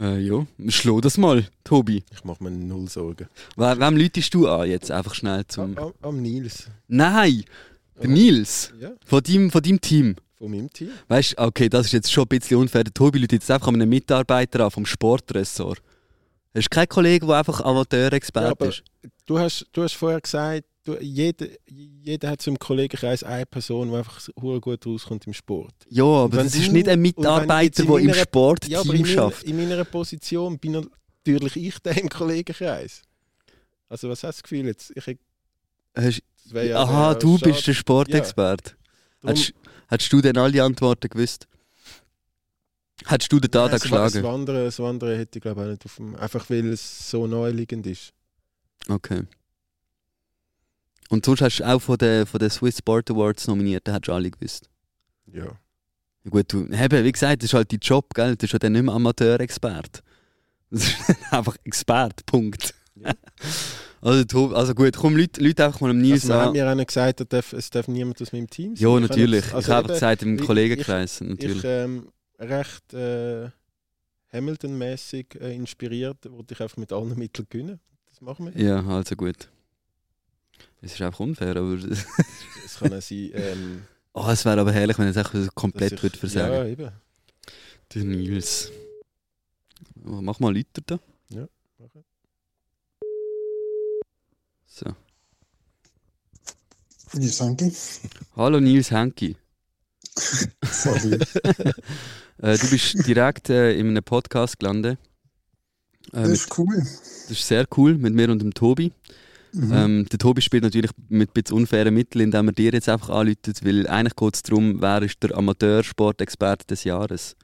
Äh, 0.00 0.20
ja, 0.20 0.46
schlau 0.68 1.00
das 1.00 1.18
mal, 1.18 1.44
Tobi. 1.64 2.04
Ich 2.12 2.24
mache 2.24 2.42
mir 2.44 2.50
null 2.52 2.88
Sorgen. 2.88 3.26
We 3.56 3.64
wem 3.78 3.96
läutest 3.98 4.32
du 4.32 4.46
an 4.48 4.66
jetzt? 4.70 4.90
Einfach 4.90 5.14
schnell 5.14 5.44
zum... 5.48 5.76
Am, 5.76 5.92
am 6.00 6.22
Nils. 6.22 6.70
Nein! 6.88 7.42
Der 8.00 8.08
Nils! 8.08 8.72
Ja, 8.80 8.92
Von 9.04 9.22
deinem, 9.24 9.50
von 9.50 9.60
deinem 9.60 9.80
Team. 9.80 10.14
Von 10.40 10.50
meinem 10.50 10.70
Team. 10.72 10.88
Weißt 11.08 11.32
du, 11.38 11.42
okay, 11.42 11.68
das 11.68 11.86
ist 11.86 11.92
jetzt 11.92 12.10
schon 12.12 12.24
ein 12.24 12.28
bisschen 12.38 12.56
unfair. 12.56 12.82
Der 12.82 12.94
Tobi 12.94 13.18
läutet 13.18 13.42
jetzt 13.42 13.50
einfach 13.50 13.68
einen 13.68 13.86
Mitarbeiter 13.88 14.64
an 14.64 14.70
vom 14.70 14.86
Sportressort. 14.86 15.82
Hast 16.54 16.64
du 16.64 16.68
keinen 16.74 16.88
Kollegen, 16.88 17.26
der 17.26 17.36
einfach 17.36 17.60
Ja, 17.60 17.66
Amateurexperte 17.66 18.48
aber 18.50 18.68
ist? 18.68 18.82
du, 19.26 19.38
hast, 19.38 19.66
du 19.72 19.82
hast 19.82 19.92
vorher 19.92 20.20
gesagt, 20.20 20.64
du, 20.84 20.96
jeder, 20.98 21.46
jeder 21.68 22.30
hat 22.30 22.40
so 22.42 22.50
im 22.50 22.58
Kollegenkreis 22.58 23.22
eine 23.22 23.44
Person, 23.44 23.90
die 23.90 23.96
einfach 23.96 24.18
gut 24.62 24.86
rauskommt 24.86 25.26
im 25.26 25.34
Sport. 25.34 25.74
Ja, 25.90 26.04
aber 26.04 26.42
das 26.42 26.54
ist 26.54 26.72
nicht 26.72 26.88
ein 26.88 27.00
Mitarbeiter, 27.02 27.84
der 27.84 27.96
im 27.98 28.06
meiner- 28.06 28.14
Sportteam 28.14 28.72
Ja, 28.72 28.80
in, 28.80 28.88
meiner, 28.88 29.06
schafft. 29.06 29.42
in 29.44 29.56
meiner 29.58 29.84
Position 29.84 30.58
bin 30.58 30.72
natürlich 30.72 31.56
ich 31.56 31.78
der 31.80 31.98
im 31.98 32.08
Kollegenkreis. 32.08 33.02
Also 33.90 34.08
was 34.08 34.22
hast 34.24 34.38
du 34.38 34.38
das 34.38 34.42
Gefühl 34.42 34.66
jetzt? 34.66 34.90
Ich, 34.96 35.18
Hast, 35.94 36.22
ja 36.52 36.78
aha, 36.82 37.10
wär 37.10 37.14
du 37.16 37.38
bist 37.38 37.66
der 37.66 37.74
Sportexperte. 37.74 38.74
Darum- 39.22 39.36
Hättest, 39.36 39.52
hättest 39.88 40.12
du 40.12 40.20
denn 40.20 40.36
alle 40.36 40.62
Antworten 40.62 41.08
gewusst? 41.08 41.46
Hättest 43.06 43.32
du 43.32 43.40
den 43.40 43.50
Dada 43.50 43.64
Nein, 43.66 43.72
das- 43.72 43.80
Das 43.82 43.90
geschlagen? 44.12 44.22
Wandern, 44.24 44.64
das 44.64 44.78
Wandern 44.78 45.16
hätte 45.16 45.38
ich 45.38 45.42
glaube 45.42 45.62
auch 45.62 45.66
nicht 45.66 45.84
auf 45.84 45.96
dem, 45.96 46.14
einfach 46.16 46.48
weil 46.50 46.68
es 46.68 47.10
so 47.10 47.26
naheliegend 47.26 47.86
ist. 47.86 48.12
Okay. 48.88 49.22
Und 51.08 51.24
sonst 51.24 51.40
hast 51.40 51.58
du 51.58 51.64
auch 51.68 51.80
von 51.80 51.98
den, 51.98 52.26
von 52.26 52.38
den 52.38 52.50
Swiss 52.50 52.78
Sport 52.78 53.10
Awards 53.10 53.46
nominiert, 53.48 53.86
da 53.88 53.92
hättest 53.94 54.08
du 54.08 54.12
alle 54.12 54.30
gewusst. 54.30 54.68
Ja. 55.32 55.58
Gut, 56.28 56.52
du, 56.52 56.66
eben, 56.66 57.04
wie 57.04 57.12
gesagt, 57.12 57.42
das 57.42 57.50
ist 57.50 57.54
halt 57.54 57.72
dein 57.72 57.78
Job, 57.80 58.12
gell? 58.14 58.32
Du 58.32 58.36
bist 58.36 58.52
ja 58.52 58.58
dann 58.58 58.72
nicht 58.72 58.82
mehr 58.82 58.94
Amateurexperte. 58.94 60.02
Das 60.70 60.84
ist 60.84 60.94
einfach 61.32 61.56
Expert, 61.64 62.24
Punkt. 62.26 62.74
Ja. 62.94 63.12
Also, 64.02 64.54
also 64.54 64.74
gut, 64.74 64.96
komm, 64.96 65.16
Leute, 65.16 65.42
Leute 65.42 65.64
einfach 65.66 65.80
mal 65.82 65.90
am 65.90 65.98
Nils 65.98 66.22
Also, 66.22 66.28
wir 66.28 66.34
haben 66.40 66.46
an. 66.48 66.52
mir 66.54 66.70
auch 66.70 66.74
nicht 66.74 66.86
gesagt, 66.88 67.20
es 67.20 67.28
darf, 67.28 67.52
es 67.52 67.68
darf 67.70 67.86
niemand 67.88 68.20
aus 68.22 68.32
meinem 68.32 68.48
Team 68.48 68.74
sein. 68.76 68.88
Ja, 68.88 68.94
Ich 68.96 69.08
natürlich. 69.08 69.40
jetzt- 69.40 69.48
ich 69.48 69.54
also 69.54 69.72
habe 69.72 69.78
einfach 69.84 69.94
gesagt, 69.94 70.22
im 70.22 70.36
ich- 70.36 70.42
Kollegenkreis, 70.46 71.20
Ich 71.20 71.28
natürlich. 71.28 71.64
ähm, 71.64 72.08
recht 72.38 72.94
äh, 72.94 73.50
Hamilton-mäßig 74.32 75.26
äh, 75.40 75.54
inspiriert, 75.54 76.18
wollte 76.30 76.54
ich 76.54 76.60
einfach 76.62 76.76
mit 76.78 76.92
allen 76.92 77.18
Mitteln 77.18 77.46
gewinnen. 77.50 77.80
Das 78.08 78.20
machen 78.22 78.54
wir. 78.54 78.62
ja, 78.62 78.84
also 78.86 79.16
gut. 79.16 79.48
Es 80.82 80.92
ist 80.94 81.02
einfach 81.02 81.20
unfair, 81.20 81.56
aber... 81.56 81.76
Es 82.64 82.78
kann 82.78 82.92
auch 82.94 83.02
sein, 83.02 83.30
ähm, 83.34 83.82
oh, 84.14 84.26
es 84.30 84.44
wäre 84.44 84.60
aber 84.60 84.72
herrlich, 84.72 84.96
wenn 84.98 85.08
es 85.08 85.16
einfach 85.16 85.34
komplett 85.54 85.92
ich, 85.92 86.02
würde 86.02 86.16
versagen. 86.16 86.54
Ja, 86.54 86.64
eben. 86.64 86.90
Der 87.94 88.04
Nils. 88.04 88.70
Oh, 90.06 90.20
mach 90.22 90.38
mal 90.40 90.54
Leute 90.54 90.80
da. 90.86 90.98
Ja, 91.30 91.46
mach 91.78 91.88
So. 94.80 94.94
Nils 97.18 97.40
Hanke. 97.40 97.70
Hallo 98.36 98.60
Nils 98.60 98.90
Henki. 98.90 99.36
Sorry. 100.64 101.18
Äh, 102.42 102.56
du 102.56 102.70
bist 102.70 103.06
direkt 103.06 103.50
äh, 103.50 103.74
in 103.74 103.88
einem 103.88 104.02
Podcast 104.02 104.58
gelandet. 104.58 104.98
Äh, 106.10 106.22
Das 106.22 106.28
mit, 106.28 106.32
ist 106.38 106.58
cool. 106.58 106.74
das 106.78 107.30
ist 107.32 107.46
sehr 107.46 107.66
cool, 107.76 107.98
mit 107.98 108.14
mir 108.14 108.30
und 108.30 108.38
dem 108.40 108.54
Tobi. 108.54 108.94
Mhm. 109.52 109.72
Ähm, 109.74 110.06
der 110.10 110.18
Tobi 110.18 110.40
spielt 110.40 110.62
natürlich 110.62 110.92
mit 111.10 111.28
ein 111.28 111.32
bisschen 111.34 111.58
unfairen 111.58 111.92
Mitteln, 111.92 112.22
indem 112.24 112.48
er 112.48 112.52
dir 112.54 112.72
jetzt 112.72 112.88
einfach 112.88 113.10
anläutet, 113.10 113.62
weil 113.62 113.86
eigentlich 113.88 114.16
geht 114.16 114.34
es 114.36 114.42
darum, 114.42 114.80
wer 114.80 115.02
ist 115.02 115.22
der 115.22 115.36
Amateursportexperte 115.36 116.66
des 116.68 116.84
Jahres. 116.84 117.36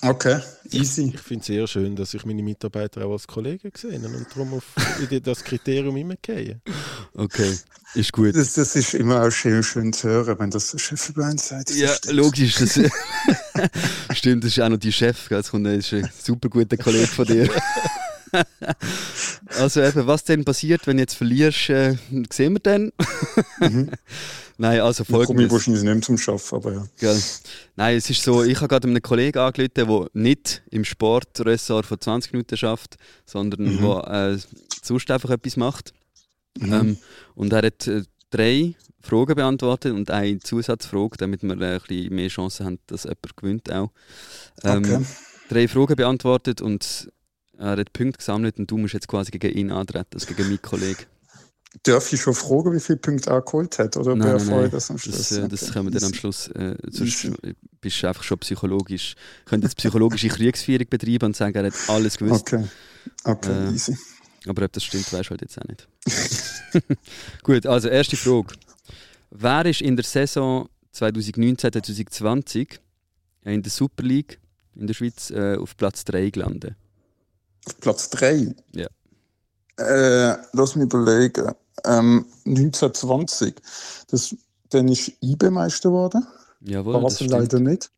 Okay, 0.00 0.38
easy. 0.70 1.12
Ich 1.14 1.20
finde 1.20 1.40
es 1.40 1.46
sehr 1.46 1.66
schön, 1.66 1.96
dass 1.96 2.14
ich 2.14 2.24
meine 2.24 2.42
Mitarbeiter 2.42 3.04
auch 3.04 3.12
als 3.12 3.26
Kollegen 3.26 3.70
gesehen 3.72 4.04
habe 4.04 4.16
und 4.16 4.26
darum 4.30 4.54
auf 4.54 4.64
das 5.24 5.42
Kriterium 5.42 5.96
immer 5.96 6.14
gehe. 6.22 6.60
Okay, 7.14 7.56
ist 7.94 8.12
gut. 8.12 8.36
Das, 8.36 8.52
das 8.52 8.76
ist 8.76 8.94
immer 8.94 9.22
auch 9.26 9.30
schön, 9.30 9.62
schön 9.62 9.92
zu 9.92 10.08
hören, 10.08 10.38
wenn 10.38 10.50
das 10.50 10.70
der 10.70 10.78
Chef 10.78 11.08
über 11.08 11.24
einen 11.26 11.38
sagt. 11.38 11.70
Ja, 11.74 11.92
logisch. 12.10 12.56
Das 12.56 12.78
Stimmt, 14.16 14.44
das 14.44 14.52
ist 14.52 14.60
auch 14.60 14.68
noch 14.68 14.76
die 14.76 14.92
Chef. 14.92 15.28
kommt- 15.28 15.66
das 15.66 15.76
ist 15.78 15.92
ein 15.94 16.08
super 16.22 16.48
guter 16.48 16.76
Kollege 16.76 17.06
von 17.08 17.24
dir. 17.26 17.48
also 19.58 19.82
eben, 19.82 20.06
was 20.06 20.24
denn 20.24 20.44
passiert, 20.44 20.86
wenn 20.86 20.96
du 20.96 21.02
jetzt 21.02 21.14
verlierst, 21.14 21.70
äh, 21.70 21.96
sehen 22.32 22.54
wir 22.54 22.60
dann. 22.60 22.92
Mhm. 23.60 23.90
Nein, 24.60 24.80
also 24.80 25.04
Dann 25.04 25.12
komme 25.12 25.22
ich 25.44 25.48
folgendes. 25.48 25.52
wahrscheinlich 25.52 25.82
nicht 25.84 26.08
mehr 26.10 26.18
zum 26.18 26.34
Arbeiten, 26.34 26.56
aber 26.56 26.72
ja. 26.72 26.86
Gell. 26.98 27.22
Nein, 27.76 27.96
es 27.96 28.10
ist 28.10 28.22
so, 28.24 28.42
ich 28.42 28.56
habe 28.56 28.66
gerade 28.68 28.88
einen 28.88 29.00
Kollegen 29.02 29.38
angerufen, 29.38 29.72
der 29.76 30.08
nicht 30.14 30.62
im 30.70 30.84
Sportressort 30.84 31.86
von 31.86 32.00
20 32.00 32.32
Minuten 32.32 32.56
schafft, 32.56 32.96
sondern 33.24 33.60
Mhm. 33.76 33.80
der 33.82 34.32
äh, 34.34 34.38
sonst 34.82 35.10
einfach 35.10 35.30
etwas 35.30 35.56
macht. 35.56 35.92
Mhm. 36.58 36.72
Ähm, 36.72 36.96
und 37.36 37.52
er 37.52 37.62
hat 37.66 37.86
äh, 37.86 38.02
drei 38.30 38.74
Fragen 39.00 39.36
beantwortet 39.36 39.92
und 39.92 40.10
eine 40.10 40.40
Zusatzfrage, 40.40 41.16
damit 41.18 41.42
wir 41.44 41.58
äh, 41.60 41.74
ein 41.76 41.80
bisschen 41.86 42.14
mehr 42.16 42.28
Chancen 42.28 42.66
haben, 42.66 42.78
dass 42.88 43.04
jemand 43.04 43.36
gewinnt 43.36 43.72
auch. 43.72 43.90
Ähm, 44.64 44.78
okay. 44.84 45.04
Drei 45.50 45.68
Fragen 45.68 45.94
beantwortet 45.94 46.60
und 46.60 47.10
er 47.58 47.76
hat 47.76 47.92
Punkte 47.92 48.18
gesammelt 48.18 48.58
und 48.58 48.70
du 48.70 48.78
musst 48.78 48.94
jetzt 48.94 49.08
quasi 49.08 49.30
gegen 49.30 49.56
ihn 49.56 49.70
antreten, 49.70 50.08
also 50.14 50.26
gegen 50.26 50.44
meinen 50.48 50.62
Kollegen. 50.62 51.04
Darf 51.82 52.10
ich 52.12 52.20
schon 52.22 52.34
fragen, 52.34 52.72
wie 52.72 52.80
viele 52.80 52.98
Punkte 52.98 53.28
er 53.30 53.42
geholt 53.42 53.78
hat? 53.78 53.96
Oder 53.96 54.16
Nein, 54.16 54.36
nein, 54.38 54.46
nein. 54.48 54.70
das 54.70 54.90
am 54.90 54.96
Schluss 54.98 55.16
Das, 55.28 55.32
äh, 55.32 55.48
das 55.48 55.70
können 55.72 55.92
wir 55.92 56.00
dann 56.00 56.08
am. 56.08 56.14
Schluss. 56.14 56.48
Äh, 56.48 56.76
sonst 56.88 57.24
Easy. 57.24 57.34
bist 57.80 58.02
du 58.02 58.06
einfach 58.08 58.22
schon 58.22 58.38
psychologisch. 58.38 59.14
Könnt 59.44 59.64
jetzt 59.64 59.76
psychologische 59.76 60.28
Kriegsführung 60.28 60.86
betreiben 60.88 61.26
und 61.26 61.36
sagen, 61.36 61.54
er 61.56 61.66
hat 61.66 61.74
alles 61.88 62.16
gewusst. 62.16 62.52
Okay, 62.52 62.64
okay, 63.24 63.50
Äh, 63.68 63.72
easy. 63.74 63.96
Aber 64.46 64.64
ob 64.64 64.72
das 64.72 64.82
stimmt, 64.84 65.12
weißt 65.12 65.26
du 65.26 65.30
halt 65.30 65.42
jetzt 65.42 65.58
auch 65.58 65.64
nicht. 65.64 65.88
Gut, 67.42 67.66
also 67.66 67.88
erste 67.88 68.16
Frage. 68.16 68.54
Wer 69.30 69.66
ist 69.66 69.82
in 69.82 69.94
der 69.96 70.04
Saison 70.06 70.68
2019-2020 70.94 72.78
in 73.44 73.62
der 73.62 73.70
Super 73.70 74.02
League 74.04 74.38
in 74.74 74.86
der 74.86 74.94
Schweiz 74.94 75.30
äh, 75.30 75.56
auf 75.56 75.76
Platz 75.76 76.04
3 76.04 76.30
gelandet? 76.30 76.74
Auf 77.66 77.80
Platz 77.80 78.10
3. 78.10 78.54
Ja. 78.74 78.86
Äh, 79.76 80.36
lass 80.52 80.74
mich 80.76 80.84
überlegen. 80.84 81.52
Ähm, 81.84 82.26
1920. 82.46 83.54
Das, 84.10 84.34
dann 84.70 84.88
ist 84.88 85.12
IBE 85.22 85.50
Meister 85.50 85.90
geworden. 85.90 86.26
Jawohl, 86.60 86.94
das 86.94 87.02
Basel 87.02 87.16
stimmt. 87.16 87.30
leider 87.30 87.60
nicht. 87.60 87.90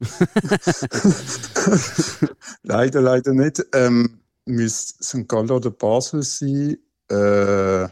leider, 2.62 3.00
leider 3.02 3.34
nicht. 3.34 3.62
Ähm, 3.74 4.20
müsste 4.46 5.04
St. 5.04 5.28
Gallen 5.28 5.50
oder 5.50 5.70
Basel 5.70 6.22
sein. 6.22 6.78
Äh, 7.10 7.88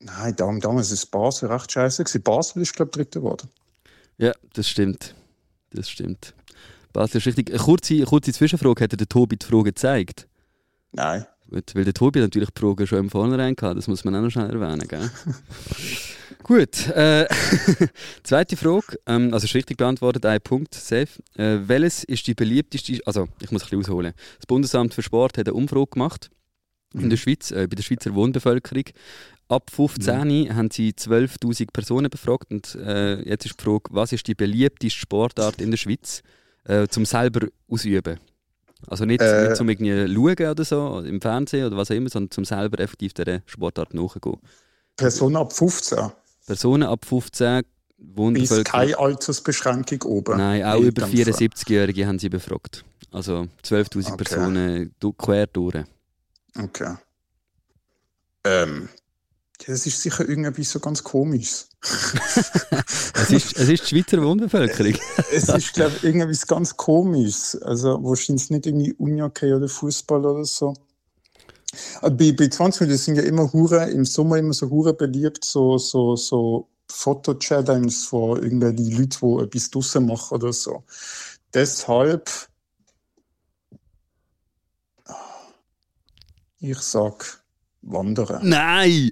nein, 0.00 0.36
dam- 0.36 0.60
damals 0.60 0.92
ist 0.92 1.06
Basel 1.06 1.50
recht 1.50 1.72
scheiße. 1.72 2.04
gewesen. 2.04 2.22
Basel 2.22 2.62
ist, 2.62 2.74
glaube 2.74 2.90
ich, 2.90 2.94
Dritter 2.96 3.20
geworden. 3.20 3.48
Ja, 4.16 4.32
das 4.52 4.68
stimmt. 4.68 5.14
Das 5.70 5.90
stimmt. 5.90 6.34
Basel 6.98 7.18
ist 7.18 7.26
richtig. 7.26 7.50
Eine 7.50 7.60
kurze, 7.60 8.02
kurze 8.02 8.32
Zwischenfrage. 8.32 8.82
Hat 8.82 8.98
der 8.98 9.08
Tobi 9.08 9.36
die 9.36 9.46
Frage 9.46 9.64
gezeigt? 9.64 10.26
Nein. 10.90 11.24
Gut, 11.48 11.74
weil 11.76 11.84
der 11.84 11.94
Tobi 11.94 12.18
natürlich 12.18 12.50
die 12.50 12.60
Frage 12.60 12.88
schon 12.88 12.98
im 12.98 13.10
Vornherein 13.10 13.54
hatte, 13.60 13.76
das 13.76 13.86
muss 13.86 14.04
man 14.04 14.16
auch 14.16 14.20
noch 14.20 14.30
schnell 14.30 14.50
erwähnen, 14.50 14.86
gell? 14.88 15.08
Gut, 16.42 16.88
äh, 16.88 17.26
zweite 18.24 18.56
Frage, 18.56 18.98
ähm, 19.06 19.32
also 19.32 19.44
ist 19.44 19.54
richtig 19.54 19.76
beantwortet, 19.76 20.26
ein 20.26 20.40
Punkt, 20.40 20.74
safe. 20.74 21.08
Äh, 21.36 21.60
welches 21.68 22.04
ist 22.04 22.26
die 22.26 22.34
beliebteste, 22.34 22.98
also 23.06 23.28
ich 23.40 23.50
muss 23.50 23.62
ein 23.62 23.68
bisschen 23.70 23.80
ausholen. 23.80 24.12
Das 24.36 24.46
Bundesamt 24.46 24.92
für 24.92 25.02
Sport 25.02 25.38
hat 25.38 25.46
eine 25.46 25.54
Umfrage 25.54 25.92
gemacht 25.92 26.30
in 26.94 27.08
der 27.10 27.16
Schweiz, 27.16 27.52
äh, 27.52 27.68
bei 27.68 27.76
der 27.76 27.82
Schweizer 27.84 28.14
Wohnbevölkerung. 28.14 28.84
ab 29.48 29.70
15 29.70 30.54
haben 30.54 30.70
sie 30.70 30.90
12'000 30.90 31.72
Personen 31.72 32.10
befragt 32.10 32.50
und 32.50 32.74
äh, 32.74 33.22
jetzt 33.22 33.46
ist 33.46 33.58
die 33.58 33.64
Frage, 33.64 33.84
was 33.90 34.12
ist 34.12 34.26
die 34.26 34.34
beliebteste 34.34 34.98
Sportart 34.98 35.60
in 35.62 35.70
der 35.70 35.78
Schweiz, 35.78 36.22
äh, 36.68 36.86
zum 36.88 37.04
selber 37.04 37.48
ausüben? 37.68 38.20
Also 38.86 39.04
nicht, 39.04 39.20
Äh. 39.20 39.48
nicht 39.48 39.56
zum 39.56 39.68
irgendwie 39.68 40.14
schauen 40.14 40.50
oder 40.50 40.64
so, 40.64 41.00
im 41.00 41.20
Fernsehen 41.20 41.66
oder 41.66 41.76
was 41.76 41.90
auch 41.90 41.96
immer, 41.96 42.08
sondern 42.10 42.30
zum 42.30 42.44
selber 42.44 42.78
effektiv 42.78 43.12
dieser 43.12 43.40
Sportart 43.46 43.92
nachgehen. 43.92 44.38
Person 44.96 45.34
ab 45.36 45.52
15. 45.52 46.12
Personen 46.46 46.84
ab 46.84 47.04
15, 47.04 47.58
Ist 47.58 47.66
Wundervölker... 47.98 48.70
keine 48.70 48.98
Altersbeschränkung 48.98 50.02
oben. 50.02 50.38
Nein, 50.38 50.62
auch 50.64 50.78
über 50.80 51.02
dem 51.02 51.10
Fall. 51.10 51.34
74-Jährige 51.34 52.06
haben 52.06 52.18
sie 52.20 52.28
befragt. 52.28 52.84
Also 53.10 53.48
12'000 53.64 54.12
Okay. 54.12 54.16
Personen 54.24 54.94
quer 55.12 55.46
durch. 55.48 55.84
Okay. 56.56 56.94
Ähm, 58.44 58.88
ja, 59.62 59.72
das 59.72 59.86
ist 59.86 60.00
sicher 60.00 60.28
irgendwie 60.28 60.64
so 60.64 60.80
ganz 60.80 61.02
komisch. 61.02 61.64
Es 63.20 63.30
ist, 63.30 63.58
es 63.58 63.68
ist 63.68 63.82
die 63.82 63.96
Schweizer 63.96 64.22
Wohnbevölkerung. 64.22 64.94
es 65.32 65.48
ist, 65.48 65.74
glaube 65.74 65.92
ich, 65.96 66.04
irgendwie 66.04 66.30
was 66.30 66.46
ganz 66.46 66.76
komisch. 66.76 67.56
Also 67.62 68.02
wahrscheinlich 68.02 68.48
nicht 68.48 68.66
irgendwie 68.66 68.92
Unihockey 68.94 69.52
oder 69.52 69.68
Fußball 69.68 70.24
oder 70.24 70.44
so. 70.44 70.72
Aber 72.00 72.14
bei, 72.14 72.32
bei 72.32 72.48
20 72.48 72.82
Minuten 72.82 72.98
sind 72.98 73.16
ja 73.16 73.22
immer 73.22 73.52
Hure, 73.52 73.90
im 73.90 74.04
Sommer 74.04 74.38
immer 74.38 74.54
so 74.54 74.70
Hure 74.70 74.94
beliebt, 74.94 75.44
so, 75.44 75.76
so, 75.78 76.16
so 76.16 76.68
Foto-Challenges, 76.90 78.10
wo 78.12 78.36
irgendwelche 78.36 78.96
Leute, 78.96 79.18
die 79.20 79.44
etwas 79.44 79.70
draussen 79.70 80.06
machen 80.06 80.34
oder 80.34 80.52
so. 80.52 80.84
Deshalb, 81.52 82.30
ich 86.60 86.78
sag 86.78 87.42
Wandern. 87.82 88.48
Nein! 88.48 89.10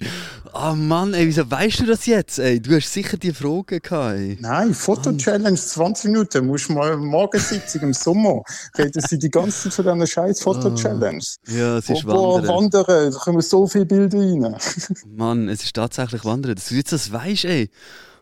Ah 0.52 0.74
Mann, 0.74 1.12
ey, 1.14 1.26
wieso 1.26 1.48
weißt 1.50 1.80
du 1.80 1.86
das 1.86 2.06
jetzt? 2.06 2.38
Ey, 2.38 2.60
du 2.60 2.74
hast 2.74 2.92
sicher 2.92 3.16
die 3.16 3.32
Frage 3.32 3.80
gehabt. 3.80 4.16
Ey. 4.16 4.38
Nein, 4.40 4.74
Foto-Challenge 4.74 5.56
20 5.56 6.10
Minuten. 6.10 6.46
Musst 6.46 6.70
mal 6.70 6.96
Morgensitzung 6.96 7.82
im 7.82 7.92
Sommer 7.92 8.42
reden 8.76 9.02
sie 9.06 9.18
die 9.18 9.30
ganze 9.30 9.68
Zeit 9.70 9.74
von 9.74 9.94
dieser 9.94 10.06
scheiß 10.06 10.42
Foto-Challenge. 10.42 11.22
Ja, 11.48 11.78
es 11.78 11.90
ist 11.90 12.04
Boah, 12.04 12.38
Wandern. 12.42 12.54
wandern, 12.54 13.12
da 13.12 13.18
kommen 13.18 13.40
so 13.42 13.66
viele 13.66 13.86
Bilder 13.86 14.18
rein. 14.18 14.56
Mann, 15.06 15.48
es 15.48 15.62
ist 15.62 15.74
tatsächlich 15.76 16.24
Wandern. 16.24 16.54
Dass 16.54 16.68
du 16.68 16.74
jetzt 16.74 16.92
das 16.92 17.12
weißt, 17.12 17.44
ey. 17.44 17.70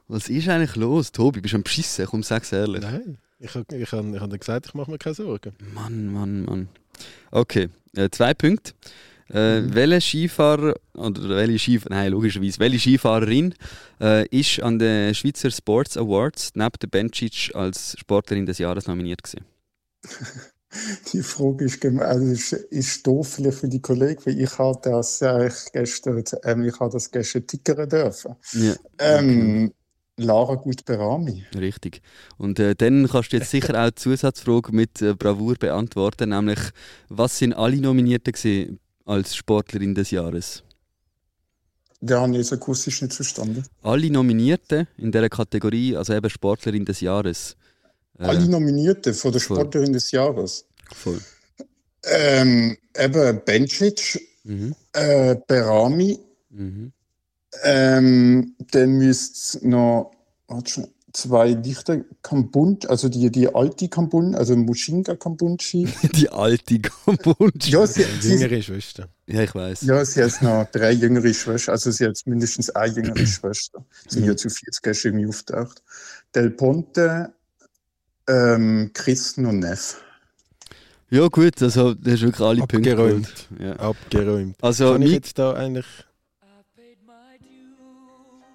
Was 0.09 0.29
ist 0.29 0.49
eigentlich 0.49 0.77
los? 0.77 1.13
Tobi, 1.13 1.41
bist 1.41 1.55
du 1.55 1.57
am 1.57 1.63
Beschissen? 1.63 2.07
Komm, 2.07 2.23
sag's 2.23 2.53
ehrlich. 2.53 2.83
Nein, 2.83 3.17
ich 3.39 3.55
habe 3.55 3.65
ich 3.75 3.91
hab, 3.93 4.05
ich 4.05 4.21
hab 4.21 4.31
dir 4.31 4.39
gesagt, 4.39 4.67
ich 4.67 4.75
mache 4.75 4.91
mir 4.91 4.99
keine 4.99 5.15
Sorgen. 5.15 5.55
Mann, 5.73 6.13
Mann, 6.13 6.45
Mann. 6.45 6.69
Okay, 7.31 7.71
äh, 7.97 8.11
zwei 8.11 8.35
Punkte. 8.35 8.73
Äh, 9.29 9.63
Welcher 9.75 10.01
Skifahrer, 10.01 10.75
oder 10.95 11.29
welche 11.31 11.59
Skifahrer, 11.59 11.95
nein, 11.95 12.13
logischerweise, 12.13 12.59
welche 12.59 12.79
Skifahrerin 12.79 13.55
äh, 14.01 14.27
ist 14.29 14.63
an 14.63 14.79
den 14.79 15.15
Schweizer 15.15 15.51
Sports 15.51 15.97
Awards 15.97 16.51
neben 16.55 16.73
der 16.81 16.89
Bencic 16.89 17.53
als 17.55 17.97
Sportlerin 17.99 18.47
des 18.47 18.59
Jahres 18.59 18.87
nominiert 18.87 19.23
gewesen? 19.23 19.45
Die 21.13 21.23
Frage 21.23 21.67
ist, 21.67 21.85
also 21.85 22.27
ist, 22.27 22.53
ist 22.53 23.07
doof 23.07 23.29
für 23.29 23.69
die 23.69 23.81
Kollegen, 23.81 24.21
weil 24.27 24.41
ich 24.41 24.59
habe 24.59 24.79
das 24.83 25.23
äh, 25.23 25.49
gestern, 25.73 26.25
ähm, 26.43 26.65
ich 26.65 26.81
habe 26.81 26.91
das 26.93 27.11
gestern 27.11 27.47
tickern 27.47 27.89
dürfen. 27.89 28.35
Ja, 28.53 28.75
Ähm, 28.99 29.73
Lara 30.17 30.57
Gut-Berami. 30.57 31.45
richtig. 31.57 32.03
Und 32.39 32.59
äh, 32.59 32.75
dann 32.75 33.09
kannst 33.09 33.33
du 33.33 33.37
jetzt 33.37 33.51
sicher 33.51 33.81
auch 33.81 33.91
die 33.91 33.95
Zusatzfrage 33.97 34.73
mit 34.73 35.01
äh, 35.03 35.15
Bravour 35.15 35.55
beantworten, 35.55 36.31
nämlich, 36.31 36.59
was 37.09 37.39
sind 37.39 37.53
alle 37.53 37.77
Nominierten 37.81 38.33
gewesen 38.33 38.81
als 39.05 39.35
Sportlerin 39.37 39.95
des 39.95 40.11
Jahres? 40.11 40.63
Der 42.01 42.21
habe 42.21 42.33
ich 42.33 42.39
jetzt 42.39 42.53
akustisch 42.53 43.01
nicht 43.03 43.15
verstanden. 43.15 43.65
Alle 43.83 44.11
Nominierten 44.11 44.87
in 44.99 45.11
dieser 45.11 45.29
Kategorie, 45.29 45.97
also 45.97 46.13
eben 46.13 46.29
Sportlerin 46.29 46.85
des 46.85 47.01
Jahres. 47.01 47.57
Äh, 48.19 48.25
Alle 48.25 48.47
Nominierten 48.47 49.15
von 49.15 49.33
der 49.33 49.41
voll. 49.41 49.57
Sportlerin 49.59 49.93
des 49.93 50.11
Jahres. 50.11 50.67
voll. 50.95 51.21
Ähm, 52.05 52.77
eben 52.99 53.41
Bencic, 53.45 54.21
Mhm. 54.45 54.75
äh, 54.93 55.37
Berami, 55.47 56.19
Mhm. 56.51 56.93
Ähm, 57.63 58.55
dann 58.73 58.91
müsste 58.99 59.59
es 59.59 59.63
noch 59.63 60.13
warte 60.49 60.71
schon, 60.71 60.89
zwei 61.15 61.53
Lichter 61.53 62.01
Kambund, 62.23 62.91
also 62.91 63.09
die, 63.09 63.31
die 63.31 63.55
alte 63.55 63.89
Kambund, 63.89 64.37
also 64.37 64.57
Mushinga 64.57 65.15
Kambunchi. 65.15 65.89
Die 66.15 66.29
alte 66.29 66.81
Kambunsch. 66.81 67.69
ja, 67.69 67.87
sie, 67.87 68.05
Eine 68.05 68.21
sie, 68.21 68.35
Jüngere 68.35 68.61
Schwester. 68.61 69.09
Ja, 69.27 69.43
ich 69.43 69.55
weiß. 69.55 69.83
ja, 69.83 70.05
sie 70.05 70.23
hat 70.23 70.43
noch 70.43 70.67
drei 70.71 70.93
jüngere 70.93 71.33
Schwestern, 71.33 71.73
also 71.73 71.91
sie 71.91 72.07
hat 72.07 72.21
mindestens 72.27 72.71
eine 72.71 72.95
jüngere 72.95 73.27
Schwester. 73.27 73.85
Sie 74.09 74.19
sind 74.19 74.27
ja 74.27 74.37
zu 74.37 74.51
40 74.51 74.87
erst 74.87 75.05
irgendwie 75.05 75.27
auftaucht. 75.27 75.83
Del 76.35 76.51
Ponte, 76.51 77.33
ähm, 78.29 78.91
Christen 78.93 79.47
und 79.47 79.61
Neff. 79.61 80.03
Ja, 81.11 81.29
gut, 81.29 81.63
also 81.63 81.95
du 81.95 82.11
hast 82.11 82.23
wirklich 82.23 82.41
alle 82.41 82.67
Punkte 82.67 82.91
Abgeräumt. 82.91 83.49
Ja. 83.61 83.77
Abgeräumt. 83.77 84.57
Also, 84.61 84.93
Kann 84.93 85.03
ich 85.03 85.13
jetzt 85.13 85.39
da 85.39 85.53
eigentlich. 85.53 85.87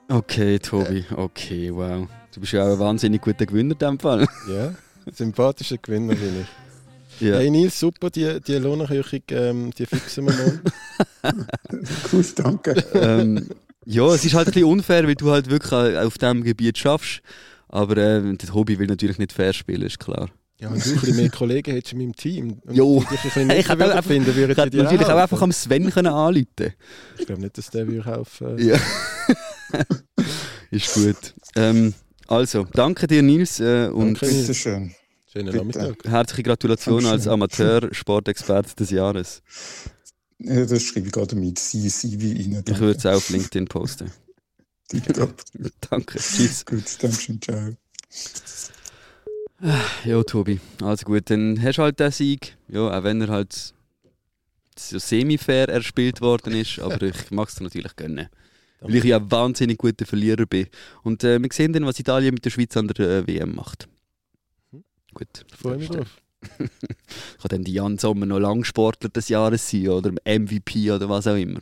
okay, 0.10 0.60
Tobi, 0.60 1.06
okay, 1.16 1.74
wow. 1.74 2.08
Du 2.34 2.40
bist 2.42 2.54
ja 2.54 2.64
auch 2.68 2.74
ein 2.74 2.80
wahnsinnig 2.80 3.22
guter 3.22 3.46
Gewinner 3.46 3.74
in 3.74 3.80
dem 3.80 4.00
Fall. 4.00 4.28
Ja, 4.50 4.74
sympathischer 5.12 5.78
Gewinner 5.78 6.16
bin 6.16 6.42
ich. 6.42 7.22
ja. 7.28 7.38
Hey 7.38 7.50
Nils, 7.50 7.80
super, 7.80 8.10
die, 8.10 8.40
die 8.42 8.54
Lohnerhöhung, 8.56 9.22
ähm, 9.32 9.72
die 9.78 9.86
fixen 9.86 10.28
wir 10.28 10.34
morgen. 10.34 10.62
Cool, 12.12 12.26
danke. 12.36 12.72
ähm, 12.94 13.48
ja, 13.86 14.06
es 14.14 14.24
ist 14.26 14.34
halt 14.34 14.48
ein 14.48 14.54
bisschen 14.54 14.68
unfair, 14.70 15.08
weil 15.08 15.16
du 15.16 15.32
halt 15.32 15.50
wirklich 15.50 15.98
auf 15.98 16.18
diesem 16.18 16.44
Gebiet 16.44 16.78
schaffst. 16.78 17.22
Aber 17.68 17.98
äh, 17.98 18.36
das 18.38 18.54
Hobby 18.54 18.80
will 18.80 18.88
natürlich 18.88 19.18
nicht 19.20 19.32
fair 19.34 19.54
spielen, 19.54 19.82
ist 19.84 20.00
klar. 20.00 20.30
Ja, 20.60 20.72
wenn 20.72 20.80
du 20.80 20.90
ein 20.90 20.96
bisschen 21.00 21.16
mehr 21.16 21.30
Kollegen 21.30 21.72
hättest 21.74 21.94
in 21.94 22.00
meinem 22.00 22.16
Team 22.16 22.58
und 22.66 22.76
Jo. 22.76 23.04
dich 23.12 23.36
ein 23.38 23.50
Ich 23.58 23.70
hätte 23.70 23.84
einfach- 23.86 24.04
finden, 24.04 24.30
Ich 24.32 24.58
hätte 24.58 24.78
natürlich 24.78 25.06
auch 25.08 25.18
einfach 25.18 25.42
am 25.42 25.52
Sven 25.52 25.90
können 25.92 26.08
anrufen 26.14 26.74
Ich 27.18 27.26
glaube 27.26 27.42
nicht, 27.42 27.58
dass 27.58 27.70
der 27.70 27.88
würde 27.88 28.06
helfen. 28.06 28.58
Ja. 28.60 28.78
ist 30.72 30.94
gut. 30.94 31.34
Ähm, 31.56 31.94
also, 32.30 32.66
danke 32.74 33.08
dir, 33.08 33.22
Nils. 33.22 33.60
Äh, 33.60 33.88
und 33.88 34.14
Danke, 34.14 34.26
Nils. 34.28 34.48
Bitte 34.48 34.54
schön. 34.54 34.96
Schönen 35.32 35.46
Bitte. 35.48 35.58
Nachmittag. 35.58 36.04
herzliche 36.06 36.44
Gratulation 36.44 37.06
als. 37.06 37.28
Amateur-Sportexperte 37.28 38.76
des 38.76 38.90
Jahres. 38.92 39.42
Ja, 40.40 40.66
das 40.66 40.84
schreibe 40.84 41.08
ich 41.08 41.12
gerade 41.12 41.36
mit. 41.36 41.60
Sie, 41.60 41.88
sie 41.90 42.20
wie 42.22 42.34
Ihnen. 42.34 42.64
Ich 42.68 42.80
würde 42.80 42.98
es 42.98 43.06
auch 43.06 43.16
auf 43.16 43.30
LinkedIn 43.30 43.68
posten. 43.68 44.12
Danke. 45.90 46.18
Tschüss. 46.18 46.66
Gut, 46.66 46.84
danke 47.00 47.16
schön, 47.16 47.42
ciao. 47.42 47.76
Ja, 50.04 50.24
Tobi. 50.24 50.60
Also 50.82 51.06
gut, 51.06 51.30
dann 51.30 51.62
hast 51.62 51.78
du 51.78 51.84
halt 51.84 52.00
den 52.00 52.12
Sieg. 52.12 52.58
Ja, 52.70 52.98
auch 52.98 53.04
wenn 53.04 53.22
er 53.22 53.28
halt 53.28 53.74
so 54.78 54.98
semi-fair 54.98 55.70
erspielt 55.70 56.22
worden 56.22 56.54
ist. 56.54 56.80
Aber 56.80 57.02
ich 57.04 57.30
mag 57.30 57.50
es 57.50 57.56
dir 57.56 57.66
natürlich 57.66 57.96
gönnen. 57.96 58.30
Weil 58.82 58.96
ich 58.96 59.04
ja 59.04 59.18
ein 59.18 59.30
wahnsinnig 59.30 59.78
guter 59.78 60.06
Verlierer 60.06 60.46
bin. 60.46 60.68
Und 61.04 61.24
äh, 61.24 61.42
wir 61.42 61.50
sehen 61.52 61.74
dann, 61.74 61.86
was 61.86 62.00
Italien 62.00 62.34
mit 62.34 62.46
der 62.46 62.50
Schweiz 62.50 62.76
an 62.78 62.88
der 62.88 63.00
äh, 63.00 63.28
WM 63.28 63.56
macht. 63.56 63.88
Gut. 65.14 65.46
Ich 65.48 65.56
freue 65.58 65.78
mich 65.78 65.90
drauf. 65.90 66.22
Kann 66.58 67.50
dann 67.50 67.64
die 67.64 67.74
Jan 67.74 67.98
Sommer 67.98 68.26
noch 68.26 68.40
Langsportler 68.40 69.10
des 69.10 69.28
Jahres 69.30 69.70
sein 69.70 69.90
oder 69.90 70.12
MVP 70.26 70.92
oder 70.92 71.10
was 71.10 71.28
auch 71.28 71.36
immer. 71.36 71.60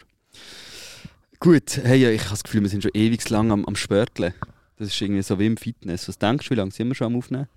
Gut, 1.39 1.77
hey, 1.77 2.13
ich 2.13 2.21
habe 2.21 2.31
das 2.31 2.43
Gefühl, 2.43 2.61
wir 2.61 2.69
sind 2.69 2.83
schon 2.83 2.91
ewig 2.93 3.27
lang 3.29 3.51
am, 3.51 3.65
am 3.65 3.75
Spörteln. 3.75 4.33
Das 4.77 4.89
ist 4.89 5.01
irgendwie 5.01 5.21
so 5.21 5.39
wie 5.39 5.47
im 5.47 5.57
Fitness. 5.57 6.07
Was 6.07 6.17
denkst 6.17 6.47
du, 6.47 6.51
wie 6.51 6.55
lange 6.55 6.71
sind 6.71 6.87
wir 6.87 6.95
schon 6.95 7.07
am 7.07 7.15
Aufnehmen? 7.15 7.47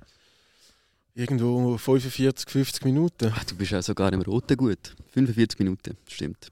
Irgendwo 1.15 1.77
45, 1.77 2.49
50 2.49 2.85
Minuten. 2.85 3.33
Ach, 3.35 3.45
du 3.45 3.57
bist 3.57 3.73
ja 3.73 3.83
sogar 3.83 4.13
im 4.13 4.23
Roten 4.23 4.57
gut. 4.57 4.95
45 5.13 5.59
Minuten, 5.59 5.97
stimmt. 6.09 6.51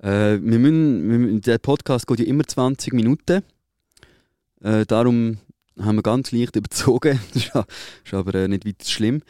Äh, 0.00 0.38
wir 0.40 0.58
müssen, 0.58 1.32
wir 1.32 1.40
der 1.40 1.58
Podcast 1.58 2.06
geht 2.06 2.20
ja 2.20 2.26
immer 2.26 2.44
20 2.44 2.92
Minuten. 2.92 3.42
Äh, 4.60 4.86
darum 4.86 5.38
haben 5.78 5.96
wir 5.96 6.02
ganz 6.02 6.32
leicht 6.32 6.56
überzogen. 6.56 7.20
das 7.34 7.66
ist, 8.04 8.14
aber 8.14 8.34
äh, 8.34 8.48
nicht 8.48 8.66
weiter 8.66 8.84
schlimm. 8.84 9.22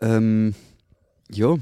Ähm, 0.00 0.54
ja, 1.30 1.56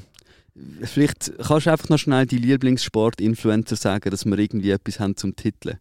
vielleicht 0.83 1.33
kannst 1.39 1.67
du 1.67 1.71
einfach 1.71 1.89
noch 1.89 1.99
schnell 1.99 2.27
die 2.27 2.39
Lieblingssport-Influencer 2.39 3.77
sagen, 3.77 4.11
dass 4.11 4.25
wir 4.25 4.39
irgendwie 4.39 4.71
etwas 4.71 4.99
haben 5.01 5.17
zum 5.17 5.35
Titeln. 5.37 5.79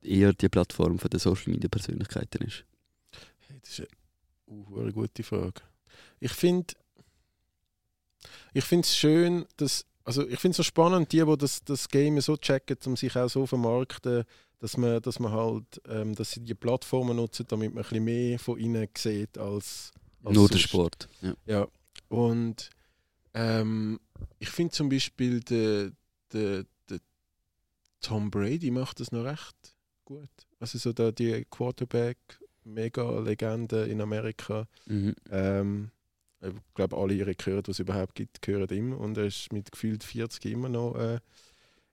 eher 0.02 0.34
die 0.34 0.50
Plattform 0.50 1.00
von 1.00 1.10
der 1.10 1.20
Social 1.20 1.52
Media 1.52 1.70
Persönlichkeiten 1.70 2.44
ist. 2.46 2.66
Hey, 3.48 3.60
das 3.62 3.80
ist 3.80 3.88
eine 4.48 4.82
eine 4.82 4.94
gute 4.94 5.24
Frage. 5.24 5.62
Ich 6.20 6.32
finde 6.32 6.74
ich 8.54 8.64
finde 8.64 8.86
es 8.86 8.96
schön, 8.96 9.46
dass 9.58 9.86
also 10.04 10.28
ich 10.28 10.40
finde 10.40 10.52
es 10.52 10.58
so 10.58 10.64
spannend, 10.64 11.12
die, 11.12 11.24
die 11.24 11.38
das, 11.38 11.64
das 11.64 11.88
Game 11.88 12.20
so 12.20 12.36
checken, 12.36 12.78
um 12.88 12.96
sich 12.96 13.16
auch 13.16 13.30
so 13.30 13.46
vermarkten, 13.46 14.24
dass 14.60 14.76
man, 14.76 15.02
dass 15.02 15.20
man 15.20 15.32
halt, 15.32 15.82
ähm, 15.88 16.16
dass 16.16 16.32
sie 16.32 16.40
die 16.40 16.56
Plattformen 16.56 17.16
nutzen, 17.16 17.46
damit 17.48 17.74
man 17.74 17.84
ein 17.84 17.90
bisschen 17.90 18.04
mehr 18.04 18.40
von 18.40 18.60
ihnen 18.60 18.88
sieht 18.98 19.38
als, 19.38 19.92
als 20.24 20.36
Nur 20.36 20.48
der 20.48 20.58
sonst. 20.58 20.62
Sport. 20.62 21.10
Ja. 21.22 21.34
Ja, 21.46 21.68
und 22.08 22.72
ähm, 23.36 24.00
ich 24.40 24.50
finde 24.50 24.74
zum 24.74 24.90
Beispiel, 24.90 25.42
der, 25.42 25.92
der, 26.34 26.66
der 26.90 27.00
Tom 28.02 28.32
Brady 28.32 28.72
macht 28.72 29.00
das 29.00 29.12
noch 29.12 29.26
recht 29.26 29.76
gut. 30.10 30.30
Also 30.60 30.78
so 30.78 30.92
da 30.92 31.12
die 31.12 31.46
Quarterback, 31.50 32.18
mega 32.64 33.20
Legende 33.20 33.86
in 33.86 34.02
Amerika. 34.02 34.68
Mhm. 34.88 35.16
Ähm, 35.32 35.92
ich 36.42 36.54
glaube, 36.74 36.98
alle 36.98 37.14
ihre 37.14 37.36
gehört, 37.36 37.68
was 37.68 37.76
es 37.76 37.80
überhaupt 37.80 38.16
gibt, 38.16 38.42
gehören 38.42 38.70
ihm. 38.70 38.94
Und 38.94 39.18
er 39.18 39.26
ist 39.26 39.54
mit 39.54 39.72
gefühlt 39.72 40.04
40 40.04 40.46
immer 40.46 40.70
noch 40.70 40.96
äh, 40.96 41.20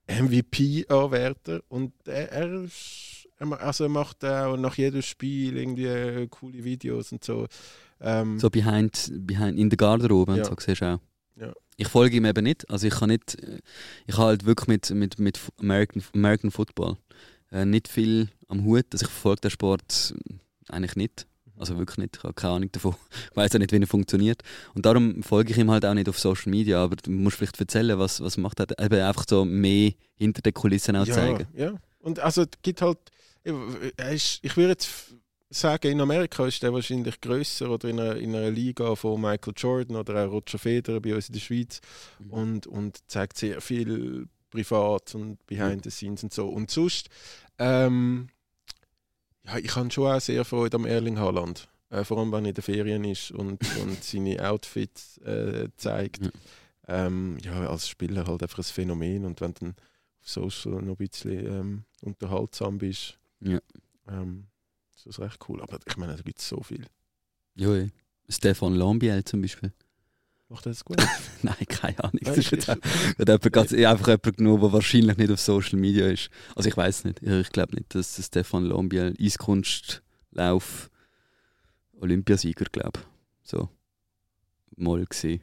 MVP-Anwärter. 0.08 1.60
Und 1.68 1.92
er, 2.06 2.30
er, 2.32 2.62
ist, 2.64 3.28
also 3.38 3.84
er 3.84 3.90
macht 3.90 4.24
auch 4.24 4.56
nach 4.56 4.76
jedem 4.76 5.02
Spiel 5.02 5.56
irgendwie 5.56 5.86
äh, 5.86 6.26
coole 6.28 6.64
Videos 6.64 7.12
und 7.12 7.24
so. 7.24 7.46
Ähm, 8.00 8.38
So 8.38 8.50
behind, 8.50 9.12
behind 9.26 9.58
in 9.58 9.68
der 9.70 9.76
Garderobe 9.76 10.36
Ja. 10.36 10.44
so 10.44 10.54
siehst 10.58 10.80
du 10.80 10.94
auch. 10.94 11.00
Ja. 11.36 11.52
Ich 11.76 11.88
folge 11.88 12.16
ihm 12.16 12.24
eben 12.24 12.44
nicht. 12.44 12.70
Also 12.70 12.86
ich 12.86 12.94
kann 12.94 13.10
nicht, 13.10 13.42
äh, 13.42 13.58
ich 14.06 14.16
habe 14.16 14.28
halt 14.28 14.46
wirklich 14.46 14.68
mit, 14.68 14.90
mit, 14.90 15.18
mit 15.18 15.40
American, 15.58 16.02
American 16.14 16.50
Football 16.50 16.96
äh, 17.56 17.64
nicht 17.64 17.88
viel 17.88 18.28
am 18.48 18.64
Hut. 18.64 18.86
Also 18.92 19.06
ich 19.06 19.10
verfolge 19.12 19.42
den 19.42 19.50
Sport 19.50 20.14
äh, 20.16 20.72
eigentlich 20.72 20.96
nicht. 20.96 21.26
Also 21.58 21.78
wirklich 21.78 21.98
nicht. 21.98 22.16
Ich 22.16 22.22
habe 22.22 22.34
keine 22.34 22.54
Ahnung 22.54 22.72
davon. 22.72 22.94
Ich 23.30 23.36
weiß 23.36 23.54
auch 23.54 23.58
nicht, 23.58 23.72
wie 23.72 23.80
er 23.80 23.86
funktioniert. 23.86 24.42
Und 24.74 24.84
darum 24.84 25.22
folge 25.22 25.52
ich 25.52 25.58
ihm 25.58 25.70
halt 25.70 25.84
auch 25.86 25.94
nicht 25.94 26.08
auf 26.08 26.18
Social 26.18 26.50
Media. 26.50 26.82
Aber 26.82 26.96
du 26.96 27.10
musst 27.10 27.38
vielleicht 27.38 27.58
erzählen, 27.58 27.98
was, 27.98 28.20
was 28.20 28.36
macht 28.36 28.60
er? 28.60 28.78
Eben 28.78 29.00
einfach 29.00 29.24
so 29.28 29.44
mehr 29.44 29.92
hinter 30.16 30.42
den 30.42 30.54
Kulissen 30.54 30.96
auch 30.96 31.06
ja, 31.06 31.14
zeigen. 31.14 31.46
Ja, 31.54 31.74
und 32.00 32.20
also 32.20 32.42
es 32.42 32.48
gibt 32.62 32.82
halt, 32.82 32.98
ich 33.42 34.56
würde 34.56 34.70
jetzt 34.70 35.14
sagen, 35.48 35.92
in 35.92 36.00
Amerika 36.00 36.46
ist 36.46 36.62
der 36.62 36.72
wahrscheinlich 36.72 37.20
grösser 37.20 37.70
oder 37.70 37.88
in 37.88 38.00
einer, 38.00 38.16
in 38.16 38.34
einer 38.34 38.50
Liga 38.50 38.94
von 38.94 39.20
Michael 39.20 39.54
Jordan 39.56 39.96
oder 39.96 40.26
auch 40.26 40.32
Roger 40.32 40.58
Federer 40.58 41.00
bei 41.00 41.14
uns 41.14 41.28
in 41.28 41.34
der 41.34 41.40
Schweiz 41.40 41.80
Mhm. 42.18 42.30
und, 42.30 42.66
und 42.66 42.98
zeigt 43.08 43.38
sehr 43.38 43.60
viel 43.60 44.26
privat 44.56 45.14
und 45.14 45.44
behind 45.46 45.84
the 45.84 45.90
scenes 45.90 46.22
und 46.22 46.32
so. 46.32 46.48
Und 46.48 46.70
sonst, 46.70 47.08
ähm, 47.58 48.28
ja, 49.44 49.58
ich 49.58 49.74
habe 49.76 49.90
schon 49.90 50.06
auch 50.10 50.20
sehr 50.20 50.44
Freude 50.44 50.76
am 50.76 50.86
Erling 50.86 51.18
Haaland. 51.18 51.68
Äh, 51.90 52.04
vor 52.04 52.18
allem, 52.18 52.32
wenn 52.32 52.44
er 52.44 52.48
in 52.50 52.54
den 52.54 52.62
Ferien 52.62 53.04
ist 53.04 53.30
und, 53.30 53.60
und 53.82 54.02
seine 54.02 54.48
Outfits 54.48 55.18
äh, 55.18 55.68
zeigt. 55.76 56.24
Ja. 56.24 56.30
Ähm, 56.88 57.38
ja, 57.42 57.68
als 57.68 57.88
Spieler 57.88 58.26
halt 58.26 58.42
einfach 58.42 58.58
ein 58.58 58.64
Phänomen. 58.64 59.24
Und 59.24 59.40
wenn 59.40 59.54
du 59.54 59.60
dann 59.60 59.74
auf 60.20 60.28
Social 60.28 60.82
noch 60.82 60.94
ein 60.94 60.96
bisschen 60.96 61.46
ähm, 61.46 61.84
unterhaltsam 62.02 62.78
bist, 62.78 63.18
Ja. 63.40 63.58
ähm, 64.08 64.46
ist 64.96 65.06
das 65.06 65.20
recht 65.20 65.38
cool. 65.48 65.60
Aber 65.62 65.78
ich 65.86 65.96
meine, 65.96 66.16
da 66.16 66.22
gibt 66.22 66.38
es 66.40 66.48
so 66.48 66.62
viel. 66.62 66.84
Ja. 67.54 67.86
Stefan 68.28 68.74
Lambiel 68.74 69.22
zum 69.24 69.42
Beispiel. 69.42 69.72
Macht 70.48 70.66
das 70.66 70.84
gut? 70.84 70.98
Nein, 71.42 71.56
keine 71.68 72.04
Ahnung. 72.04 72.20
Das 72.22 72.38
ist 72.38 72.52
jetzt 72.52 72.68
hat 72.68 72.78
jemand 73.18 73.52
ganz, 73.52 73.72
einfach 73.72 74.06
jemand 74.08 74.36
genommen, 74.36 74.60
der 74.60 74.72
wahrscheinlich 74.72 75.16
nicht 75.16 75.30
auf 75.30 75.40
Social 75.40 75.78
Media 75.78 76.06
ist. 76.06 76.30
Also 76.54 76.68
ich 76.68 76.76
weiß 76.76 77.04
nicht. 77.04 77.20
Ich, 77.22 77.50
glaube 77.50 77.74
nicht, 77.74 77.94
dass 77.94 78.24
Stefan 78.24 78.64
Lambiel 78.64 79.14
Eiskunstlauf 79.20 80.90
Olympiasieger, 82.00 82.66
glaube 82.70 83.00
So. 83.42 83.68
Mal 84.76 85.04
gesehen. 85.06 85.42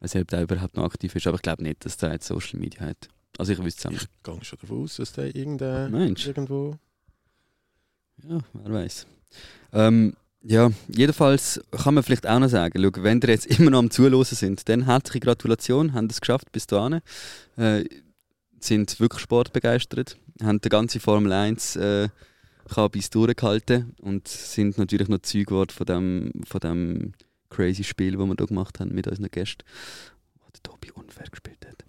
Nicht, 0.00 0.16
ob 0.16 0.28
der 0.28 0.42
überhaupt 0.42 0.76
noch 0.76 0.84
aktiv 0.84 1.14
ist, 1.16 1.26
aber 1.26 1.36
ich 1.36 1.42
glaube 1.42 1.62
nicht, 1.62 1.84
dass 1.84 1.96
der 1.96 2.12
jetzt 2.12 2.26
Social 2.26 2.58
Media 2.58 2.82
hat. 2.82 3.08
Also 3.38 3.52
ich 3.52 3.62
wüsste 3.62 3.80
es 3.80 3.86
auch 3.86 3.90
ich 3.92 4.00
nicht. 4.02 4.22
gehe 4.22 4.44
schon 4.44 4.58
davon 4.60 4.82
aus, 4.82 4.96
dass 4.96 5.12
der 5.12 5.34
irgendein, 5.34 5.90
Mensch. 5.90 6.26
irgendwo. 6.26 6.78
Ja, 8.22 8.38
wer 8.52 8.72
weiß. 8.72 9.06
Ähm, 9.72 10.14
ja, 10.46 10.70
jedenfalls 10.88 11.60
kann 11.70 11.94
man 11.94 12.04
vielleicht 12.04 12.26
auch 12.26 12.38
noch 12.38 12.48
sagen, 12.48 12.82
schau, 12.82 13.02
wenn 13.02 13.20
ihr 13.22 13.30
jetzt 13.30 13.46
immer 13.58 13.70
noch 13.70 13.78
am 13.78 13.90
Zuhören 13.90 14.24
sind, 14.24 14.68
dann 14.68 14.84
herzliche 14.84 15.20
Gratulation, 15.20 15.94
haben 15.94 16.08
es 16.10 16.20
geschafft 16.20 16.52
bis 16.52 16.66
dahin. 16.66 17.00
Äh, 17.56 17.84
sind 18.60 19.00
wirklich 19.00 19.22
sportbegeistert, 19.22 20.18
haben 20.42 20.60
die 20.60 20.68
ganze 20.68 21.00
Formel 21.00 21.32
1 21.32 21.76
äh, 21.76 22.08
bis 22.90 23.10
durchgehalten 23.10 23.94
und 24.00 24.28
sind 24.28 24.78
natürlich 24.78 25.08
noch 25.08 25.20
Zeug 25.20 25.46
geworden 25.46 25.70
von 25.70 25.86
dem, 25.86 26.32
von 26.46 26.60
dem 26.60 27.12
crazy 27.50 27.84
Spiel, 27.84 28.12
das 28.12 28.20
wir 28.20 28.34
hier 28.38 28.46
gemacht 28.46 28.80
haben 28.80 28.94
mit 28.94 29.06
unseren 29.06 29.30
Gästen, 29.30 29.64
wo 30.34 30.46
der 30.50 30.62
Tobi 30.62 30.90
unfair 30.92 31.26
gespielt 31.30 31.66
hat. 31.66 31.84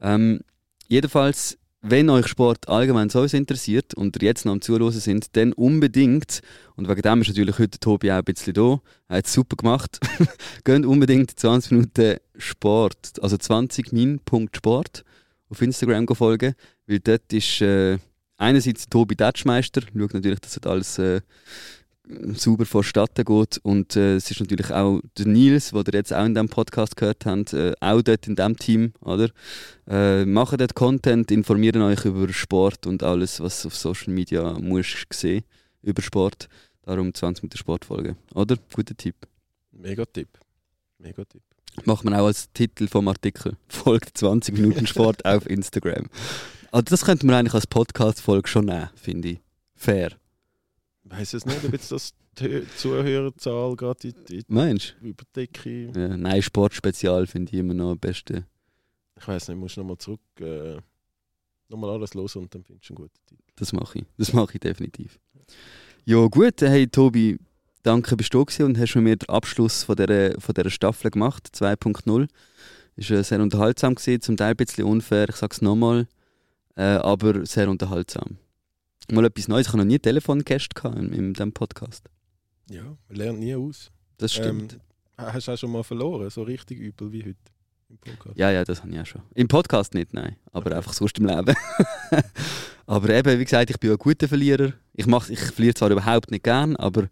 Ähm, 0.00 0.40
jedenfalls 0.86 1.58
wenn 1.80 2.10
euch 2.10 2.26
Sport 2.26 2.68
allgemein 2.68 3.08
so 3.08 3.22
interessiert 3.24 3.94
und 3.94 4.20
ihr 4.20 4.26
jetzt 4.26 4.44
noch 4.44 4.52
am 4.52 4.60
Zuhören 4.60 4.90
sind, 4.92 5.36
dann 5.36 5.52
unbedingt, 5.52 6.40
und 6.76 6.88
wegen 6.88 7.02
dem 7.02 7.20
ist 7.20 7.28
natürlich 7.28 7.58
heute 7.58 7.78
Tobi 7.78 8.10
auch 8.10 8.16
ein 8.16 8.24
bisschen 8.24 8.54
da, 8.54 8.80
hat 9.08 9.26
es 9.26 9.32
super 9.32 9.56
gemacht, 9.56 10.00
geht 10.64 10.84
unbedingt 10.84 11.38
20 11.38 11.72
Minuten 11.72 12.16
Sport, 12.36 13.22
also 13.22 13.36
20 13.36 13.92
min.sport 13.92 15.04
auf 15.50 15.62
Instagram 15.62 16.06
folgen, 16.08 16.54
weil 16.86 17.00
dort 17.00 17.32
ist 17.32 17.60
äh, 17.60 17.98
einerseits 18.36 18.88
Tobi 18.88 19.14
Datschmeister, 19.14 19.82
schaut 19.82 20.14
natürlich, 20.14 20.40
dass 20.40 20.54
das 20.54 20.70
alles 20.70 20.98
äh, 20.98 21.20
sauber 22.34 22.64
vonstatten 22.64 23.24
geht 23.24 23.58
und 23.58 23.96
äh, 23.96 24.16
es 24.16 24.30
ist 24.30 24.40
natürlich 24.40 24.70
auch 24.70 25.00
der 25.16 25.26
Nils, 25.26 25.70
den 25.70 25.84
ihr 25.86 25.92
jetzt 25.92 26.12
auch 26.12 26.24
in 26.24 26.34
diesem 26.34 26.48
Podcast 26.48 26.96
gehört 26.96 27.26
habt, 27.26 27.52
äh, 27.52 27.74
auch 27.80 28.02
dort 28.02 28.26
in 28.26 28.36
diesem 28.36 28.56
Team, 28.56 28.92
oder? 29.00 29.30
Äh, 29.86 30.24
macht 30.24 30.60
dort 30.60 30.74
Content, 30.74 31.30
informieren 31.30 31.82
euch 31.82 32.04
über 32.04 32.32
Sport 32.32 32.86
und 32.86 33.02
alles, 33.02 33.40
was 33.40 33.66
auf 33.66 33.74
Social 33.74 34.12
Media 34.12 34.58
musst 34.58 35.06
sehen 35.12 35.44
über 35.82 36.02
Sport. 36.02 36.48
Darum 36.82 37.12
20 37.12 37.42
Minuten 37.42 37.58
Sport 37.58 37.84
folgen. 37.84 38.16
Oder? 38.34 38.56
Guter 38.72 38.96
Tipp. 38.96 39.14
Mega 39.72 40.04
Tipp. 40.06 40.28
Mega 40.98 41.24
Tipp. 41.24 41.42
Macht 41.84 42.04
man 42.04 42.14
auch 42.14 42.26
als 42.26 42.50
Titel 42.52 42.88
vom 42.88 43.08
Artikel. 43.08 43.56
Folgt 43.68 44.16
20 44.16 44.54
Minuten 44.54 44.86
Sport 44.86 45.24
auf 45.26 45.48
Instagram. 45.48 46.06
Also 46.72 46.84
das 46.84 47.04
könnte 47.04 47.26
man 47.26 47.36
eigentlich 47.36 47.54
als 47.54 47.66
Podcast-Folge 47.66 48.48
schon 48.48 48.66
nehmen, 48.66 48.90
finde 48.94 49.28
ich. 49.28 49.40
Fair. 49.74 50.12
Weiß 51.10 51.34
es 51.34 51.46
nicht, 51.46 51.64
ob 51.64 51.72
jetzt 51.72 51.90
das 51.90 52.12
die 52.38 52.66
Zuhörerzahl 52.76 53.74
gerade 53.76 54.08
in, 54.08 54.14
in 54.30 54.44
Meinst 54.48 54.96
die 55.00 55.08
Überdecke. 55.08 55.92
Ja, 55.94 56.16
nein, 56.16 56.42
Sportspezial 56.42 57.26
finde 57.26 57.52
ich 57.52 57.58
immer 57.58 57.74
noch 57.74 57.92
am 57.92 57.98
besten. 57.98 58.44
Ich 59.18 59.26
weiß 59.26 59.48
nicht, 59.48 59.58
musst 59.58 59.76
du 59.76 59.80
nochmal 59.80 59.98
zurück. 59.98 60.20
Äh, 60.40 60.76
nochmal 61.68 61.90
alles 61.90 62.14
los 62.14 62.36
und 62.36 62.54
dann 62.54 62.62
findest 62.62 62.88
du 62.88 62.94
einen 62.94 63.04
guten 63.04 63.18
Titel. 63.26 63.42
Das 63.56 63.72
mache 63.72 63.98
ich. 63.98 64.04
Das 64.16 64.32
mache 64.32 64.54
ich 64.54 64.60
definitiv. 64.60 65.18
Ja, 66.04 66.26
gut. 66.26 66.60
Hey, 66.60 66.86
Tobi, 66.86 67.38
danke, 67.82 68.16
bist 68.16 68.32
du 68.32 68.44
gewesen 68.44 68.66
und 68.66 68.78
hast 68.78 68.94
mit 68.94 69.04
mir 69.04 69.16
den 69.16 69.28
Abschluss 69.28 69.84
von 69.84 69.96
dieser, 69.96 70.40
von 70.40 70.54
dieser 70.54 70.70
Staffel 70.70 71.10
gemacht, 71.10 71.48
2.0. 71.54 72.28
Ist 72.96 73.10
äh, 73.10 73.22
sehr 73.22 73.40
unterhaltsam 73.40 73.94
gewesen, 73.94 74.20
zum 74.20 74.36
Teil 74.36 74.50
ein 74.50 74.56
bisschen 74.56 74.84
unfair, 74.84 75.28
ich 75.28 75.36
sage 75.36 75.54
es 75.54 75.62
nochmal, 75.62 76.06
äh, 76.76 76.82
aber 76.82 77.44
sehr 77.46 77.68
unterhaltsam. 77.68 78.38
Mal 79.10 79.24
etwas 79.24 79.48
Neues, 79.48 79.66
ich 79.66 79.72
habe 79.72 79.78
noch 79.78 79.86
nie 79.86 79.98
Telefongäste 79.98 80.74
gehabt 80.74 80.96
in, 80.98 81.12
in 81.12 81.32
diesem 81.32 81.52
Podcast. 81.52 82.08
Ja, 82.70 82.82
man 82.82 83.16
lernt 83.16 83.38
nie 83.40 83.54
aus. 83.54 83.90
Das 84.18 84.34
stimmt. 84.34 84.74
Ähm, 84.74 84.80
hast 85.32 85.48
du 85.48 85.52
auch 85.52 85.56
schon 85.58 85.72
mal 85.72 85.82
verloren, 85.82 86.28
so 86.28 86.42
richtig 86.42 86.78
übel 86.78 87.10
wie 87.12 87.20
heute 87.24 87.36
im 87.88 87.96
Podcast? 87.98 88.36
Ja, 88.36 88.50
ja, 88.50 88.64
das 88.64 88.82
habe 88.82 88.92
ich 88.92 89.00
auch 89.00 89.06
schon. 89.06 89.22
Im 89.34 89.48
Podcast 89.48 89.94
nicht, 89.94 90.12
nein. 90.12 90.36
Aber 90.52 90.76
einfach 90.76 90.92
sonst 90.92 91.18
im 91.18 91.26
Leben. 91.26 91.54
aber 92.86 93.08
eben, 93.08 93.38
wie 93.38 93.44
gesagt, 93.44 93.70
ich 93.70 93.78
bin 93.78 93.90
ein 93.90 93.96
guter 93.96 94.28
Verlierer. 94.28 94.74
Ich, 94.92 95.06
mach, 95.06 95.30
ich 95.30 95.40
verliere 95.40 95.74
zwar 95.74 95.90
überhaupt 95.90 96.30
nicht 96.30 96.44
gern, 96.44 96.76
aber 96.76 97.08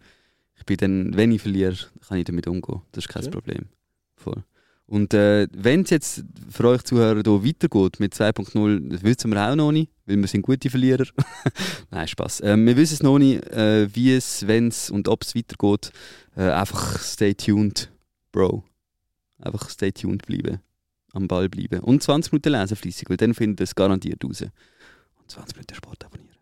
ich 0.58 0.66
bin 0.66 0.76
dann, 0.76 1.16
wenn 1.16 1.32
ich 1.32 1.40
verliere, 1.40 1.76
kann 2.06 2.18
ich 2.18 2.24
damit 2.24 2.46
umgehen. 2.46 2.82
Das 2.92 3.04
ist 3.04 3.08
kein 3.08 3.24
Ja. 3.24 3.30
Problem. 3.30 3.68
Voll. 4.16 4.44
Und 4.86 5.14
äh, 5.14 5.48
wenn 5.52 5.82
es 5.82 5.90
jetzt 5.90 6.24
für 6.48 6.68
euch 6.68 6.82
Zuhörer 6.82 7.22
hier 7.24 7.44
weitergeht 7.44 7.98
mit 7.98 8.14
2.0, 8.14 8.88
das 8.88 9.02
wissen 9.02 9.32
wir 9.32 9.50
auch 9.50 9.56
noch 9.56 9.72
nicht, 9.72 9.90
weil 10.04 10.16
wir 10.16 10.28
sind 10.28 10.42
gute 10.42 10.70
Verlierer. 10.70 11.06
Nein, 11.90 12.06
Spaß. 12.06 12.40
Äh, 12.40 12.56
wir 12.56 12.76
wissen 12.76 12.94
es 12.94 13.02
noch 13.02 13.18
nicht, 13.18 13.44
äh, 13.48 13.92
wie 13.94 14.14
es, 14.14 14.46
wenn 14.46 14.68
es 14.68 14.90
und 14.90 15.08
ob 15.08 15.24
es 15.24 15.34
weitergeht. 15.34 15.90
Äh, 16.36 16.50
einfach 16.50 17.00
stay 17.00 17.34
tuned, 17.34 17.90
Bro. 18.30 18.62
Einfach 19.38 19.68
stay 19.70 19.90
tuned 19.90 20.24
bleiben 20.24 20.60
am 21.16 21.26
Ball 21.26 21.48
bleiben. 21.48 21.80
Und 21.80 22.02
20 22.02 22.32
Minuten 22.32 22.52
lesen 22.52 22.76
fließig, 22.76 23.08
weil 23.08 23.16
dann 23.16 23.34
findet 23.34 23.60
ihr 23.60 23.64
es 23.64 23.74
garantiert 23.74 24.22
raus. 24.24 24.42
Und 24.42 25.30
20 25.30 25.56
Minuten 25.56 25.74
Sport 25.74 26.04
abonnieren. 26.04 26.36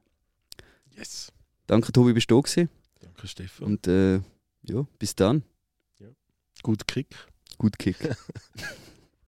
Yes. 0.97 1.33
Danke, 1.67 1.93
Tobi, 1.93 2.13
bist 2.13 2.31
du 2.31 2.35
da 2.35 2.41
gewesen. 2.41 2.69
Danke, 3.01 3.27
Stefan. 3.27 3.67
Und 3.67 3.87
äh, 3.87 4.21
ja, 4.63 4.87
bis 4.99 5.15
dann. 5.15 5.45
Gut 6.63 6.87
Kick. 6.87 7.15
Gut 7.65 7.79
Kick. 7.79 7.97